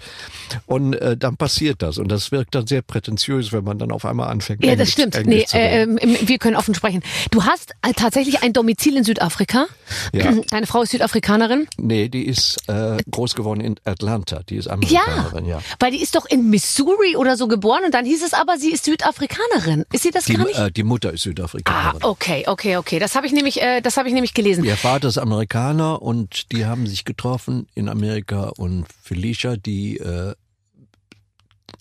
und 0.67 0.95
äh, 0.95 1.17
dann 1.17 1.37
passiert 1.37 1.83
das 1.83 1.99
und 1.99 2.09
das 2.09 2.33
wirkt 2.33 2.55
dann 2.55 2.67
sehr 2.67 2.83
prätentiös, 2.83 3.53
wenn 3.53 3.65
man 3.65 3.79
dann 3.79 3.91
auf 3.93 4.05
einmal 4.05 4.29
anfängt. 4.29 4.65
Ja, 4.65 4.73
Englisch, 4.73 4.87
das 4.87 4.93
stimmt. 4.93 5.15
Englisch 5.17 5.53
Nee, 5.53 5.59
äh, 5.59 5.83
ähm, 5.83 5.99
wir 6.03 6.39
können 6.39 6.57
offen 6.57 6.75
sprechen. 6.75 7.03
Du 7.31 7.45
hast 7.45 7.73
äh, 7.83 7.93
tatsächlich 7.95 8.43
ein 8.43 8.53
Domizil 8.53 8.97
in 8.97 9.05
Südafrika. 9.05 9.67
Ja. 10.13 10.33
Deine 10.51 10.67
Frau 10.67 10.83
ist 10.83 10.91
Südafrikanerin. 10.93 11.67
nee, 11.79 12.09
die 12.09 12.27
ist 12.27 12.57
äh, 12.69 12.97
groß 13.11 13.35
geworden 13.35 13.61
in 13.61 13.77
Atlanta, 13.85 14.41
die 14.49 14.57
ist 14.57 14.67
Ja, 14.67 14.73
Amerikanerin, 14.73 15.47
ja. 15.47 15.61
weil 15.81 15.91
die 15.91 16.03
ist 16.03 16.15
doch 16.15 16.27
in 16.27 16.36
Missouri 16.45 17.17
oder 17.17 17.37
so 17.37 17.49
geboren 17.49 17.83
und 17.85 17.93
dann 17.95 18.05
hieß 18.05 18.23
es 18.25 18.33
aber, 18.33 18.59
sie 18.59 18.73
ist 18.73 18.85
Südafrikanerin. 18.85 19.85
Ist 19.93 20.03
sie 20.03 20.11
das 20.11 20.25
Die, 20.25 20.35
gar 20.35 20.45
nicht? 20.47 20.59
äh, 20.59 20.71
die 20.71 20.83
Mutter 20.83 21.13
ist 21.13 21.21
Ah, 21.21 21.31
Südafrikanerin. 21.31 22.03
okay, 22.05 22.45
okay, 22.47 22.77
okay. 22.77 22.99
Das 22.99 23.15
habe 23.15 23.27
ich 23.27 23.33
nämlich, 23.33 23.61
äh, 23.63 23.81
das 23.81 23.97
habe 23.97 24.09
ich 24.09 24.15
nämlich 24.15 24.35
gelesen. 24.35 24.65
Ihr 24.65 24.77
Vater 24.77 25.09
ist 25.09 25.19
Amerikaner 25.19 26.03
und 26.03 26.53
die 26.53 26.67
haben 26.67 26.87
sich 26.87 27.05
getroffen 27.05 27.67
in 27.75 27.89
Amerika 27.89 28.51
und 28.57 28.87
Felicia, 29.03 29.57
die 29.57 29.99
äh, 29.99 30.35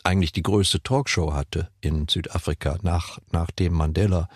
eigentlich 0.03 0.31
die 0.31 0.43
größte 0.43 0.81
Talkshow 0.81 1.33
hatte 1.33 1.69
in 1.81 2.07
Südafrika, 2.07 2.77
nach, 2.81 3.19
nachdem 3.31 3.73
Mandela 3.73 4.27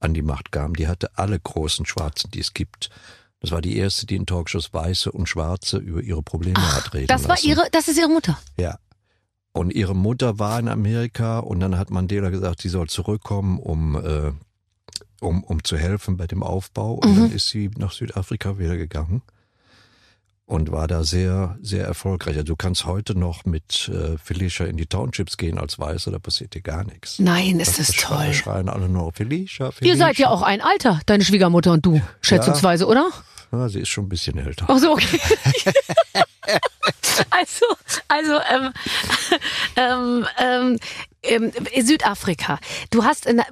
an 0.00 0.14
die 0.14 0.22
Macht 0.22 0.52
kam, 0.52 0.74
die 0.74 0.88
hatte 0.88 1.10
alle 1.16 1.38
großen 1.38 1.86
Schwarzen, 1.86 2.30
die 2.30 2.40
es 2.40 2.52
gibt. 2.54 2.90
Das 3.40 3.50
war 3.50 3.60
die 3.60 3.76
erste, 3.76 4.06
die 4.06 4.16
in 4.16 4.24
Talkshows 4.24 4.72
Weiße 4.72 5.12
und 5.12 5.28
Schwarze 5.28 5.76
über 5.76 6.00
ihre 6.00 6.22
Probleme 6.22 6.60
hat 6.74 6.94
reden 6.94 7.08
Das 7.08 7.24
war 7.24 7.30
lassen. 7.36 7.48
ihre, 7.48 7.62
das 7.72 7.88
ist 7.88 7.98
ihre 7.98 8.08
Mutter. 8.08 8.38
Ja. 8.56 8.78
Und 9.56 9.72
ihre 9.72 9.94
Mutter 9.94 10.38
war 10.40 10.58
in 10.58 10.68
Amerika 10.68 11.38
und 11.38 11.60
dann 11.60 11.78
hat 11.78 11.90
Mandela 11.90 12.28
gesagt, 12.30 12.60
sie 12.60 12.68
soll 12.68 12.88
zurückkommen, 12.88 13.58
um, 13.60 13.94
äh, 13.96 14.32
um, 15.20 15.44
um 15.44 15.62
zu 15.62 15.76
helfen 15.78 16.16
bei 16.16 16.26
dem 16.26 16.42
Aufbau. 16.42 16.94
Und 16.94 17.16
dann 17.16 17.30
ist 17.32 17.48
sie 17.48 17.70
nach 17.78 17.92
Südafrika 17.92 18.58
wieder 18.58 18.76
gegangen 18.76 19.22
und 20.46 20.72
war 20.72 20.88
da 20.88 21.04
sehr, 21.04 21.56
sehr 21.62 21.86
erfolgreich. 21.86 22.34
Also 22.34 22.46
du 22.46 22.56
kannst 22.56 22.84
heute 22.84 23.16
noch 23.16 23.44
mit 23.44 23.88
äh, 23.88 24.18
Felicia 24.18 24.66
in 24.66 24.76
die 24.76 24.86
Townships 24.86 25.36
gehen 25.36 25.56
als 25.56 25.78
Weiße, 25.78 26.10
da 26.10 26.18
passiert 26.18 26.54
dir 26.54 26.60
gar 26.60 26.82
nichts. 26.84 27.20
Nein, 27.20 27.60
ist 27.60 27.78
das 27.78 27.86
Da 27.86 27.92
schreien- 27.94 28.24
toll. 28.24 28.34
schreien 28.34 28.68
alle 28.68 28.88
nur 28.88 29.12
Felicia, 29.12 29.70
Felicia. 29.70 29.94
Ihr 29.94 29.96
seid 29.98 30.18
ja 30.18 30.30
auch 30.30 30.42
ein 30.42 30.60
Alter, 30.62 31.00
deine 31.06 31.24
Schwiegermutter 31.24 31.72
und 31.72 31.86
du, 31.86 32.02
schätzungsweise, 32.20 32.86
oder? 32.86 33.08
Ja, 33.54 33.68
sie 33.68 33.80
ist 33.80 33.88
schon 33.88 34.06
ein 34.06 34.08
bisschen 34.08 34.38
älter. 34.38 34.66
Ach 34.68 34.78
so, 34.78 34.92
okay. 34.92 35.20
also, 37.30 37.66
also, 38.08 38.40
ähm, 38.50 38.72
ähm, 39.76 40.26
ähm, 40.38 40.78
ähm, 41.22 41.52
Südafrika. 41.84 42.58
Du 42.90 43.04
hast 43.04 43.26
in, 43.26 43.42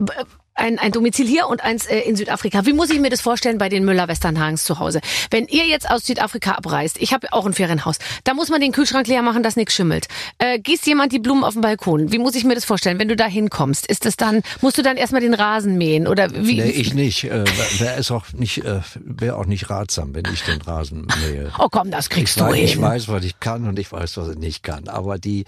ein, 0.54 0.78
ein 0.78 0.92
Domizil 0.92 1.26
hier 1.26 1.48
und 1.48 1.62
eins 1.62 1.86
äh, 1.86 2.00
in 2.00 2.16
Südafrika. 2.16 2.66
Wie 2.66 2.72
muss 2.72 2.90
ich 2.90 3.00
mir 3.00 3.10
das 3.10 3.20
vorstellen 3.20 3.58
bei 3.58 3.68
den 3.68 3.84
Müller-Westernhagens 3.84 4.64
zu 4.64 4.78
Hause? 4.78 5.00
Wenn 5.30 5.46
ihr 5.46 5.66
jetzt 5.66 5.88
aus 5.90 6.04
Südafrika 6.06 6.52
abreist, 6.52 6.96
ich 7.00 7.12
habe 7.12 7.32
auch 7.32 7.46
ein 7.46 7.52
Ferienhaus, 7.52 7.96
da 8.24 8.34
muss 8.34 8.48
man 8.50 8.60
den 8.60 8.72
Kühlschrank 8.72 9.06
leer 9.06 9.22
machen, 9.22 9.42
dass 9.42 9.56
nichts 9.56 9.74
schimmelt. 9.74 10.08
Äh, 10.38 10.58
gießt 10.58 10.86
jemand 10.86 11.12
die 11.12 11.18
Blumen 11.18 11.44
auf 11.44 11.54
dem 11.54 11.62
Balkon? 11.62 12.12
Wie 12.12 12.18
muss 12.18 12.34
ich 12.34 12.44
mir 12.44 12.54
das 12.54 12.64
vorstellen, 12.64 12.98
wenn 12.98 13.08
du 13.08 13.16
da 13.16 13.26
hinkommst? 13.26 13.86
Ist 13.86 14.04
das 14.04 14.16
dann, 14.16 14.42
musst 14.60 14.76
du 14.78 14.82
dann 14.82 14.96
erstmal 14.96 15.20
den 15.22 15.34
Rasen 15.34 15.78
mähen 15.78 16.06
oder 16.06 16.30
wie? 16.32 16.60
Nee, 16.60 16.70
ich 16.70 16.94
nicht. 16.94 17.24
Äh, 17.24 17.44
Wäre 17.78 17.96
es 17.98 18.10
auch 18.10 18.26
nicht, 18.34 18.64
äh, 18.64 18.80
wäre 18.96 19.36
auch 19.36 19.46
nicht 19.46 19.70
ratsam, 19.70 20.14
wenn 20.14 20.24
ich 20.32 20.42
den 20.42 20.60
Rasen 20.60 21.06
mähe. 21.28 21.50
oh 21.58 21.68
komm, 21.70 21.90
das 21.90 22.10
kriegst 22.10 22.36
Ich 22.36 22.42
du 22.42 22.48
weiß, 22.48 22.54
hin. 22.56 22.64
ich 22.64 22.80
weiß, 22.80 23.08
was 23.08 23.24
ich 23.24 23.40
kann 23.40 23.66
und 23.66 23.78
ich 23.78 23.90
weiß, 23.90 24.16
was 24.18 24.28
ich 24.28 24.38
nicht 24.38 24.62
kann. 24.62 24.88
Aber 24.88 25.18
die, 25.18 25.44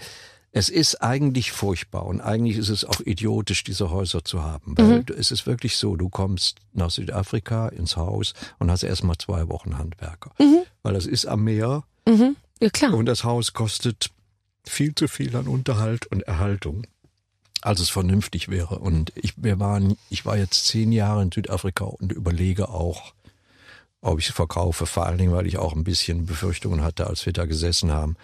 Es 0.57 0.69
ist 0.69 1.01
eigentlich 1.03 1.51
furchtbar 1.51 2.05
und 2.05 2.21
eigentlich 2.21 2.55
ist 2.55 2.69
es 2.69 2.85
auch 2.85 3.01
idiotisch, 3.01 3.65
diese 3.65 3.89
Häuser 3.89 4.23
zu 4.23 4.41
haben. 4.41 4.77
Weil 4.77 4.99
Mhm. 4.99 5.05
es 5.17 5.29
ist 5.31 5.45
wirklich 5.45 5.75
so, 5.75 5.97
du 5.97 6.07
kommst 6.07 6.59
nach 6.71 6.89
Südafrika 6.91 7.67
ins 7.67 7.97
Haus 7.97 8.33
und 8.57 8.71
hast 8.71 8.83
erstmal 8.83 9.17
zwei 9.17 9.49
Wochen 9.49 9.77
Handwerker. 9.77 10.31
Mhm. 10.39 10.59
Weil 10.81 10.93
das 10.93 11.07
ist 11.07 11.25
am 11.25 11.43
Meer 11.43 11.83
Ja, 12.61 12.69
klar. 12.69 12.93
und 12.93 13.05
das 13.05 13.25
Haus 13.25 13.51
kostet 13.51 14.11
viel 14.63 14.95
zu 14.95 15.09
viel 15.09 15.35
an 15.35 15.47
Unterhalt 15.49 16.07
und 16.07 16.21
Erhaltung, 16.23 16.87
als 17.61 17.81
es 17.81 17.89
vernünftig 17.89 18.47
wäre. 18.47 18.79
Und 18.79 19.11
ich, 19.15 19.33
wir 19.35 19.59
waren, 19.59 19.97
ich 20.09 20.25
war 20.25 20.37
jetzt 20.37 20.67
zehn 20.67 20.93
Jahre 20.93 21.21
in 21.21 21.31
Südafrika 21.33 21.83
und 21.83 22.13
überlege 22.13 22.69
auch, 22.69 23.13
ob 23.99 24.19
ich 24.19 24.29
es 24.29 24.33
verkaufe, 24.35 24.85
vor 24.85 25.05
allen 25.05 25.17
Dingen, 25.17 25.33
weil 25.33 25.47
ich 25.47 25.57
auch 25.57 25.73
ein 25.73 25.83
bisschen 25.83 26.25
Befürchtungen 26.27 26.81
hatte, 26.81 27.07
als 27.07 27.25
wir 27.25 27.33
da 27.33 27.45
gesessen 27.45 27.91
haben. 27.91 28.15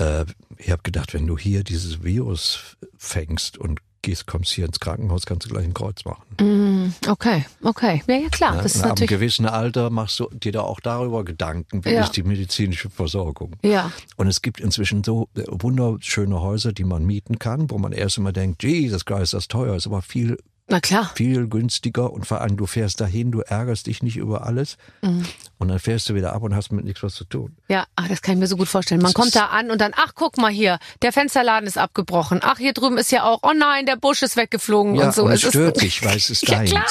Äh, 0.00 0.24
ich 0.56 0.70
habe 0.70 0.82
gedacht, 0.82 1.14
wenn 1.14 1.26
du 1.26 1.38
hier 1.38 1.62
dieses 1.62 2.02
Virus 2.02 2.76
fängst 2.98 3.58
und 3.58 3.80
gehst, 4.02 4.26
kommst 4.26 4.52
hier 4.52 4.64
ins 4.64 4.80
Krankenhaus, 4.80 5.26
kannst 5.26 5.44
du 5.46 5.50
gleich 5.50 5.64
ein 5.64 5.74
Kreuz 5.74 6.06
machen. 6.06 6.22
Mm, 6.40 6.94
okay, 7.10 7.44
okay. 7.62 8.02
Ja, 8.06 8.14
ja, 8.14 8.28
klar. 8.30 8.56
Ja, 8.56 8.62
das 8.62 8.76
ist 8.76 8.82
ab 8.82 8.96
einem 8.96 9.06
gewissen 9.06 9.44
Alter 9.44 9.90
machst 9.90 10.18
du 10.20 10.28
dir 10.32 10.52
da 10.52 10.62
auch 10.62 10.80
darüber 10.80 11.22
Gedanken, 11.22 11.84
wie 11.84 11.90
Ja. 11.90 12.04
ist 12.04 12.12
die 12.16 12.22
medizinische 12.22 12.88
Versorgung. 12.88 13.56
Ja. 13.62 13.92
Und 14.16 14.26
es 14.26 14.40
gibt 14.40 14.58
inzwischen 14.58 15.04
so 15.04 15.28
äh, 15.36 15.42
wunderschöne 15.50 16.40
Häuser, 16.40 16.72
die 16.72 16.84
man 16.84 17.04
mieten 17.04 17.38
kann, 17.38 17.70
wo 17.70 17.76
man 17.76 17.92
erst 17.92 18.16
immer 18.16 18.32
denkt, 18.32 18.62
Jesus 18.62 19.04
Christ, 19.04 19.22
ist 19.24 19.34
das 19.34 19.48
teuer, 19.48 19.76
ist 19.76 19.86
aber 19.86 20.00
viel, 20.00 20.38
Na 20.70 20.80
klar. 20.80 21.10
viel 21.16 21.48
günstiger 21.48 22.12
und 22.12 22.26
vor 22.26 22.40
allem 22.40 22.56
du 22.56 22.66
fährst 22.66 23.00
dahin, 23.00 23.30
du 23.32 23.40
ärgerst 23.40 23.86
dich 23.88 24.02
nicht 24.02 24.16
über 24.16 24.46
alles 24.46 24.76
Mhm. 25.02 25.24
und 25.58 25.68
dann 25.68 25.78
fährst 25.78 26.08
du 26.08 26.14
wieder 26.14 26.32
ab 26.32 26.42
und 26.42 26.54
hast 26.54 26.72
mit 26.72 26.84
nichts 26.84 27.02
was 27.02 27.14
zu 27.14 27.24
tun. 27.24 27.56
Ja, 27.68 27.86
ach, 27.96 28.08
das 28.08 28.22
kann 28.22 28.34
ich 28.34 28.40
mir 28.40 28.46
so 28.46 28.56
gut 28.56 28.68
vorstellen. 28.68 29.02
Man 29.02 29.12
kommt 29.12 29.34
da 29.34 29.46
an 29.46 29.70
und 29.70 29.80
dann, 29.80 29.92
ach, 29.96 30.12
guck 30.14 30.36
mal 30.38 30.50
hier, 30.50 30.78
der 31.02 31.12
Fensterladen 31.12 31.66
ist 31.66 31.76
abgebrochen. 31.76 32.40
Ach, 32.42 32.58
hier 32.58 32.72
drüben 32.72 32.98
ist 32.98 33.10
ja 33.12 33.24
auch, 33.24 33.40
oh 33.42 33.52
nein, 33.54 33.84
der 33.86 33.96
Busch 33.96 34.22
ist 34.22 34.36
weggeflogen 34.36 34.94
Ja, 34.94 35.06
und 35.06 35.14
so. 35.14 35.24
und 35.24 35.32
es 35.32 35.42
ist- 35.44 35.50
stört 35.50 35.80
dich, 35.82 36.04
weil 36.04 36.16
es 36.16 36.30
ist 36.30 36.48
ja, 36.48 36.56
deins. 36.58 36.70
klar. 36.70 36.84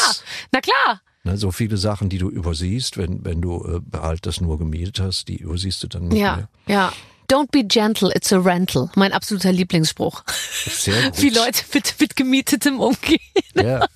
Na 0.52 0.60
klar. 0.62 1.02
Ne, 1.24 1.38
so 1.38 1.52
viele 1.52 1.76
Sachen, 1.78 2.08
die 2.10 2.18
du 2.18 2.30
übersiehst, 2.30 2.98
wenn, 2.98 3.26
wenn 3.26 3.42
du 3.42 3.82
äh, 3.94 3.98
halt 3.98 4.26
das 4.26 4.40
nur 4.40 4.58
gemietet 4.58 5.02
hast, 5.02 5.28
die 5.28 5.36
übersiehst 5.38 5.84
du 5.84 5.88
dann 5.88 6.08
nicht 6.08 6.20
Ja, 6.22 6.36
mehr. 6.38 6.50
ja. 6.68 6.94
Don't 7.30 7.52
be 7.52 7.64
gentle, 7.64 8.12
it's 8.16 8.34
a 8.34 8.40
rental. 8.40 8.90
Mein 8.96 9.14
absoluter 9.14 9.52
Lieblingsspruch. 9.52 10.24
Sehr 10.26 11.02
gut. 11.12 11.22
Wie 11.22 11.30
Leute 11.30 11.64
mit, 11.74 11.96
mit 12.00 12.16
gemietetem 12.16 12.80
umgehen. 12.80 13.20
Ja. 13.56 13.86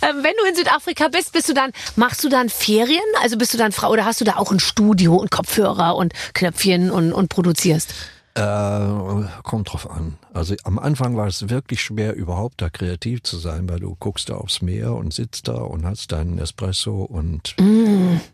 Ähm, 0.00 0.22
wenn 0.22 0.32
du 0.38 0.48
in 0.48 0.54
Südafrika 0.54 1.08
bist, 1.08 1.32
bist 1.32 1.48
du 1.48 1.52
dann, 1.52 1.72
machst 1.96 2.22
du 2.24 2.28
dann 2.28 2.48
Ferien? 2.48 3.02
Also 3.22 3.36
bist 3.36 3.52
du 3.52 3.58
dann 3.58 3.72
Frau 3.72 3.90
oder 3.90 4.04
hast 4.04 4.20
du 4.20 4.24
da 4.24 4.36
auch 4.36 4.50
ein 4.52 4.60
Studio 4.60 5.16
und 5.16 5.30
Kopfhörer 5.30 5.96
und 5.96 6.12
Knöpfchen 6.34 6.90
und, 6.90 7.12
und 7.12 7.28
produzierst? 7.28 7.92
Äh, 8.36 9.24
kommt 9.42 9.72
drauf 9.72 9.90
an. 9.90 10.18
Also 10.34 10.54
am 10.64 10.78
Anfang 10.78 11.16
war 11.16 11.26
es 11.26 11.48
wirklich 11.48 11.82
schwer, 11.82 12.14
überhaupt 12.14 12.60
da 12.60 12.68
kreativ 12.68 13.22
zu 13.22 13.38
sein, 13.38 13.66
weil 13.68 13.80
du 13.80 13.96
guckst 13.98 14.28
da 14.28 14.34
aufs 14.34 14.60
Meer 14.60 14.92
und 14.92 15.14
sitzt 15.14 15.48
da 15.48 15.54
und 15.54 15.86
hast 15.86 16.12
deinen 16.12 16.38
Espresso 16.38 17.02
und 17.02 17.54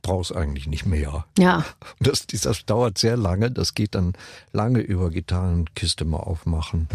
brauchst 0.03 0.35
eigentlich 0.35 0.67
nicht 0.67 0.87
mehr. 0.87 1.27
Ja. 1.39 1.65
Das, 2.01 2.27
das, 2.27 2.65
dauert 2.67 2.99
sehr 2.99 3.17
lange. 3.17 3.51
Das 3.51 3.75
geht 3.75 3.95
dann 3.95 4.15
lange 4.53 4.81
über 4.81 5.11
Gitarrenkiste 5.11 6.05
mal 6.05 6.19
aufmachen, 6.19 6.89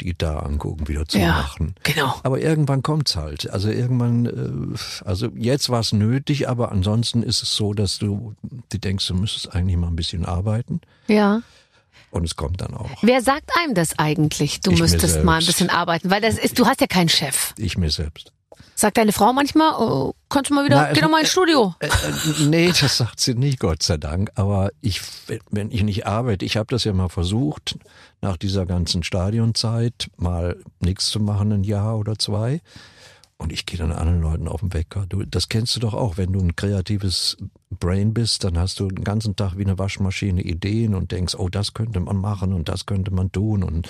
die 0.00 0.06
Gitarre 0.06 0.44
angucken, 0.44 0.88
wieder 0.88 1.06
zumachen. 1.06 1.74
genau. 1.84 2.14
Aber 2.22 2.40
irgendwann 2.40 2.82
kommt's 2.82 3.16
halt. 3.16 3.48
Also 3.50 3.70
irgendwann, 3.70 4.26
äh, 4.26 4.78
also 5.04 5.28
jetzt 5.36 5.68
war 5.68 5.80
es 5.80 5.92
nötig, 5.92 6.48
aber 6.48 6.72
ansonsten 6.72 7.22
ist 7.22 7.42
es 7.42 7.54
so, 7.54 7.74
dass 7.74 7.98
du, 7.98 8.34
du 8.42 8.78
denkst, 8.78 9.06
du 9.06 9.14
müsstest 9.14 9.54
eigentlich 9.54 9.76
mal 9.76 9.88
ein 9.88 9.96
bisschen 9.96 10.24
arbeiten. 10.24 10.80
Ja. 11.06 11.42
Und 12.10 12.24
es 12.24 12.36
kommt 12.36 12.60
dann 12.60 12.74
auch. 12.74 12.90
Wer 13.02 13.22
sagt 13.22 13.50
einem 13.56 13.74
das 13.74 13.98
eigentlich? 13.98 14.60
Du 14.60 14.72
Ich 14.72 14.80
müsstest 14.80 15.24
mal 15.24 15.40
ein 15.40 15.46
bisschen 15.46 15.70
arbeiten, 15.70 16.10
weil 16.10 16.20
das 16.20 16.38
ist, 16.38 16.58
du 16.58 16.66
hast 16.66 16.80
ja 16.80 16.86
keinen 16.86 17.08
Chef. 17.08 17.54
Ich 17.58 17.76
mir 17.76 17.90
selbst. 17.90 18.32
Sagt 18.80 18.96
deine 18.96 19.10
Frau 19.12 19.32
manchmal, 19.32 19.72
oh, 19.76 20.14
kannst 20.28 20.50
du 20.52 20.54
mal 20.54 20.64
wieder, 20.64 20.76
Na, 20.76 20.92
geh 20.92 21.00
doch 21.00 21.10
mal 21.10 21.18
ins 21.18 21.32
Studio. 21.32 21.74
Äh, 21.80 21.86
äh, 21.88 21.90
nee, 22.46 22.68
das 22.80 22.98
sagt 22.98 23.18
sie 23.18 23.34
nicht, 23.34 23.58
Gott 23.58 23.82
sei 23.82 23.96
Dank. 23.96 24.30
Aber 24.36 24.70
ich, 24.80 25.00
wenn- 25.26 25.40
wenn 25.50 25.70
ich 25.72 25.82
nicht 25.82 26.06
arbeite, 26.06 26.44
ich 26.44 26.56
habe 26.56 26.68
das 26.70 26.84
ja 26.84 26.92
mal 26.92 27.08
versucht, 27.08 27.76
nach 28.20 28.36
dieser 28.36 28.66
ganzen 28.66 29.02
Stadionzeit 29.02 30.10
mal 30.16 30.58
nichts 30.78 31.08
zu 31.08 31.18
machen, 31.18 31.50
ein 31.50 31.64
Jahr 31.64 31.98
oder 31.98 32.20
zwei. 32.20 32.60
Und 33.36 33.52
ich 33.52 33.66
gehe 33.66 33.78
dann 33.78 33.90
anderen 33.90 34.20
Leuten 34.20 34.46
auf 34.46 34.60
den 34.60 34.72
Wecker. 34.72 35.06
Du, 35.08 35.24
das 35.24 35.48
kennst 35.48 35.74
du 35.74 35.80
doch 35.80 35.94
auch, 35.94 36.16
wenn 36.16 36.32
du 36.32 36.38
ein 36.38 36.54
kreatives 36.54 37.36
Brain 37.80 38.14
bist, 38.14 38.44
dann 38.44 38.56
hast 38.58 38.78
du 38.78 38.86
den 38.86 39.02
ganzen 39.02 39.34
Tag 39.34 39.56
wie 39.56 39.64
eine 39.64 39.76
Waschmaschine 39.78 40.42
Ideen 40.42 40.94
und 40.94 41.10
denkst, 41.10 41.34
oh, 41.36 41.48
das 41.48 41.74
könnte 41.74 41.98
man 41.98 42.16
machen 42.16 42.52
und 42.52 42.68
das 42.68 42.86
könnte 42.86 43.10
man 43.12 43.32
tun 43.32 43.64
und 43.64 43.88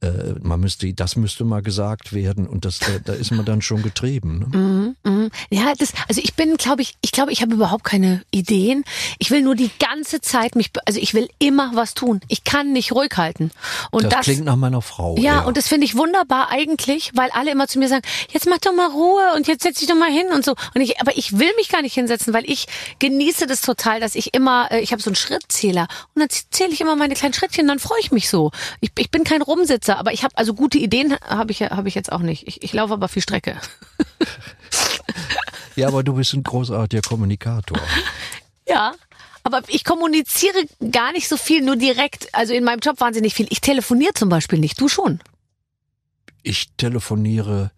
äh, 0.00 0.34
man 0.40 0.60
müsste, 0.60 0.92
das 0.94 1.16
müsste 1.16 1.44
mal 1.44 1.62
gesagt 1.62 2.12
werden 2.12 2.46
und 2.46 2.64
das, 2.64 2.78
da, 2.78 2.86
da 3.04 3.12
ist 3.12 3.32
man 3.32 3.44
dann 3.44 3.62
schon 3.62 3.82
getrieben. 3.82 4.38
Ne? 4.38 4.58
Mhm, 4.58 4.96
mhm. 5.02 5.30
Ja, 5.50 5.72
das, 5.76 5.92
also 6.08 6.20
ich 6.22 6.34
bin, 6.34 6.56
glaube 6.56 6.82
ich, 6.82 6.94
ich 7.00 7.10
glaube, 7.12 7.32
ich 7.32 7.42
habe 7.42 7.54
überhaupt 7.54 7.84
keine 7.84 8.22
Ideen. 8.30 8.84
Ich 9.18 9.30
will 9.30 9.42
nur 9.42 9.56
die 9.56 9.70
ganze 9.78 10.20
Zeit 10.20 10.54
mich, 10.54 10.70
also 10.84 11.00
ich 11.00 11.14
will 11.14 11.28
immer 11.38 11.72
was 11.74 11.94
tun. 11.94 12.20
Ich 12.28 12.44
kann 12.44 12.72
nicht 12.72 12.92
ruhig 12.92 13.10
halten. 13.16 13.50
Und 13.90 14.04
Das, 14.04 14.12
das, 14.12 14.24
klingt 14.24 14.44
nach 14.44 14.56
meiner 14.56 14.82
Frau. 14.82 15.16
ja, 15.18 15.40
eher. 15.40 15.46
und 15.46 15.56
das 15.56 15.68
finde 15.68 15.84
ich 15.84 15.96
wunderbar 15.96 16.50
eigentlich, 16.50 17.10
weil 17.14 17.30
alle 17.32 17.50
immer 17.50 17.66
zu 17.66 17.78
mir 17.78 17.88
sagen, 17.88 18.02
jetzt 18.30 18.48
mach 18.48 18.58
doch 18.58 18.74
mal 18.74 18.90
Ruhe 18.90 19.34
und 19.36 19.48
jetzt 19.48 19.62
setz 19.64 19.78
dich 19.80 19.88
doch 19.88 19.96
mal 19.96 20.10
hin 20.10 20.26
und 20.32 20.44
so. 20.44 20.54
Und 20.74 20.80
ich, 20.80 21.00
aber 21.00 21.16
ich 21.16 21.38
will 21.38 21.50
mich 21.56 21.68
gar 21.70 21.82
nicht 21.82 21.94
hinsetzen, 21.94 22.32
weil 22.32 22.48
ich 22.48 22.66
genieße 23.00 23.46
das 23.46 23.62
total, 23.62 24.00
dass 24.00 24.14
ich 24.14 24.34
immer, 24.34 24.70
äh, 24.70 24.80
ich 24.80 24.92
habe 24.92 25.02
so 25.02 25.10
einen 25.10 25.16
Schrittzähler 25.16 25.88
und 26.14 26.20
dann 26.20 26.28
zähle 26.50 26.72
ich 26.72 26.80
immer 26.80 26.94
meine 26.94 27.14
kleinen 27.14 27.34
Schrittchen, 27.34 27.66
dann 27.66 27.78
freue 27.78 28.00
ich 28.00 28.12
mich 28.12 28.28
so. 28.28 28.52
Ich, 28.80 28.90
ich 28.96 29.10
bin 29.10 29.24
kein 29.24 29.42
Rumsitzer, 29.42 29.87
aber 29.96 30.12
ich 30.12 30.24
habe 30.24 30.36
also 30.36 30.54
gute 30.54 30.78
Ideen 30.78 31.16
habe 31.26 31.52
ich 31.52 31.62
habe 31.62 31.88
ich 31.88 31.94
jetzt 31.94 32.12
auch 32.12 32.20
nicht. 32.20 32.46
Ich, 32.46 32.62
ich 32.62 32.72
laufe 32.72 32.92
aber 32.92 33.08
viel 33.08 33.22
Strecke. 33.22 33.56
Ja, 35.78 35.86
aber 35.86 36.02
du 36.02 36.14
bist 36.14 36.34
ein 36.34 36.42
großartiger 36.42 37.02
Kommunikator. 37.02 37.78
Ja. 38.70 38.92
Aber 39.44 39.62
ich 39.68 39.82
kommuniziere 39.82 40.66
gar 40.90 41.12
nicht 41.12 41.26
so 41.26 41.38
viel, 41.38 41.62
nur 41.64 41.76
direkt. 41.76 42.28
Also 42.34 42.52
in 42.52 42.64
meinem 42.64 42.80
Job 42.80 43.00
wahnsinnig 43.00 43.32
viel. 43.32 43.46
Ich 43.48 43.62
telefoniere 43.62 44.12
zum 44.12 44.28
Beispiel 44.28 44.58
nicht. 44.58 44.78
Du 44.78 44.88
schon. 44.88 45.20
Ich 46.42 46.68
telefoniere 46.76 47.70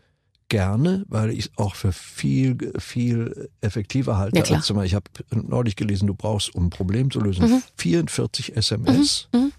gerne, 0.49 1.05
weil 1.07 1.31
ich 1.31 1.39
es 1.39 1.51
auch 1.55 1.77
für 1.77 1.93
viel, 1.93 2.73
viel 2.81 3.51
effektiver 3.61 4.17
halte. 4.17 4.37
Ja, 4.37 4.57
als 4.57 4.67
zum 4.67 4.79
Beispiel, 4.79 4.89
ich 4.89 4.95
habe 4.97 5.47
neulich 5.47 5.77
gelesen, 5.77 6.09
du 6.09 6.15
brauchst, 6.15 6.53
um 6.57 6.67
ein 6.67 6.71
Problem 6.71 7.09
zu 7.13 7.21
lösen, 7.21 7.63
44 7.77 8.57
SMS. 8.57 9.29
Mhm. 9.33 9.53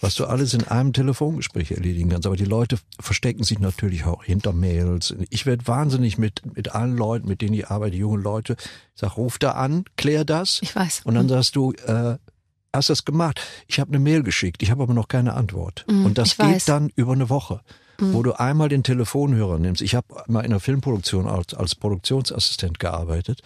Was 0.00 0.14
du 0.14 0.26
alles 0.26 0.54
in 0.54 0.64
einem 0.64 0.92
Telefongespräch 0.92 1.72
erledigen 1.72 2.10
kannst. 2.10 2.26
Aber 2.26 2.36
die 2.36 2.44
Leute 2.44 2.78
verstecken 3.00 3.42
sich 3.42 3.58
natürlich 3.58 4.04
auch 4.04 4.24
hinter 4.24 4.52
Mails. 4.52 5.14
Ich 5.30 5.46
werde 5.46 5.66
wahnsinnig 5.66 6.18
mit, 6.18 6.42
mit 6.54 6.74
allen 6.74 6.96
Leuten, 6.96 7.28
mit 7.28 7.40
denen 7.40 7.54
ich 7.54 7.68
arbeite, 7.68 7.96
junge 7.96 8.20
Leute. 8.20 8.56
Ich 8.94 9.00
sag, 9.00 9.16
ruf 9.16 9.38
da 9.38 9.52
an, 9.52 9.84
klär 9.96 10.24
das. 10.24 10.60
Ich 10.62 10.74
weiß. 10.74 11.02
Und 11.04 11.14
dann 11.14 11.28
sagst 11.28 11.56
du, 11.56 11.72
äh, 11.72 12.16
hast 12.72 12.90
das 12.90 13.04
gemacht? 13.04 13.40
Ich 13.66 13.80
habe 13.80 13.90
eine 13.90 13.98
Mail 13.98 14.22
geschickt, 14.22 14.62
ich 14.62 14.70
habe 14.70 14.82
aber 14.82 14.94
noch 14.94 15.08
keine 15.08 15.34
Antwort. 15.34 15.84
Mm, 15.88 16.06
und 16.06 16.18
das 16.18 16.38
weiß. 16.38 16.64
geht 16.64 16.68
dann 16.68 16.90
über 16.94 17.12
eine 17.12 17.28
Woche, 17.28 17.60
wo 18.00 18.22
du 18.22 18.38
einmal 18.38 18.68
den 18.68 18.84
Telefonhörer 18.84 19.58
nimmst. 19.58 19.82
Ich 19.82 19.94
habe 19.94 20.06
mal 20.28 20.44
in 20.44 20.50
der 20.50 20.60
Filmproduktion 20.60 21.26
als, 21.26 21.54
als 21.54 21.74
Produktionsassistent 21.74 22.78
gearbeitet. 22.78 23.42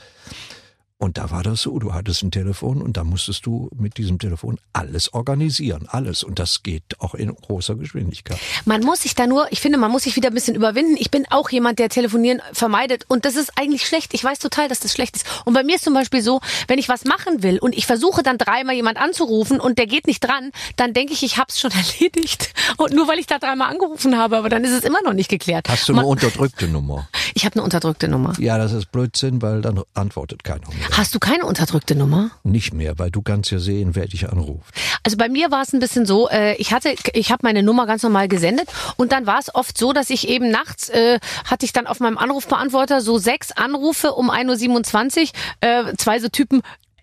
Und 1.02 1.18
da 1.18 1.32
war 1.32 1.42
das 1.42 1.62
so, 1.62 1.80
du 1.80 1.94
hattest 1.94 2.22
ein 2.22 2.30
Telefon 2.30 2.80
und 2.80 2.96
da 2.96 3.02
musstest 3.02 3.44
du 3.44 3.68
mit 3.74 3.96
diesem 3.96 4.20
Telefon 4.20 4.60
alles 4.72 5.12
organisieren, 5.12 5.88
alles. 5.88 6.22
Und 6.22 6.38
das 6.38 6.62
geht 6.62 6.84
auch 7.00 7.16
in 7.16 7.34
großer 7.34 7.74
Geschwindigkeit. 7.74 8.38
Man 8.66 8.82
muss 8.84 9.02
sich 9.02 9.16
da 9.16 9.26
nur, 9.26 9.50
ich 9.50 9.60
finde, 9.60 9.78
man 9.78 9.90
muss 9.90 10.04
sich 10.04 10.14
wieder 10.14 10.28
ein 10.28 10.34
bisschen 10.34 10.54
überwinden. 10.54 10.94
Ich 10.96 11.10
bin 11.10 11.26
auch 11.28 11.50
jemand, 11.50 11.80
der 11.80 11.88
telefonieren 11.88 12.40
vermeidet. 12.52 13.04
Und 13.08 13.24
das 13.24 13.34
ist 13.34 13.50
eigentlich 13.58 13.84
schlecht. 13.84 14.14
Ich 14.14 14.22
weiß 14.22 14.38
total, 14.38 14.68
dass 14.68 14.78
das 14.78 14.92
schlecht 14.92 15.16
ist. 15.16 15.26
Und 15.44 15.54
bei 15.54 15.64
mir 15.64 15.74
ist 15.74 15.82
zum 15.82 15.92
Beispiel 15.92 16.22
so, 16.22 16.40
wenn 16.68 16.78
ich 16.78 16.88
was 16.88 17.04
machen 17.04 17.42
will 17.42 17.58
und 17.58 17.76
ich 17.76 17.86
versuche 17.86 18.22
dann 18.22 18.38
dreimal 18.38 18.76
jemand 18.76 18.96
anzurufen 18.96 19.58
und 19.58 19.78
der 19.78 19.88
geht 19.88 20.06
nicht 20.06 20.22
dran, 20.22 20.52
dann 20.76 20.94
denke 20.94 21.14
ich, 21.14 21.24
ich 21.24 21.36
hab's 21.36 21.58
schon 21.58 21.72
erledigt. 22.00 22.54
Und 22.76 22.92
nur 22.92 23.08
weil 23.08 23.18
ich 23.18 23.26
da 23.26 23.40
dreimal 23.40 23.72
angerufen 23.72 24.16
habe, 24.16 24.36
aber 24.36 24.48
dann 24.48 24.62
ist 24.62 24.70
es 24.70 24.84
immer 24.84 25.02
noch 25.02 25.14
nicht 25.14 25.28
geklärt. 25.28 25.68
Hast 25.68 25.88
du 25.88 25.94
eine 25.94 26.06
unterdrückte 26.06 26.68
Nummer? 26.68 27.08
Ich 27.34 27.44
habe 27.44 27.56
eine 27.56 27.64
unterdrückte 27.64 28.06
Nummer. 28.06 28.34
Ja, 28.38 28.56
das 28.56 28.72
ist 28.72 28.92
Blödsinn, 28.92 29.42
weil 29.42 29.62
dann 29.62 29.82
antwortet 29.94 30.44
keiner 30.44 30.68
mehr. 30.68 30.91
Hast 30.94 31.14
du 31.14 31.18
keine 31.18 31.46
unterdrückte 31.46 31.94
Nummer? 31.94 32.32
Nicht 32.42 32.74
mehr, 32.74 32.98
weil 32.98 33.10
du 33.10 33.22
kannst 33.22 33.50
ja 33.50 33.58
sehen, 33.58 33.94
wer 33.94 34.06
dich 34.06 34.28
anruft. 34.28 34.74
Also 35.02 35.16
bei 35.16 35.30
mir 35.30 35.50
war 35.50 35.62
es 35.62 35.72
ein 35.72 35.80
bisschen 35.80 36.04
so, 36.04 36.28
äh, 36.28 36.54
ich 36.56 36.74
hatte, 36.74 36.94
ich 37.14 37.32
habe 37.32 37.40
meine 37.44 37.62
Nummer 37.62 37.86
ganz 37.86 38.02
normal 38.02 38.28
gesendet 38.28 38.68
und 38.98 39.10
dann 39.10 39.26
war 39.26 39.38
es 39.38 39.54
oft 39.54 39.78
so, 39.78 39.94
dass 39.94 40.10
ich 40.10 40.28
eben 40.28 40.50
nachts 40.50 40.90
äh, 40.90 41.18
hatte 41.46 41.64
ich 41.64 41.72
dann 41.72 41.86
auf 41.86 42.00
meinem 42.00 42.18
Anrufbeantworter 42.18 43.00
so 43.00 43.16
sechs 43.16 43.52
Anrufe 43.52 44.12
um 44.12 44.30
1.27 44.30 45.32
Uhr, 45.62 45.88
äh, 45.90 45.96
zwei 45.96 46.20
so 46.20 46.28
Typen, 46.28 46.60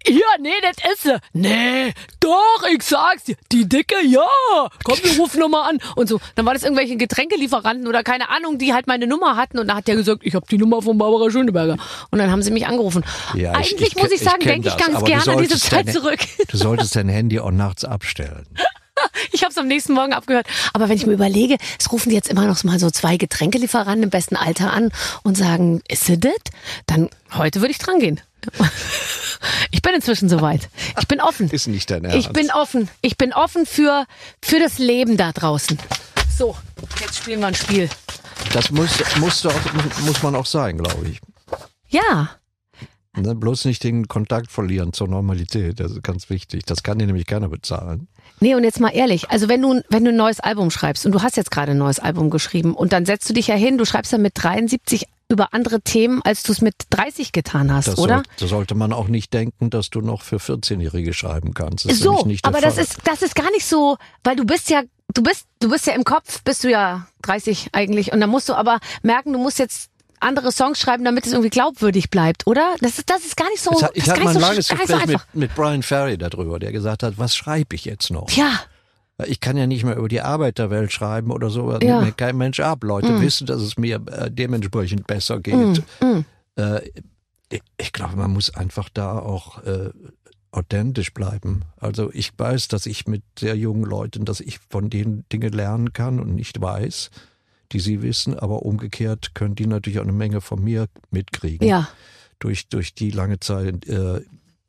ja, 0.07 0.15
nee, 0.39 0.49
das 0.61 0.91
ist 0.93 1.03
sie. 1.03 1.17
Nee, 1.33 1.93
doch, 2.19 2.63
ich 2.73 2.81
sag's 2.83 3.23
dir. 3.25 3.35
Die 3.51 3.67
Dicke, 3.67 3.95
ja. 4.05 4.21
Komm, 4.83 4.97
wir 5.03 5.17
rufen 5.17 5.39
nochmal 5.39 5.69
an. 5.69 5.79
Und 5.95 6.07
so. 6.09 6.19
Dann 6.35 6.45
war 6.45 6.53
das 6.53 6.63
irgendwelche 6.63 6.95
Getränkelieferanten 6.97 7.87
oder 7.87 8.03
keine 8.03 8.29
Ahnung, 8.29 8.57
die 8.57 8.73
halt 8.73 8.87
meine 8.87 9.07
Nummer 9.07 9.35
hatten. 9.35 9.59
Und 9.59 9.67
da 9.67 9.75
hat 9.75 9.87
der 9.87 9.95
gesagt, 9.95 10.21
ich 10.23 10.35
habe 10.35 10.45
die 10.49 10.57
Nummer 10.57 10.81
von 10.81 10.97
Barbara 10.97 11.29
Schöneberger. 11.29 11.77
Und 12.11 12.19
dann 12.19 12.31
haben 12.31 12.41
sie 12.41 12.51
mich 12.51 12.65
angerufen. 12.67 13.03
Ja, 13.35 13.51
ich- 13.59 13.71
Eigentlich 13.71 13.89
ich 13.89 13.95
muss 13.95 14.07
ke- 14.09 14.15
ich 14.15 14.21
sagen, 14.21 14.39
denke 14.39 14.69
ich 14.69 14.73
das, 14.73 14.85
ganz 14.87 15.03
gerne 15.05 15.31
an 15.31 15.37
diese 15.43 15.59
Zeit 15.59 15.87
deine- 15.87 15.91
zurück. 15.99 16.19
Du 16.49 16.57
solltest 16.57 16.95
dein 16.95 17.09
Handy 17.09 17.39
auch 17.39 17.51
nachts 17.51 17.83
abstellen. 17.85 18.45
Ich 19.31 19.43
habe 19.43 19.51
es 19.51 19.57
am 19.57 19.67
nächsten 19.67 19.93
Morgen 19.93 20.11
abgehört. 20.11 20.45
Aber 20.73 20.89
wenn 20.89 20.97
ich 20.97 21.05
mir 21.05 21.13
überlege, 21.13 21.55
es 21.79 21.89
rufen 21.89 22.11
jetzt 22.11 22.27
immer 22.29 22.45
noch 22.47 22.61
mal 22.65 22.79
so 22.79 22.91
zwei 22.91 23.15
Getränkelieferanten 23.15 24.03
im 24.03 24.09
besten 24.09 24.35
Alter 24.35 24.73
an 24.73 24.91
und 25.23 25.37
sagen, 25.37 25.81
ist 25.87 26.09
it 26.09 26.25
it? 26.25 26.49
Dann 26.85 27.09
heute 27.33 27.61
würde 27.61 27.71
ich 27.71 27.77
dran 27.77 27.99
gehen. 27.99 28.19
Ich 29.71 29.81
bin 29.81 29.93
inzwischen 29.93 30.29
soweit. 30.29 30.69
Ich 30.99 31.07
bin 31.07 31.21
offen. 31.21 31.49
Ist 31.49 31.67
nicht 31.67 31.89
dein 31.89 32.03
Ernst. 32.03 32.17
Ich 32.17 32.33
bin 32.33 32.51
offen. 32.51 32.89
Ich 33.01 33.17
bin 33.17 33.33
offen 33.33 33.65
für, 33.65 34.05
für 34.41 34.59
das 34.59 34.79
Leben 34.79 35.15
da 35.15 35.31
draußen. 35.31 35.77
So, 36.37 36.57
jetzt 36.99 37.17
spielen 37.17 37.39
wir 37.39 37.47
ein 37.47 37.55
Spiel. 37.55 37.89
Das 38.53 38.71
muss, 38.71 39.01
muss, 39.17 39.45
auch, 39.45 39.73
muss 40.05 40.23
man 40.23 40.35
auch 40.35 40.45
sein, 40.45 40.77
glaube 40.77 41.07
ich. 41.07 41.19
Ja. 41.89 42.29
Ne, 43.15 43.35
bloß 43.35 43.65
nicht 43.65 43.83
den 43.83 44.07
Kontakt 44.07 44.51
verlieren 44.51 44.93
zur 44.93 45.07
Normalität. 45.07 45.79
Das 45.79 45.91
ist 45.91 46.03
ganz 46.03 46.29
wichtig. 46.29 46.65
Das 46.65 46.83
kann 46.83 46.99
dir 46.99 47.05
nämlich 47.05 47.25
keiner 47.25 47.49
bezahlen. 47.49 48.07
Nee, 48.41 48.55
und 48.55 48.63
jetzt 48.63 48.79
mal 48.79 48.89
ehrlich, 48.89 49.29
also 49.29 49.49
wenn 49.49 49.61
du, 49.61 49.81
wenn 49.89 50.03
du 50.05 50.11
ein 50.11 50.15
neues 50.15 50.39
Album 50.39 50.71
schreibst 50.71 51.05
und 51.05 51.11
du 51.11 51.21
hast 51.21 51.37
jetzt 51.37 51.51
gerade 51.51 51.71
ein 51.71 51.77
neues 51.77 51.99
Album 51.99 52.29
geschrieben 52.29 52.73
und 52.73 52.93
dann 52.93 53.05
setzt 53.05 53.29
du 53.29 53.33
dich 53.33 53.47
ja 53.47 53.55
hin, 53.55 53.77
du 53.77 53.85
schreibst 53.85 54.11
ja 54.11 54.17
mit 54.17 54.33
73 54.35 55.05
über 55.31 55.53
andere 55.53 55.81
Themen, 55.81 56.21
als 56.23 56.41
du 56.43 56.51
es 56.51 56.61
mit 56.61 56.73
30 56.89 57.31
getan 57.31 57.71
hast, 57.71 57.87
Das, 57.87 57.99
oder? 57.99 58.23
das 58.39 58.49
sollte 58.49 58.73
man 58.73 58.91
auch 58.93 59.07
nicht 59.07 59.31
denken, 59.33 59.69
dass 59.69 59.89
du 59.91 60.01
noch 60.01 60.23
für 60.23 60.37
14-Jährige 60.37 61.13
schreiben 61.13 61.53
kannst. 61.53 61.87
Das 61.87 61.99
so, 61.99 62.25
aber 62.43 62.61
das 62.61 62.75
Fall. 62.75 62.83
ist, 62.83 62.97
das 63.03 63.21
ist 63.21 63.35
gar 63.35 63.51
nicht 63.51 63.65
so, 63.65 63.97
weil 64.23 64.35
du 64.35 64.45
bist 64.45 64.69
ja, 64.71 64.81
du 65.13 65.21
bist, 65.21 65.45
du 65.59 65.69
bist 65.69 65.85
ja 65.85 65.93
im 65.93 66.03
Kopf, 66.03 66.41
bist 66.43 66.63
du 66.63 66.71
ja 66.71 67.07
30 67.21 67.69
eigentlich 67.73 68.11
und 68.11 68.21
dann 68.21 68.29
musst 68.31 68.49
du 68.49 68.53
aber 68.55 68.79
merken, 69.03 69.33
du 69.33 69.39
musst 69.39 69.59
jetzt 69.59 69.91
andere 70.19 70.51
Songs 70.51 70.79
schreiben, 70.79 71.03
damit 71.03 71.25
es 71.25 71.31
irgendwie 71.33 71.49
glaubwürdig 71.49 72.09
bleibt, 72.09 72.47
oder? 72.47 72.75
Das 72.81 72.97
ist, 72.97 73.09
das 73.09 73.25
ist 73.25 73.37
gar 73.37 73.49
nicht 73.49 73.61
so, 73.61 73.71
Ich, 73.71 73.79
das 73.79 73.91
ich 73.93 74.09
hatte 74.09 74.21
mal 74.21 74.29
ein 74.29 74.33
so, 74.35 74.39
langes 74.39 74.69
nicht 74.69 74.87
so 74.87 74.93
Gespräch 74.95 75.07
mit, 75.07 75.19
mit 75.33 75.55
Brian 75.55 75.83
Ferry 75.83 76.17
darüber, 76.17 76.59
der 76.59 76.71
gesagt 76.71 77.03
hat, 77.03 77.17
was 77.17 77.35
schreibe 77.35 77.75
ich 77.75 77.85
jetzt 77.85 78.11
noch? 78.11 78.29
Ja, 78.31 78.59
Ich 79.27 79.39
kann 79.39 79.57
ja 79.57 79.67
nicht 79.67 79.83
mehr 79.83 79.95
über 79.97 80.07
die 80.07 80.21
Arbeiterwelt 80.21 80.91
schreiben 80.91 81.31
oder 81.31 81.49
so. 81.49 81.71
Ja. 81.71 81.77
nimmt 81.79 82.01
mir 82.05 82.11
kein 82.11 82.37
Mensch 82.37 82.59
ab. 82.59 82.83
Leute 82.83 83.19
wissen, 83.21 83.47
dass 83.47 83.61
es 83.61 83.77
mir 83.77 84.01
äh, 84.07 84.29
dementsprechend 84.31 85.07
besser 85.07 85.39
geht. 85.39 85.83
Äh, 86.55 86.81
ich, 87.51 87.61
ich 87.77 87.91
glaube, 87.93 88.15
man 88.15 88.31
muss 88.31 88.53
einfach 88.53 88.89
da 88.93 89.17
auch 89.19 89.63
äh, 89.63 89.89
authentisch 90.51 91.13
bleiben. 91.13 91.63
Also 91.77 92.11
ich 92.13 92.31
weiß, 92.37 92.69
dass 92.69 92.85
ich 92.85 93.07
mit 93.07 93.23
sehr 93.37 93.55
jungen 93.55 93.83
Leuten, 93.83 94.25
dass 94.25 94.39
ich 94.39 94.59
von 94.69 94.89
denen 94.89 95.25
Dinge 95.31 95.49
lernen 95.49 95.93
kann 95.93 96.19
und 96.19 96.33
nicht 96.35 96.59
weiß, 96.59 97.09
die 97.71 97.79
sie 97.79 98.01
wissen, 98.01 98.37
aber 98.37 98.63
umgekehrt 98.63 99.35
können 99.35 99.55
die 99.55 99.67
natürlich 99.67 99.99
auch 99.99 100.03
eine 100.03 100.11
Menge 100.11 100.41
von 100.41 100.63
mir 100.63 100.87
mitkriegen 101.11 101.67
ja. 101.67 101.87
durch, 102.39 102.69
durch 102.69 102.93
die 102.93 103.11
lange 103.11 103.39
Zeit 103.39 103.87
äh, 103.87 104.21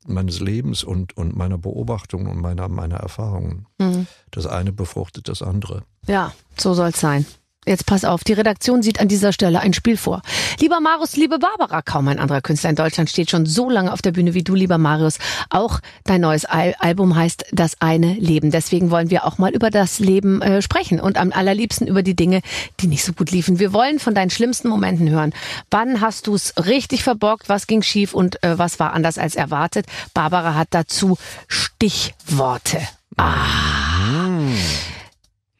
meines 0.07 0.40
Lebens 0.40 0.82
und, 0.82 1.16
und 1.16 1.36
meiner 1.36 1.59
Beobachtung 1.59 2.26
und 2.26 2.40
meiner, 2.40 2.68
meiner 2.68 2.96
Erfahrungen. 2.96 3.66
Mhm. 3.78 4.07
Das 4.30 4.46
eine 4.46 4.72
befruchtet 4.72 5.28
das 5.28 5.42
andere. 5.42 5.84
Ja, 6.07 6.32
so 6.57 6.74
soll's 6.74 7.01
sein. 7.01 7.26
Jetzt 7.66 7.84
pass 7.84 8.06
auf, 8.06 8.24
die 8.24 8.32
Redaktion 8.32 8.82
sieht 8.82 9.00
an 9.00 9.08
dieser 9.08 9.34
Stelle 9.34 9.61
ein 9.61 9.74
Spiel 9.74 9.98
vor. 9.98 10.22
Lieber 10.61 10.80
Marius, 10.80 11.16
liebe 11.16 11.38
Barbara, 11.38 11.82
kaum 11.82 12.08
ein 12.08 12.18
anderer 12.18 12.40
Künstler 12.40 12.70
in 12.70 12.76
Deutschland 12.76 13.11
steht 13.11 13.30
schon 13.30 13.44
so 13.44 13.68
lange 13.68 13.92
auf 13.92 14.00
der 14.00 14.12
Bühne 14.12 14.32
wie 14.32 14.42
du, 14.42 14.54
lieber 14.54 14.78
Marius. 14.78 15.18
Auch 15.50 15.80
dein 16.04 16.22
neues 16.22 16.46
Al 16.46 16.74
Album 16.78 17.14
heißt 17.14 17.44
Das 17.52 17.78
eine 17.80 18.14
Leben. 18.14 18.50
Deswegen 18.50 18.90
wollen 18.90 19.11
wir 19.11 19.26
auch 19.26 19.36
mal 19.36 19.52
über 19.52 19.68
das 19.68 19.98
Leben 19.98 20.40
äh, 20.40 20.62
sprechen 20.62 21.00
und 21.00 21.18
am 21.18 21.32
allerliebsten 21.32 21.86
über 21.86 22.02
die 22.02 22.16
Dinge, 22.16 22.40
die 22.80 22.86
nicht 22.86 23.04
so 23.04 23.12
gut 23.12 23.30
liefen. 23.30 23.58
Wir 23.58 23.74
wollen 23.74 23.98
von 23.98 24.14
deinen 24.14 24.30
schlimmsten 24.30 24.68
Momenten 24.68 25.11
hören. 25.11 25.34
Wann 25.70 26.00
hast 26.00 26.28
du's 26.28 26.54
richtig 26.56 27.04
verbockt? 27.04 27.50
Was 27.50 27.66
ging 27.66 27.82
schief 27.82 28.14
und 28.14 28.42
äh, 28.42 28.56
was 28.58 28.80
war 28.80 28.94
anders 28.94 29.18
als 29.18 29.36
erwartet? 29.36 29.84
Barbara 30.14 30.54
hat 30.54 30.68
dazu 30.70 31.18
Stichworte. 31.46 32.78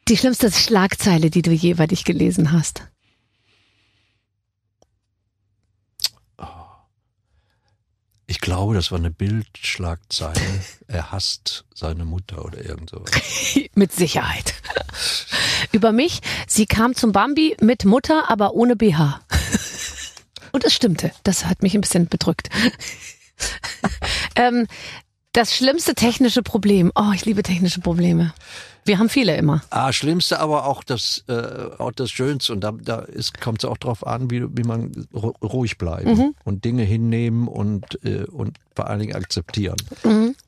Die 0.07 0.17
schlimmste 0.17 0.51
Schlagzeile, 0.51 1.29
die 1.29 1.41
du 1.41 1.51
je 1.51 1.71
über 1.71 1.87
dich 1.87 2.03
gelesen 2.03 2.51
hast. 2.51 2.83
Ich 8.31 8.39
glaube, 8.39 8.73
das 8.73 8.91
war 8.91 8.97
eine 8.97 9.11
Bildschlagzeile. 9.11 10.39
er 10.87 11.11
hasst 11.11 11.65
seine 11.75 12.05
Mutter 12.05 12.45
oder 12.45 12.63
irgend 12.63 12.89
sowas. 12.89 13.11
Mit 13.75 13.91
Sicherheit. 13.91 14.53
über 15.73 15.91
mich, 15.91 16.21
sie 16.47 16.65
kam 16.65 16.95
zum 16.95 17.11
Bambi 17.11 17.57
mit 17.59 17.83
Mutter, 17.83 18.29
aber 18.29 18.53
ohne 18.53 18.77
BH. 18.77 19.19
Und 20.53 20.63
es 20.63 20.73
stimmte. 20.73 21.11
Das 21.23 21.45
hat 21.45 21.61
mich 21.61 21.75
ein 21.75 21.81
bisschen 21.81 22.07
bedrückt. 22.07 22.49
ähm, 24.35 24.65
das 25.33 25.55
schlimmste 25.55 25.95
technische 25.95 26.41
Problem. 26.43 26.91
Oh, 26.95 27.11
ich 27.13 27.25
liebe 27.25 27.43
technische 27.43 27.79
Probleme. 27.81 28.33
Wir 28.83 28.97
haben 28.97 29.09
viele 29.09 29.35
immer. 29.37 29.61
Ah, 29.69 29.93
Schlimmste 29.93 30.39
aber 30.39 30.65
auch 30.65 30.83
das, 30.83 31.23
äh, 31.27 31.69
auch 31.77 31.91
das 31.91 32.09
Schönste. 32.11 32.51
Und 32.53 32.61
da, 32.61 32.71
da 32.71 33.05
kommt 33.39 33.63
es 33.63 33.69
auch 33.69 33.77
drauf 33.77 34.05
an, 34.05 34.31
wie, 34.31 34.43
wie 34.57 34.63
man 34.63 34.91
ru- 35.13 35.35
ruhig 35.45 35.77
bleiben 35.77 36.35
und 36.43 36.65
Dinge 36.65 36.83
hinnehmen 36.83 37.47
und, 37.47 38.03
äh, 38.03 38.23
und 38.25 38.57
vor 38.75 38.87
allen 38.87 38.99
Dingen 38.99 39.15
akzeptieren. 39.15 39.77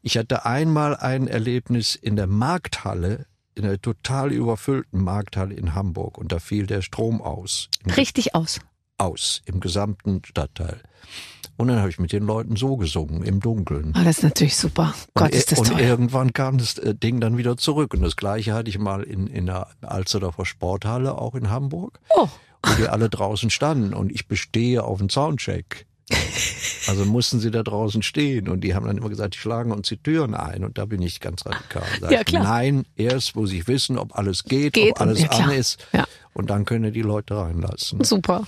Ich 0.01 0.17
hatte 0.17 0.45
einmal 0.45 0.95
ein 0.97 1.27
Erlebnis 1.27 1.95
in 1.95 2.15
der 2.15 2.27
Markthalle, 2.27 3.27
in 3.55 3.63
der 3.63 3.79
total 3.79 4.31
überfüllten 4.31 5.03
Markthalle 5.03 5.53
in 5.53 5.75
Hamburg. 5.75 6.17
Und 6.17 6.31
da 6.31 6.39
fiel 6.39 6.65
der 6.65 6.81
Strom 6.81 7.21
aus. 7.21 7.69
Richtig 7.95 8.34
aus. 8.34 8.59
Aus 8.97 9.41
im 9.45 9.59
gesamten 9.59 10.21
Stadtteil. 10.25 10.81
Und 11.57 11.67
dann 11.67 11.79
habe 11.79 11.89
ich 11.89 11.99
mit 11.99 12.11
den 12.11 12.23
Leuten 12.23 12.55
so 12.55 12.77
gesungen, 12.77 13.21
im 13.23 13.39
Dunkeln. 13.39 13.93
Oh, 13.95 14.03
das 14.03 14.17
ist 14.17 14.23
natürlich 14.23 14.55
super. 14.57 14.93
Gott, 15.13 15.31
und, 15.31 15.35
ist 15.35 15.51
das 15.51 15.59
und 15.59 15.67
toll. 15.69 15.79
irgendwann 15.81 16.33
kam 16.33 16.57
das 16.57 16.77
äh, 16.79 16.95
Ding 16.95 17.19
dann 17.19 17.37
wieder 17.37 17.57
zurück. 17.57 17.93
Und 17.93 18.01
das 18.01 18.15
gleiche 18.15 18.53
hatte 18.53 18.69
ich 18.69 18.79
mal 18.79 19.03
in, 19.03 19.27
in 19.27 19.45
der 19.45 19.67
Alsterdorfer 19.81 20.45
Sporthalle, 20.45 21.17
auch 21.17 21.35
in 21.35 21.49
Hamburg, 21.49 21.99
Oh, 22.15 22.27
wo 22.65 22.73
die 22.75 22.87
alle 22.87 23.09
draußen 23.09 23.49
standen. 23.51 23.93
Und 23.93 24.11
ich 24.11 24.27
bestehe 24.27 24.83
auf 24.83 24.99
einen 24.99 25.09
Soundcheck. 25.09 25.85
Also 26.87 27.05
mussten 27.05 27.39
sie 27.39 27.49
da 27.49 27.63
draußen 27.63 28.03
stehen. 28.03 28.49
Und 28.49 28.61
die 28.61 28.75
haben 28.75 28.85
dann 28.85 28.97
immer 28.97 29.09
gesagt, 29.09 29.35
die 29.35 29.39
schlagen 29.39 29.71
uns 29.71 29.87
die 29.87 29.97
Türen 29.97 30.33
ein. 30.35 30.63
Und 30.65 30.77
da 30.77 30.85
bin 30.85 31.01
ich 31.01 31.19
ganz 31.19 31.45
radikal. 31.45 31.83
Sag 32.01 32.11
Ja, 32.11 32.23
klar. 32.23 32.43
Nein, 32.43 32.85
erst 32.95 33.35
wo 33.35 33.45
sie 33.45 33.65
wissen, 33.67 33.97
ob 33.97 34.17
alles 34.17 34.43
geht, 34.43 34.73
Geht 34.73 34.91
ob 34.91 35.01
alles 35.01 35.21
ja, 35.21 35.29
an 35.29 35.51
ist. 35.51 35.87
Ja. 35.93 36.05
Und 36.33 36.49
dann 36.49 36.65
können 36.65 36.91
die 36.91 37.01
Leute 37.01 37.37
reinlassen. 37.37 38.03
super. 38.03 38.45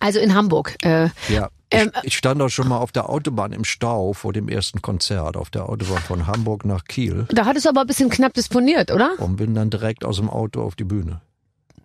Also 0.00 0.20
in 0.20 0.34
Hamburg. 0.34 0.76
Äh, 0.82 1.08
Ja. 1.28 1.50
Ähm, 1.70 1.90
ich, 2.02 2.08
ich 2.08 2.16
stand 2.16 2.40
auch 2.40 2.48
schon 2.48 2.68
mal 2.68 2.78
auf 2.78 2.92
der 2.92 3.10
Autobahn 3.10 3.52
im 3.52 3.64
Stau 3.64 4.12
vor 4.12 4.32
dem 4.32 4.48
ersten 4.48 4.80
Konzert, 4.80 5.36
auf 5.36 5.50
der 5.50 5.68
Autobahn 5.68 6.02
von 6.02 6.26
Hamburg 6.26 6.64
nach 6.64 6.84
Kiel. 6.84 7.26
da 7.30 7.46
hattest 7.46 7.64
du 7.66 7.70
aber 7.70 7.80
ein 7.82 7.86
bisschen 7.86 8.10
knapp 8.10 8.32
disponiert, 8.34 8.90
oder? 8.92 9.12
und 9.18 9.36
bin 9.36 9.54
dann 9.54 9.70
direkt 9.70 10.04
aus 10.04 10.16
dem 10.16 10.30
Auto 10.30 10.62
auf 10.62 10.76
die 10.76 10.84
Bühne. 10.84 11.20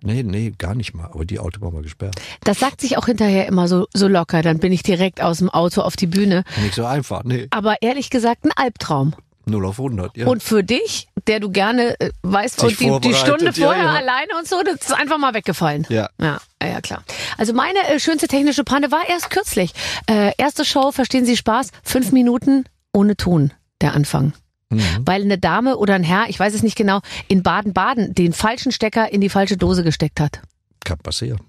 Nee, 0.01 0.23
nee, 0.23 0.53
gar 0.57 0.75
nicht 0.75 0.93
mal. 0.93 1.05
Aber 1.05 1.25
die 1.25 1.39
Autobahn 1.39 1.73
war 1.73 1.81
gesperrt. 1.81 2.15
Das 2.43 2.59
sagt 2.59 2.81
sich 2.81 2.97
auch 2.97 3.05
hinterher 3.05 3.47
immer 3.47 3.67
so, 3.67 3.87
so 3.93 4.07
locker. 4.07 4.41
Dann 4.41 4.59
bin 4.59 4.71
ich 4.71 4.83
direkt 4.83 5.21
aus 5.21 5.39
dem 5.39 5.49
Auto 5.49 5.81
auf 5.81 5.95
die 5.95 6.07
Bühne. 6.07 6.43
Nicht 6.61 6.75
so 6.75 6.85
einfach, 6.85 7.23
nee. 7.23 7.47
Aber 7.51 7.81
ehrlich 7.81 8.09
gesagt, 8.09 8.45
ein 8.45 8.51
Albtraum. 8.55 9.13
0 9.49 9.65
auf 9.65 9.79
100, 9.79 10.15
ja. 10.15 10.27
Und 10.27 10.43
für 10.43 10.63
dich, 10.63 11.07
der 11.27 11.39
du 11.39 11.49
gerne 11.49 11.99
äh, 11.99 12.11
weißt, 12.21 12.63
und 12.63 12.79
die, 12.79 12.99
die 13.01 13.13
Stunde 13.13 13.45
ja, 13.45 13.51
vorher 13.53 13.83
ja. 13.83 13.93
alleine 13.93 14.37
und 14.37 14.47
so, 14.47 14.61
das 14.63 14.75
ist 14.75 14.93
einfach 14.93 15.17
mal 15.17 15.33
weggefallen. 15.33 15.85
Ja. 15.89 16.09
Ja, 16.21 16.39
ja 16.61 16.81
klar. 16.81 17.03
Also 17.37 17.53
meine 17.53 17.79
äh, 17.87 17.99
schönste 17.99 18.27
technische 18.27 18.63
Panne 18.63 18.91
war 18.91 19.09
erst 19.09 19.29
kürzlich. 19.29 19.73
Äh, 20.09 20.33
erste 20.37 20.65
Show, 20.65 20.91
verstehen 20.91 21.25
Sie 21.25 21.35
Spaß, 21.35 21.71
fünf 21.83 22.11
Minuten 22.11 22.65
ohne 22.93 23.17
Ton, 23.17 23.51
der 23.81 23.93
Anfang. 23.93 24.33
Mhm. 24.69 24.81
Weil 25.05 25.23
eine 25.23 25.37
Dame 25.37 25.77
oder 25.77 25.95
ein 25.95 26.03
Herr, 26.03 26.29
ich 26.29 26.39
weiß 26.39 26.53
es 26.53 26.63
nicht 26.63 26.75
genau, 26.75 26.99
in 27.27 27.43
Baden-Baden 27.43 28.13
den 28.13 28.33
falschen 28.33 28.71
Stecker 28.71 29.11
in 29.11 29.21
die 29.21 29.29
falsche 29.29 29.57
Dose 29.57 29.83
gesteckt 29.83 30.19
hat. 30.19 30.41
Kann 30.83 30.99
passieren. 30.99 31.41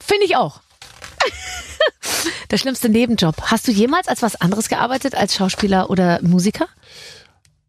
Finde 0.00 0.24
ich 0.24 0.36
auch. 0.36 0.60
Der 2.50 2.58
schlimmste 2.58 2.88
Nebenjob. 2.88 3.42
Hast 3.42 3.66
du 3.66 3.72
jemals 3.72 4.06
als 4.06 4.22
was 4.22 4.40
anderes 4.40 4.68
gearbeitet 4.68 5.14
als 5.14 5.34
Schauspieler 5.34 5.90
oder 5.90 6.20
Musiker? 6.22 6.68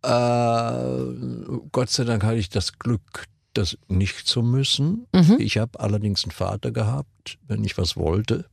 Äh, 0.03 1.59
Gott 1.71 1.89
sei 1.89 2.03
Dank 2.03 2.23
hatte 2.23 2.37
ich 2.37 2.49
das 2.49 2.77
Glück, 2.77 3.25
das 3.53 3.77
nicht 3.87 4.27
zu 4.27 4.43
müssen. 4.43 5.07
Mhm. 5.11 5.37
Ich 5.39 5.57
habe 5.57 5.79
allerdings 5.79 6.23
einen 6.23 6.31
Vater 6.31 6.71
gehabt, 6.71 7.39
wenn 7.47 7.63
ich 7.63 7.77
was 7.77 7.97
wollte. 7.97 8.45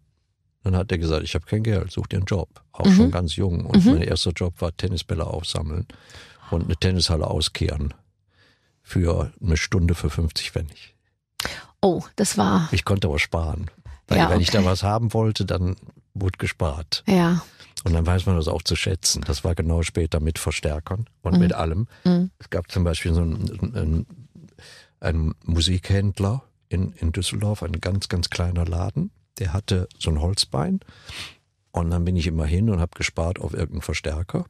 Dann 0.65 0.75
hat 0.77 0.91
er 0.91 0.99
gesagt, 0.99 1.23
ich 1.23 1.35
habe 1.35 1.45
kein 1.47 1.63
Geld, 1.63 1.91
such 1.93 2.07
dir 2.09 2.17
einen 2.17 2.27
Job. 2.27 2.49
Auch 2.73 2.87
Mhm. 2.87 2.97
schon 2.97 3.11
ganz 3.11 3.37
jung. 3.37 3.67
Und 3.67 3.85
mein 3.87 4.03
erster 4.03 4.33
Job 4.33 4.55
war 4.61 4.77
Tennisbälle 4.77 5.27
aufsammeln 5.27 5.87
und 6.51 6.65
eine 6.65 6.77
Tennishalle 6.77 7.27
auskehren. 7.27 7.95
Für 8.83 9.33
eine 9.43 9.57
Stunde 9.57 9.95
für 9.95 10.11
50 10.11 10.51
Pfennig. 10.51 10.95
Oh, 11.81 12.03
das 12.17 12.37
war, 12.39 12.69
Ich 12.73 12.85
konnte 12.85 13.09
aber 13.09 13.19
sparen. 13.19 13.71
Weil 14.09 14.19
Ja, 14.19 14.31
wenn 14.31 14.41
ich 14.41 14.51
da 14.51 14.59
okay. 14.61 14.69
was 14.69 14.83
haben 14.83 15.13
wollte, 15.15 15.45
dann 15.47 15.77
wurde 16.15 16.39
gespart. 16.39 17.03
ja. 17.07 17.43
Und 17.87 17.93
dann 17.93 18.07
weiß 18.07 18.25
man 18.25 18.37
das 18.37 18.49
auch 18.49 18.63
zu 18.63 18.77
schätzen. 18.77 19.23
Das 19.27 19.45
war 19.45 19.55
genau 19.55 19.83
später 19.83 20.19
mit 20.19 20.39
Verstärkern 20.39 21.05
und 21.21 21.35
Mhm. 21.35 21.39
mit 21.41 21.53
allem. 21.53 21.87
Mhm. 22.05 22.31
Es 22.39 22.49
gab 22.49 22.71
zum 22.73 22.83
Beispiel 22.83 23.13
so 23.13 23.21
einen, 23.21 23.75
einen, 23.77 24.07
einen 25.01 25.35
Musikhändler 25.45 26.43
in, 26.71 26.93
in 26.93 27.13
Düsseldorf, 27.13 27.63
ein 27.63 27.81
ganz, 27.83 28.09
ganz 28.09 28.31
kleiner 28.31 28.65
Laden. 28.65 29.11
Der 29.39 29.53
hatte 29.53 29.89
so 29.99 30.11
ein 30.11 30.21
Holzbein. 30.21 30.81
Und 31.73 31.91
dann 31.91 32.05
bin 32.05 32.17
ich 32.17 32.27
immer 32.27 32.47
hin 32.47 32.71
und 32.71 32.81
habe 32.81 32.93
gespart 32.97 33.41
auf 33.41 33.53
irgendeinen 33.53 33.83
Verstärker. 33.83 34.47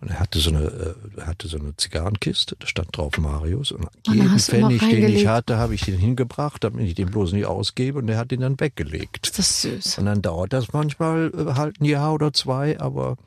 Und 0.00 0.10
er 0.10 0.20
hatte 0.20 0.38
so 0.38 0.50
eine, 0.50 0.64
äh, 0.64 1.20
hatte 1.22 1.46
so 1.46 1.58
eine 1.58 1.76
Zigarrenkiste, 1.76 2.56
da 2.58 2.66
stand 2.66 2.96
drauf 2.96 3.18
Marius. 3.18 3.70
Und 3.72 3.86
jeden 4.06 4.38
Pfennig, 4.38 4.80
den 4.80 5.08
ich 5.14 5.26
hatte, 5.26 5.58
habe 5.58 5.74
ich 5.74 5.82
den 5.82 5.98
hingebracht, 5.98 6.64
damit 6.64 6.86
ich 6.86 6.94
den 6.94 7.10
bloß 7.10 7.32
nicht 7.32 7.44
ausgebe. 7.44 7.98
Und 7.98 8.08
er 8.08 8.16
hat 8.16 8.30
den 8.30 8.40
dann 8.40 8.58
weggelegt. 8.58 9.26
Ist 9.26 9.38
das 9.38 9.62
süß. 9.62 9.98
Und 9.98 10.06
dann 10.06 10.22
dauert 10.22 10.54
das 10.54 10.72
manchmal 10.72 11.30
äh, 11.36 11.54
halt 11.54 11.80
ein 11.80 11.84
Jahr 11.84 12.14
oder 12.14 12.32
zwei, 12.32 12.80
aber 12.80 13.18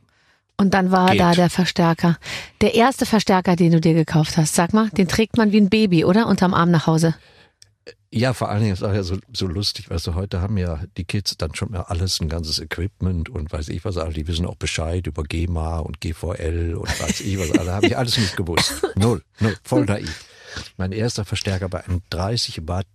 Und 0.57 0.73
dann 0.73 0.91
war 0.91 1.11
Geht. 1.11 1.19
da 1.19 1.33
der 1.33 1.51
Verstärker. 1.51 2.17
Der 2.61 2.73
erste 2.73 3.05
Verstärker, 3.05 3.55
den 3.55 3.71
du 3.71 3.79
dir 3.79 3.93
gekauft 3.93 4.37
hast. 4.37 4.55
Sag 4.55 4.73
mal, 4.73 4.89
den 4.89 5.07
trägt 5.07 5.37
man 5.37 5.51
wie 5.51 5.61
ein 5.61 5.69
Baby, 5.69 6.05
oder? 6.05 6.25
Unterm 6.27 6.55
Arm 6.55 6.71
nach 6.71 6.87
Hause. 6.87 7.13
Ja, 8.15 8.33
vor 8.33 8.49
allen 8.49 8.61
Dingen 8.61 8.73
ist 8.73 8.83
auch 8.83 8.93
ja 8.93 9.01
so, 9.01 9.17
so 9.33 9.47
lustig, 9.47 9.89
weißt 9.89 10.05
du, 10.05 10.13
heute 10.13 10.39
haben 10.39 10.55
ja 10.55 10.83
die 10.97 11.03
Kids 11.03 11.35
dann 11.35 11.55
schon 11.55 11.71
mal 11.71 11.81
alles, 11.81 12.21
ein 12.21 12.29
ganzes 12.29 12.59
Equipment 12.59 13.27
und 13.27 13.51
weiß 13.51 13.69
ich 13.69 13.83
was, 13.85 13.97
alle, 13.97 14.13
die 14.13 14.27
wissen 14.27 14.45
auch 14.45 14.55
Bescheid 14.55 15.07
über 15.07 15.23
GEMA 15.23 15.79
und 15.79 15.99
GVL 15.99 16.75
und 16.75 17.01
weiß 17.01 17.21
ich 17.21 17.39
was, 17.39 17.57
alle 17.57 17.73
habe 17.73 17.87
ich 17.87 17.97
alles 17.97 18.19
nicht 18.19 18.37
gewusst. 18.37 18.85
Null, 18.95 19.23
null, 19.39 19.57
voll 19.63 19.85
naiv. 19.85 20.25
Mein 20.77 20.91
erster 20.91 21.25
Verstärker 21.25 21.71
war 21.71 21.89
ein 21.89 22.03
30 22.11 22.67
Watt 22.67 22.85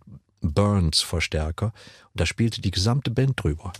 Burns 0.40 1.00
Verstärker 1.00 1.72
und 2.12 2.20
da 2.20 2.24
spielte 2.24 2.60
die 2.60 2.70
gesamte 2.70 3.10
Band 3.10 3.42
drüber. 3.42 3.72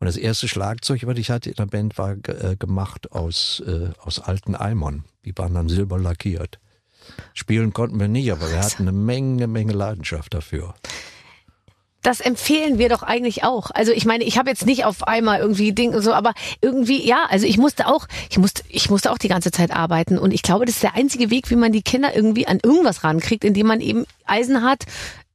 Und 0.00 0.06
das 0.06 0.16
erste 0.16 0.48
Schlagzeug, 0.48 1.06
was 1.06 1.18
ich 1.18 1.30
hatte 1.30 1.50
in 1.50 1.56
der 1.56 1.66
Band, 1.66 1.96
war 1.98 2.16
äh, 2.26 2.56
gemacht 2.58 3.12
aus, 3.12 3.62
äh, 3.64 3.90
aus 4.00 4.18
alten 4.18 4.56
Eimern. 4.56 5.04
Die 5.24 5.38
waren 5.38 5.54
dann 5.54 5.68
silber 5.68 6.00
lackiert. 6.00 6.58
Spielen 7.34 7.72
konnten 7.72 7.98
wir 8.00 8.08
nicht, 8.08 8.30
aber 8.32 8.50
wir 8.50 8.58
hatten 8.60 8.82
eine 8.82 8.92
Menge, 8.92 9.46
Menge 9.46 9.72
Leidenschaft 9.72 10.34
dafür. 10.34 10.74
Das 12.02 12.20
empfehlen 12.20 12.78
wir 12.78 12.88
doch 12.88 13.02
eigentlich 13.02 13.42
auch. 13.42 13.70
Also 13.72 13.90
ich 13.90 14.04
meine, 14.06 14.22
ich 14.22 14.38
habe 14.38 14.48
jetzt 14.48 14.64
nicht 14.66 14.84
auf 14.84 15.02
einmal 15.06 15.40
irgendwie 15.40 15.72
Ding 15.72 15.94
und 15.94 16.02
so, 16.02 16.12
aber 16.14 16.32
irgendwie 16.60 17.04
ja, 17.06 17.26
also 17.28 17.44
ich 17.44 17.58
musste 17.58 17.88
auch, 17.88 18.06
ich 18.30 18.38
musste, 18.38 18.62
ich 18.68 18.88
musste 18.88 19.10
auch 19.10 19.18
die 19.18 19.26
ganze 19.28 19.50
Zeit 19.50 19.72
arbeiten 19.72 20.16
und 20.16 20.32
ich 20.32 20.42
glaube, 20.42 20.64
das 20.64 20.76
ist 20.76 20.84
der 20.84 20.94
einzige 20.94 21.30
Weg, 21.30 21.50
wie 21.50 21.56
man 21.56 21.72
die 21.72 21.82
Kinder 21.82 22.14
irgendwie 22.14 22.46
an 22.46 22.60
irgendwas 22.62 23.02
rankriegt, 23.02 23.44
indem 23.44 23.66
man 23.66 23.80
eben 23.80 24.06
Eisen 24.26 24.62
hat, 24.62 24.84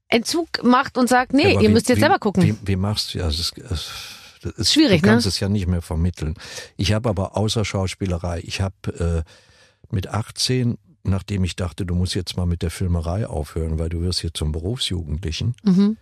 Entzug 0.08 0.64
macht 0.64 0.98
und 0.98 1.10
sagt, 1.10 1.34
nee, 1.34 1.52
Aber 1.54 1.62
ihr 1.62 1.70
wie- 1.70 1.74
müsst 1.74 1.90
jetzt 1.90 1.98
wie, 1.98 2.02
selber 2.02 2.20
gucken. 2.20 2.44
Wie, 2.44 2.56
wie 2.66 2.76
machst 2.78 3.14
du 3.14 3.18
ja? 3.20 3.26
Das 3.26 3.40
ist, 3.40 3.54
das 3.70 4.54
ist, 4.58 4.74
Schwierig, 4.74 5.02
du 5.02 5.08
kannst 5.10 5.26
ne? 5.26 5.30
es 5.30 5.40
ja 5.42 5.50
nicht 5.50 5.68
mehr 5.68 5.82
vermitteln. 5.82 6.36
Ich 6.78 6.94
habe 6.94 7.10
aber 7.10 7.36
außer 7.36 7.66
Schauspielerei, 7.66 8.42
ich 8.44 8.62
habe 8.62 9.24
äh, 9.26 9.94
mit 9.94 10.08
18, 10.08 10.78
nachdem 11.04 11.44
ich 11.44 11.56
dachte, 11.56 11.86
du 11.86 11.96
musst 11.96 12.16
jetzt 12.16 12.38
mal 12.38 12.46
mit 12.46 12.62
der 12.62 12.72
Filmerei 12.72 13.28
aufhören, 13.28 13.80
weil 13.80 13.90
du 13.90 14.02
wirst 14.02 14.22
hier 14.22 14.34
zum 14.34 14.52
Berufsjugendlichen, 14.52 15.56
mhm. 15.64 15.98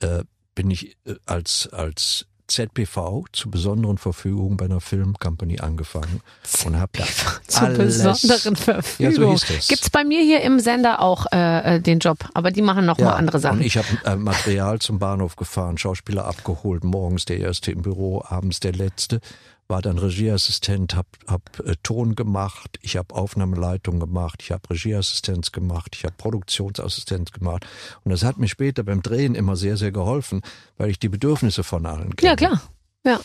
äh, 0.00 0.24
bin 0.54 0.70
ich 0.70 0.96
äh, 1.04 1.14
als, 1.26 1.68
als 1.72 2.26
ZPV 2.52 3.24
zur 3.32 3.50
besonderen 3.50 3.96
Verfügung 3.96 4.56
bei 4.56 4.66
einer 4.66 4.80
Filmcompany 4.80 5.60
angefangen 5.60 6.20
und 6.66 6.76
habe 6.76 6.92
da 6.98 7.04
Zur 7.46 7.62
alles, 7.62 8.02
besonderen 8.02 8.56
Verfügung. 8.56 9.32
Ja, 9.32 9.36
so. 9.36 9.46
Gibt's 9.68 9.88
bei 9.88 10.04
mir 10.04 10.20
hier 10.22 10.42
im 10.42 10.60
Sender 10.60 11.00
auch 11.00 11.26
äh, 11.32 11.76
äh, 11.76 11.80
den 11.80 11.98
Job, 11.98 12.18
aber 12.34 12.50
die 12.50 12.62
machen 12.62 12.84
noch 12.84 12.98
mal 12.98 13.14
andere 13.14 13.38
Sachen. 13.38 13.58
Und 13.58 13.64
ich 13.64 13.76
habe 13.78 13.86
äh, 14.04 14.16
Material 14.16 14.80
zum 14.80 14.98
Bahnhof 14.98 15.36
gefahren, 15.36 15.78
Schauspieler 15.78 16.26
abgeholt, 16.26 16.84
morgens 16.84 17.24
der 17.24 17.38
erste 17.38 17.72
im 17.72 17.82
Büro, 17.82 18.22
abends 18.26 18.60
der 18.60 18.72
letzte, 18.72 19.20
war 19.68 19.80
dann 19.80 19.98
Regieassistent, 19.98 20.94
hab, 20.94 21.06
hab 21.26 21.60
äh, 21.60 21.74
Ton 21.82 22.14
gemacht, 22.14 22.78
ich 22.82 22.96
habe 22.96 23.14
Aufnahmeleitung 23.14 24.00
gemacht, 24.00 24.42
ich 24.42 24.52
habe 24.52 24.68
Regieassistenz 24.70 25.52
gemacht, 25.52 25.96
ich 25.96 26.04
habe 26.04 26.14
Produktionsassistenz 26.18 27.32
gemacht. 27.32 27.66
Und 28.04 28.10
das 28.10 28.22
hat 28.22 28.38
mir 28.38 28.48
später 28.48 28.82
beim 28.82 29.02
Drehen 29.02 29.34
immer 29.34 29.56
sehr, 29.56 29.76
sehr 29.76 29.92
geholfen, 29.92 30.42
weil 30.76 30.90
ich 30.90 30.98
die 30.98 31.08
Bedürfnisse 31.08 31.64
von 31.64 31.86
allen 31.86 32.14
kenne. 32.16 32.30
ja, 32.30 32.36
klar. 32.36 32.62
Ja. 33.04 33.20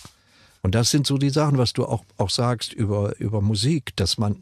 Und 0.62 0.76
das 0.76 0.90
sind 0.92 1.06
so 1.06 1.18
die 1.18 1.30
Sachen, 1.30 1.58
was 1.58 1.74
du 1.74 1.86
auch, 1.86 2.04
auch 2.18 2.30
sagst 2.30 2.74
über, 2.74 3.18
über 3.20 3.42
Musik, 3.42 3.96
dass 3.96 4.18
man, 4.18 4.42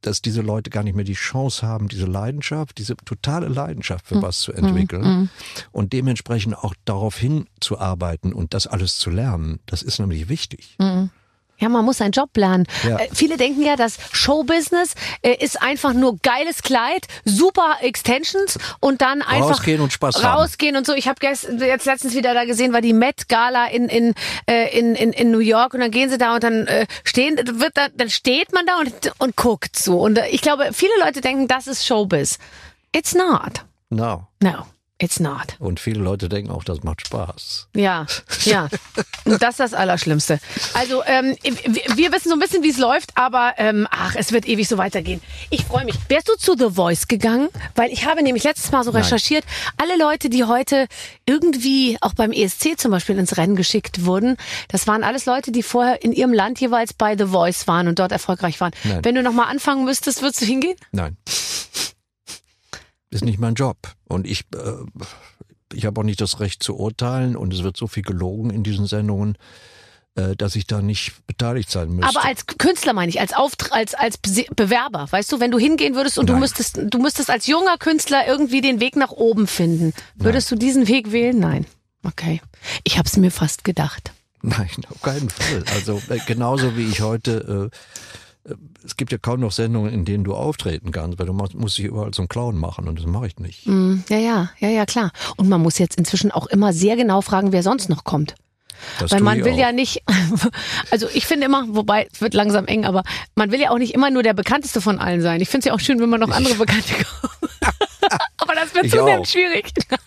dass 0.00 0.22
diese 0.22 0.40
Leute 0.40 0.70
gar 0.70 0.82
nicht 0.82 0.94
mehr 0.96 1.04
die 1.04 1.12
Chance 1.12 1.66
haben, 1.66 1.88
diese 1.88 2.06
Leidenschaft, 2.06 2.78
diese 2.78 2.96
totale 2.96 3.48
Leidenschaft 3.48 4.06
für 4.06 4.22
was 4.22 4.40
zu 4.40 4.52
entwickeln 4.52 5.30
und 5.72 5.92
dementsprechend 5.92 6.56
auch 6.56 6.74
darauf 6.84 7.16
hinzuarbeiten 7.18 8.32
und 8.32 8.54
das 8.54 8.66
alles 8.66 8.96
zu 8.96 9.10
lernen. 9.10 9.60
Das 9.66 9.82
ist 9.82 9.98
nämlich 9.98 10.28
wichtig. 10.28 10.76
Ja, 11.60 11.68
man 11.68 11.84
muss 11.84 11.98
seinen 11.98 12.12
Job 12.12 12.36
lernen. 12.36 12.66
Ja. 12.82 12.96
Äh, 12.98 13.08
viele 13.12 13.36
denken 13.36 13.62
ja, 13.62 13.76
dass 13.76 13.98
Showbusiness 14.12 14.94
äh, 15.22 15.34
ist 15.44 15.60
einfach 15.62 15.92
nur 15.92 16.16
geiles 16.22 16.62
Kleid, 16.62 17.06
super 17.24 17.76
Extensions 17.82 18.58
und 18.80 19.00
dann 19.02 19.22
einfach 19.22 19.50
Rausgehen 19.50 19.80
und 19.80 19.92
Spaß 19.92 20.22
haben. 20.22 20.40
rausgehen 20.40 20.76
und 20.76 20.86
so. 20.86 20.94
Ich 20.94 21.06
habe 21.08 21.18
jetzt 21.22 21.48
letztens 21.48 22.14
wieder 22.14 22.34
da 22.34 22.44
gesehen, 22.44 22.72
war 22.72 22.80
die 22.80 22.92
Met 22.92 23.28
Gala 23.28 23.66
in 23.66 23.88
in, 23.88 24.14
äh, 24.46 24.76
in 24.78 24.94
in 24.94 25.12
in 25.12 25.30
New 25.30 25.38
York 25.38 25.74
und 25.74 25.80
dann 25.80 25.90
gehen 25.90 26.08
sie 26.10 26.18
da 26.18 26.34
und 26.34 26.42
dann 26.42 26.66
äh, 26.66 26.86
stehen 27.04 27.36
wird 27.36 27.76
da, 27.76 27.88
dann 27.94 28.10
steht 28.10 28.52
man 28.52 28.64
da 28.66 28.78
und 28.80 29.12
und 29.18 29.36
guckt 29.36 29.76
so 29.78 30.00
und 30.00 30.18
äh, 30.18 30.28
ich 30.28 30.40
glaube, 30.40 30.70
viele 30.72 30.92
Leute 31.04 31.20
denken, 31.20 31.46
das 31.48 31.66
ist 31.66 31.86
Showbiz. 31.86 32.38
It's 32.94 33.14
not. 33.14 33.64
No. 33.90 34.26
No, 34.42 34.64
it's 35.00 35.18
not. 35.20 35.56
Und 35.58 35.80
viele 35.80 36.00
Leute 36.00 36.28
denken 36.28 36.50
auch, 36.50 36.64
das 36.64 36.82
macht 36.82 37.06
Spaß. 37.06 37.68
Ja, 37.74 38.06
ja. 38.44 38.68
Und 39.24 39.42
das 39.42 39.50
ist 39.50 39.60
das 39.60 39.74
Allerschlimmste. 39.74 40.38
Also, 40.74 41.02
ähm, 41.04 41.36
wir 41.42 42.12
wissen 42.12 42.28
so 42.28 42.34
ein 42.34 42.38
bisschen, 42.38 42.62
wie 42.62 42.70
es 42.70 42.78
läuft, 42.78 43.10
aber 43.16 43.54
ähm, 43.58 43.86
ach, 43.90 44.14
es 44.16 44.32
wird 44.32 44.46
ewig 44.46 44.68
so 44.68 44.78
weitergehen. 44.78 45.20
Ich 45.50 45.64
freue 45.64 45.84
mich. 45.84 45.96
Wärst 46.08 46.28
du 46.28 46.34
zu 46.36 46.56
The 46.56 46.74
Voice 46.74 47.08
gegangen? 47.08 47.48
Weil 47.74 47.90
ich 47.90 48.06
habe 48.06 48.22
nämlich 48.22 48.44
letztes 48.44 48.70
Mal 48.70 48.84
so 48.84 48.90
recherchiert, 48.90 49.44
alle 49.76 49.96
Leute, 49.98 50.28
die 50.30 50.44
heute 50.44 50.86
irgendwie 51.26 51.96
auch 52.00 52.14
beim 52.14 52.32
ESC 52.32 52.78
zum 52.78 52.90
Beispiel 52.90 53.18
ins 53.18 53.36
Rennen 53.36 53.56
geschickt 53.56 54.04
wurden, 54.04 54.36
das 54.68 54.86
waren 54.86 55.04
alles 55.04 55.26
Leute, 55.26 55.52
die 55.52 55.62
vorher 55.62 56.02
in 56.02 56.12
ihrem 56.12 56.32
Land 56.32 56.60
jeweils 56.60 56.92
bei 56.92 57.16
The 57.16 57.26
Voice 57.26 57.66
waren 57.66 57.88
und 57.88 57.98
dort 57.98 58.12
erfolgreich 58.12 58.60
waren. 58.60 58.72
Nein. 58.84 59.00
Wenn 59.02 59.14
du 59.14 59.22
nochmal 59.22 59.46
anfangen 59.46 59.84
müsstest, 59.84 60.22
würdest 60.22 60.42
du 60.42 60.46
hingehen? 60.46 60.76
Nein. 60.92 61.16
Ist 63.10 63.24
nicht 63.24 63.38
mein 63.38 63.54
Job. 63.54 63.76
Und 64.06 64.26
ich, 64.26 64.44
äh, 64.54 64.72
ich 65.72 65.84
habe 65.86 66.00
auch 66.00 66.04
nicht 66.04 66.20
das 66.20 66.40
Recht 66.40 66.62
zu 66.62 66.76
urteilen 66.76 67.36
und 67.36 67.52
es 67.52 67.62
wird 67.62 67.76
so 67.76 67.86
viel 67.86 68.02
gelogen 68.02 68.50
in 68.50 68.62
diesen 68.62 68.86
Sendungen, 68.86 69.36
äh, 70.14 70.36
dass 70.36 70.56
ich 70.56 70.66
da 70.66 70.80
nicht 70.80 71.26
beteiligt 71.26 71.70
sein 71.70 71.90
müsste. 71.90 72.16
Aber 72.16 72.24
als 72.24 72.46
Künstler 72.46 72.92
meine 72.92 73.10
ich, 73.10 73.20
als 73.20 73.32
Auft 73.32 73.72
als 73.72 73.94
als 73.94 74.18
Bewerber, 74.18 75.06
weißt 75.10 75.32
du, 75.32 75.40
wenn 75.40 75.50
du 75.50 75.58
hingehen 75.58 75.94
würdest 75.94 76.18
und 76.18 76.26
du 76.26 76.34
Nein. 76.34 76.40
müsstest 76.40 76.80
du 76.82 76.98
müsstest 76.98 77.30
als 77.30 77.46
junger 77.46 77.78
Künstler 77.78 78.26
irgendwie 78.26 78.60
den 78.60 78.80
Weg 78.80 78.96
nach 78.96 79.10
oben 79.10 79.46
finden, 79.46 79.92
würdest 80.14 80.50
du 80.50 80.56
diesen 80.56 80.88
Weg 80.88 81.12
wählen? 81.12 81.38
Nein. 81.38 81.66
Okay. 82.04 82.40
Ich 82.84 82.96
habe 82.98 83.08
es 83.08 83.16
mir 83.16 83.30
fast 83.30 83.64
gedacht. 83.64 84.12
Nein, 84.42 84.70
auf 84.88 85.02
keinen 85.02 85.28
Fall. 85.28 85.64
Also 85.74 86.00
äh, 86.08 86.18
genauso 86.26 86.76
wie 86.76 86.88
ich 86.88 87.02
heute, 87.02 87.70
äh, 87.70 87.76
es 88.84 88.96
gibt 88.96 89.12
ja 89.12 89.18
kaum 89.18 89.40
noch 89.40 89.52
Sendungen, 89.52 89.92
in 89.92 90.04
denen 90.04 90.24
du 90.24 90.34
auftreten 90.34 90.92
kannst, 90.92 91.18
weil 91.18 91.26
du 91.26 91.32
musst, 91.32 91.78
dich 91.78 91.84
überall 91.84 92.10
zum 92.12 92.28
Clown 92.28 92.56
machen 92.56 92.88
und 92.88 92.98
das 92.98 93.06
mache 93.06 93.26
ich 93.26 93.38
nicht. 93.38 93.66
Hm, 93.66 94.02
Ja, 94.08 94.16
ja, 94.18 94.50
ja, 94.58 94.68
ja, 94.68 94.86
klar. 94.86 95.10
Und 95.36 95.48
man 95.48 95.60
muss 95.60 95.78
jetzt 95.78 95.96
inzwischen 95.96 96.30
auch 96.30 96.46
immer 96.46 96.72
sehr 96.72 96.96
genau 96.96 97.20
fragen, 97.20 97.52
wer 97.52 97.62
sonst 97.62 97.88
noch 97.88 98.04
kommt. 98.04 98.34
Das 98.98 99.10
Weil 99.12 99.20
man 99.20 99.44
will 99.44 99.52
auch. 99.52 99.58
ja 99.58 99.72
nicht, 99.72 100.02
also 100.90 101.06
ich 101.12 101.26
finde 101.26 101.44
immer, 101.46 101.66
wobei 101.68 102.08
es 102.10 102.22
wird 102.22 102.32
langsam 102.32 102.66
eng, 102.66 102.86
aber 102.86 103.02
man 103.34 103.50
will 103.52 103.60
ja 103.60 103.70
auch 103.70 103.78
nicht 103.78 103.92
immer 103.92 104.10
nur 104.10 104.22
der 104.22 104.32
bekannteste 104.32 104.80
von 104.80 104.98
allen 104.98 105.20
sein. 105.20 105.42
Ich 105.42 105.50
finde 105.50 105.60
es 105.60 105.64
ja 105.66 105.74
auch 105.74 105.80
schön, 105.80 106.00
wenn 106.00 106.08
man 106.08 106.20
noch 106.20 106.30
andere 106.30 106.54
Bekannte 106.54 106.94
kommen. 106.94 107.52
aber 108.38 108.54
das 108.54 108.74
wird 108.74 108.86
Ich 108.86 108.92
zunehmend 108.92 109.26
auch. 109.26 109.30
schwierig. 109.30 109.70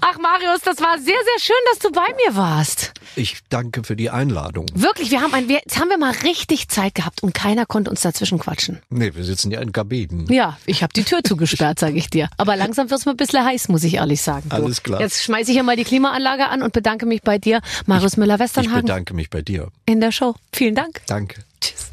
Ach 0.00 0.18
Marius, 0.18 0.60
das 0.64 0.78
war 0.80 0.96
sehr, 0.98 1.04
sehr 1.14 1.40
schön, 1.40 1.56
dass 1.70 1.78
du 1.80 1.90
bei 1.92 2.06
mir 2.26 2.36
warst. 2.36 2.92
Ich 3.16 3.38
danke 3.48 3.82
für 3.84 3.96
die 3.96 4.10
Einladung. 4.10 4.66
Wirklich, 4.74 5.10
wir 5.10 5.20
haben 5.20 5.34
ein, 5.34 5.48
wir, 5.48 5.56
jetzt 5.56 5.78
haben 5.78 5.88
wir 5.88 5.98
mal 5.98 6.12
richtig 6.22 6.68
Zeit 6.68 6.94
gehabt 6.94 7.22
und 7.22 7.34
keiner 7.34 7.66
konnte 7.66 7.90
uns 7.90 8.00
dazwischen 8.02 8.38
quatschen. 8.38 8.80
Nee, 8.90 9.12
wir 9.14 9.24
sitzen 9.24 9.50
ja 9.50 9.60
in 9.60 9.72
Kabinen. 9.72 10.26
Ja, 10.32 10.58
ich 10.66 10.82
habe 10.82 10.92
die 10.92 11.04
Tür 11.04 11.22
zugesperrt, 11.24 11.78
sage 11.78 11.96
ich 11.96 12.08
dir. 12.08 12.28
Aber 12.36 12.56
langsam 12.56 12.90
wird's 12.90 13.06
mir 13.06 13.12
ein 13.12 13.16
bisschen 13.16 13.44
heiß, 13.44 13.68
muss 13.68 13.84
ich 13.84 13.94
ehrlich 13.94 14.22
sagen. 14.22 14.48
Du. 14.48 14.56
Alles 14.56 14.82
klar. 14.82 15.00
Jetzt 15.00 15.22
schmeiße 15.24 15.50
ich 15.50 15.56
hier 15.56 15.64
mal 15.64 15.76
die 15.76 15.84
Klimaanlage 15.84 16.48
an 16.48 16.62
und 16.62 16.72
bedanke 16.72 17.06
mich 17.06 17.22
bei 17.22 17.38
dir, 17.38 17.60
Marius 17.86 18.12
Ich 18.12 18.18
Müller-Westernhagen, 18.18 18.82
bedanke 18.86 19.14
mich 19.14 19.30
bei 19.30 19.42
dir. 19.42 19.68
in 19.86 20.00
der 20.00 20.12
Show. 20.12 20.34
Vielen 20.52 20.74
Dank. 20.74 21.00
Danke. 21.06 21.42
Tschüss. 21.60 21.90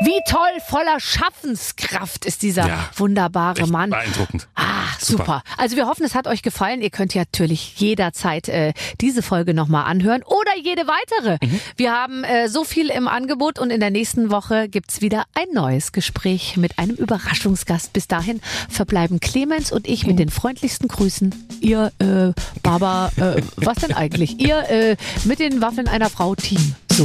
Wie 0.00 0.20
toll, 0.28 0.60
voller 0.68 1.00
Schaffenskraft 1.00 2.24
ist 2.24 2.42
dieser 2.42 2.68
Ja, 2.68 2.88
wunderbare 2.96 3.66
Mann. 3.66 3.90
beeindruckend. 3.90 4.46
Ah, 4.54 4.84
super. 5.00 5.42
Also 5.56 5.74
wir 5.76 5.86
hoffen, 5.88 6.04
es 6.04 6.14
hat 6.14 6.28
euch 6.28 6.42
gefallen. 6.42 6.82
Ihr 6.82 6.90
könnt 6.90 7.14
ja 7.14 7.22
natürlich 7.22 7.74
jederzeit 7.80 8.48
äh, 8.48 8.74
diese 9.00 9.22
Folge 9.22 9.54
nochmal 9.54 9.86
anhören 9.86 10.22
oder 10.22 10.56
jede 10.62 10.82
weitere. 10.86 11.38
Wir 11.76 11.92
haben 11.92 12.22
äh, 12.22 12.48
so 12.48 12.62
viel 12.62 12.90
im 12.90 13.08
Angebot 13.08 13.58
und 13.58 13.70
in 13.70 13.80
der 13.80 13.90
nächsten 13.90 14.30
Woche 14.30 14.68
gibt's 14.68 15.00
wieder 15.00 15.24
ein 15.34 15.48
neues 15.52 15.90
Gespräch 15.90 16.56
mit 16.56 16.78
einem 16.78 16.94
Überraschungsgast. 16.94 17.92
Bis 17.92 18.06
dahin 18.06 18.40
verbleiben 18.68 19.18
Clemens 19.18 19.72
und 19.72 19.88
ich 19.88 20.06
mit 20.06 20.20
den 20.20 20.28
freundlichsten 20.30 20.86
Grüßen. 20.88 21.34
Ihr, 21.60 21.90
äh, 21.98 22.32
Baba, 22.62 23.10
äh, 23.16 23.42
was 23.56 23.78
denn 23.78 23.92
eigentlich? 23.92 24.38
Ihr 24.38 24.58
äh, 24.70 24.96
mit 25.24 25.40
den 25.40 25.60
Waffeln 25.60 25.88
einer 25.88 26.08
Frau 26.08 26.36
Team. 26.36 26.74
So. 26.92 27.04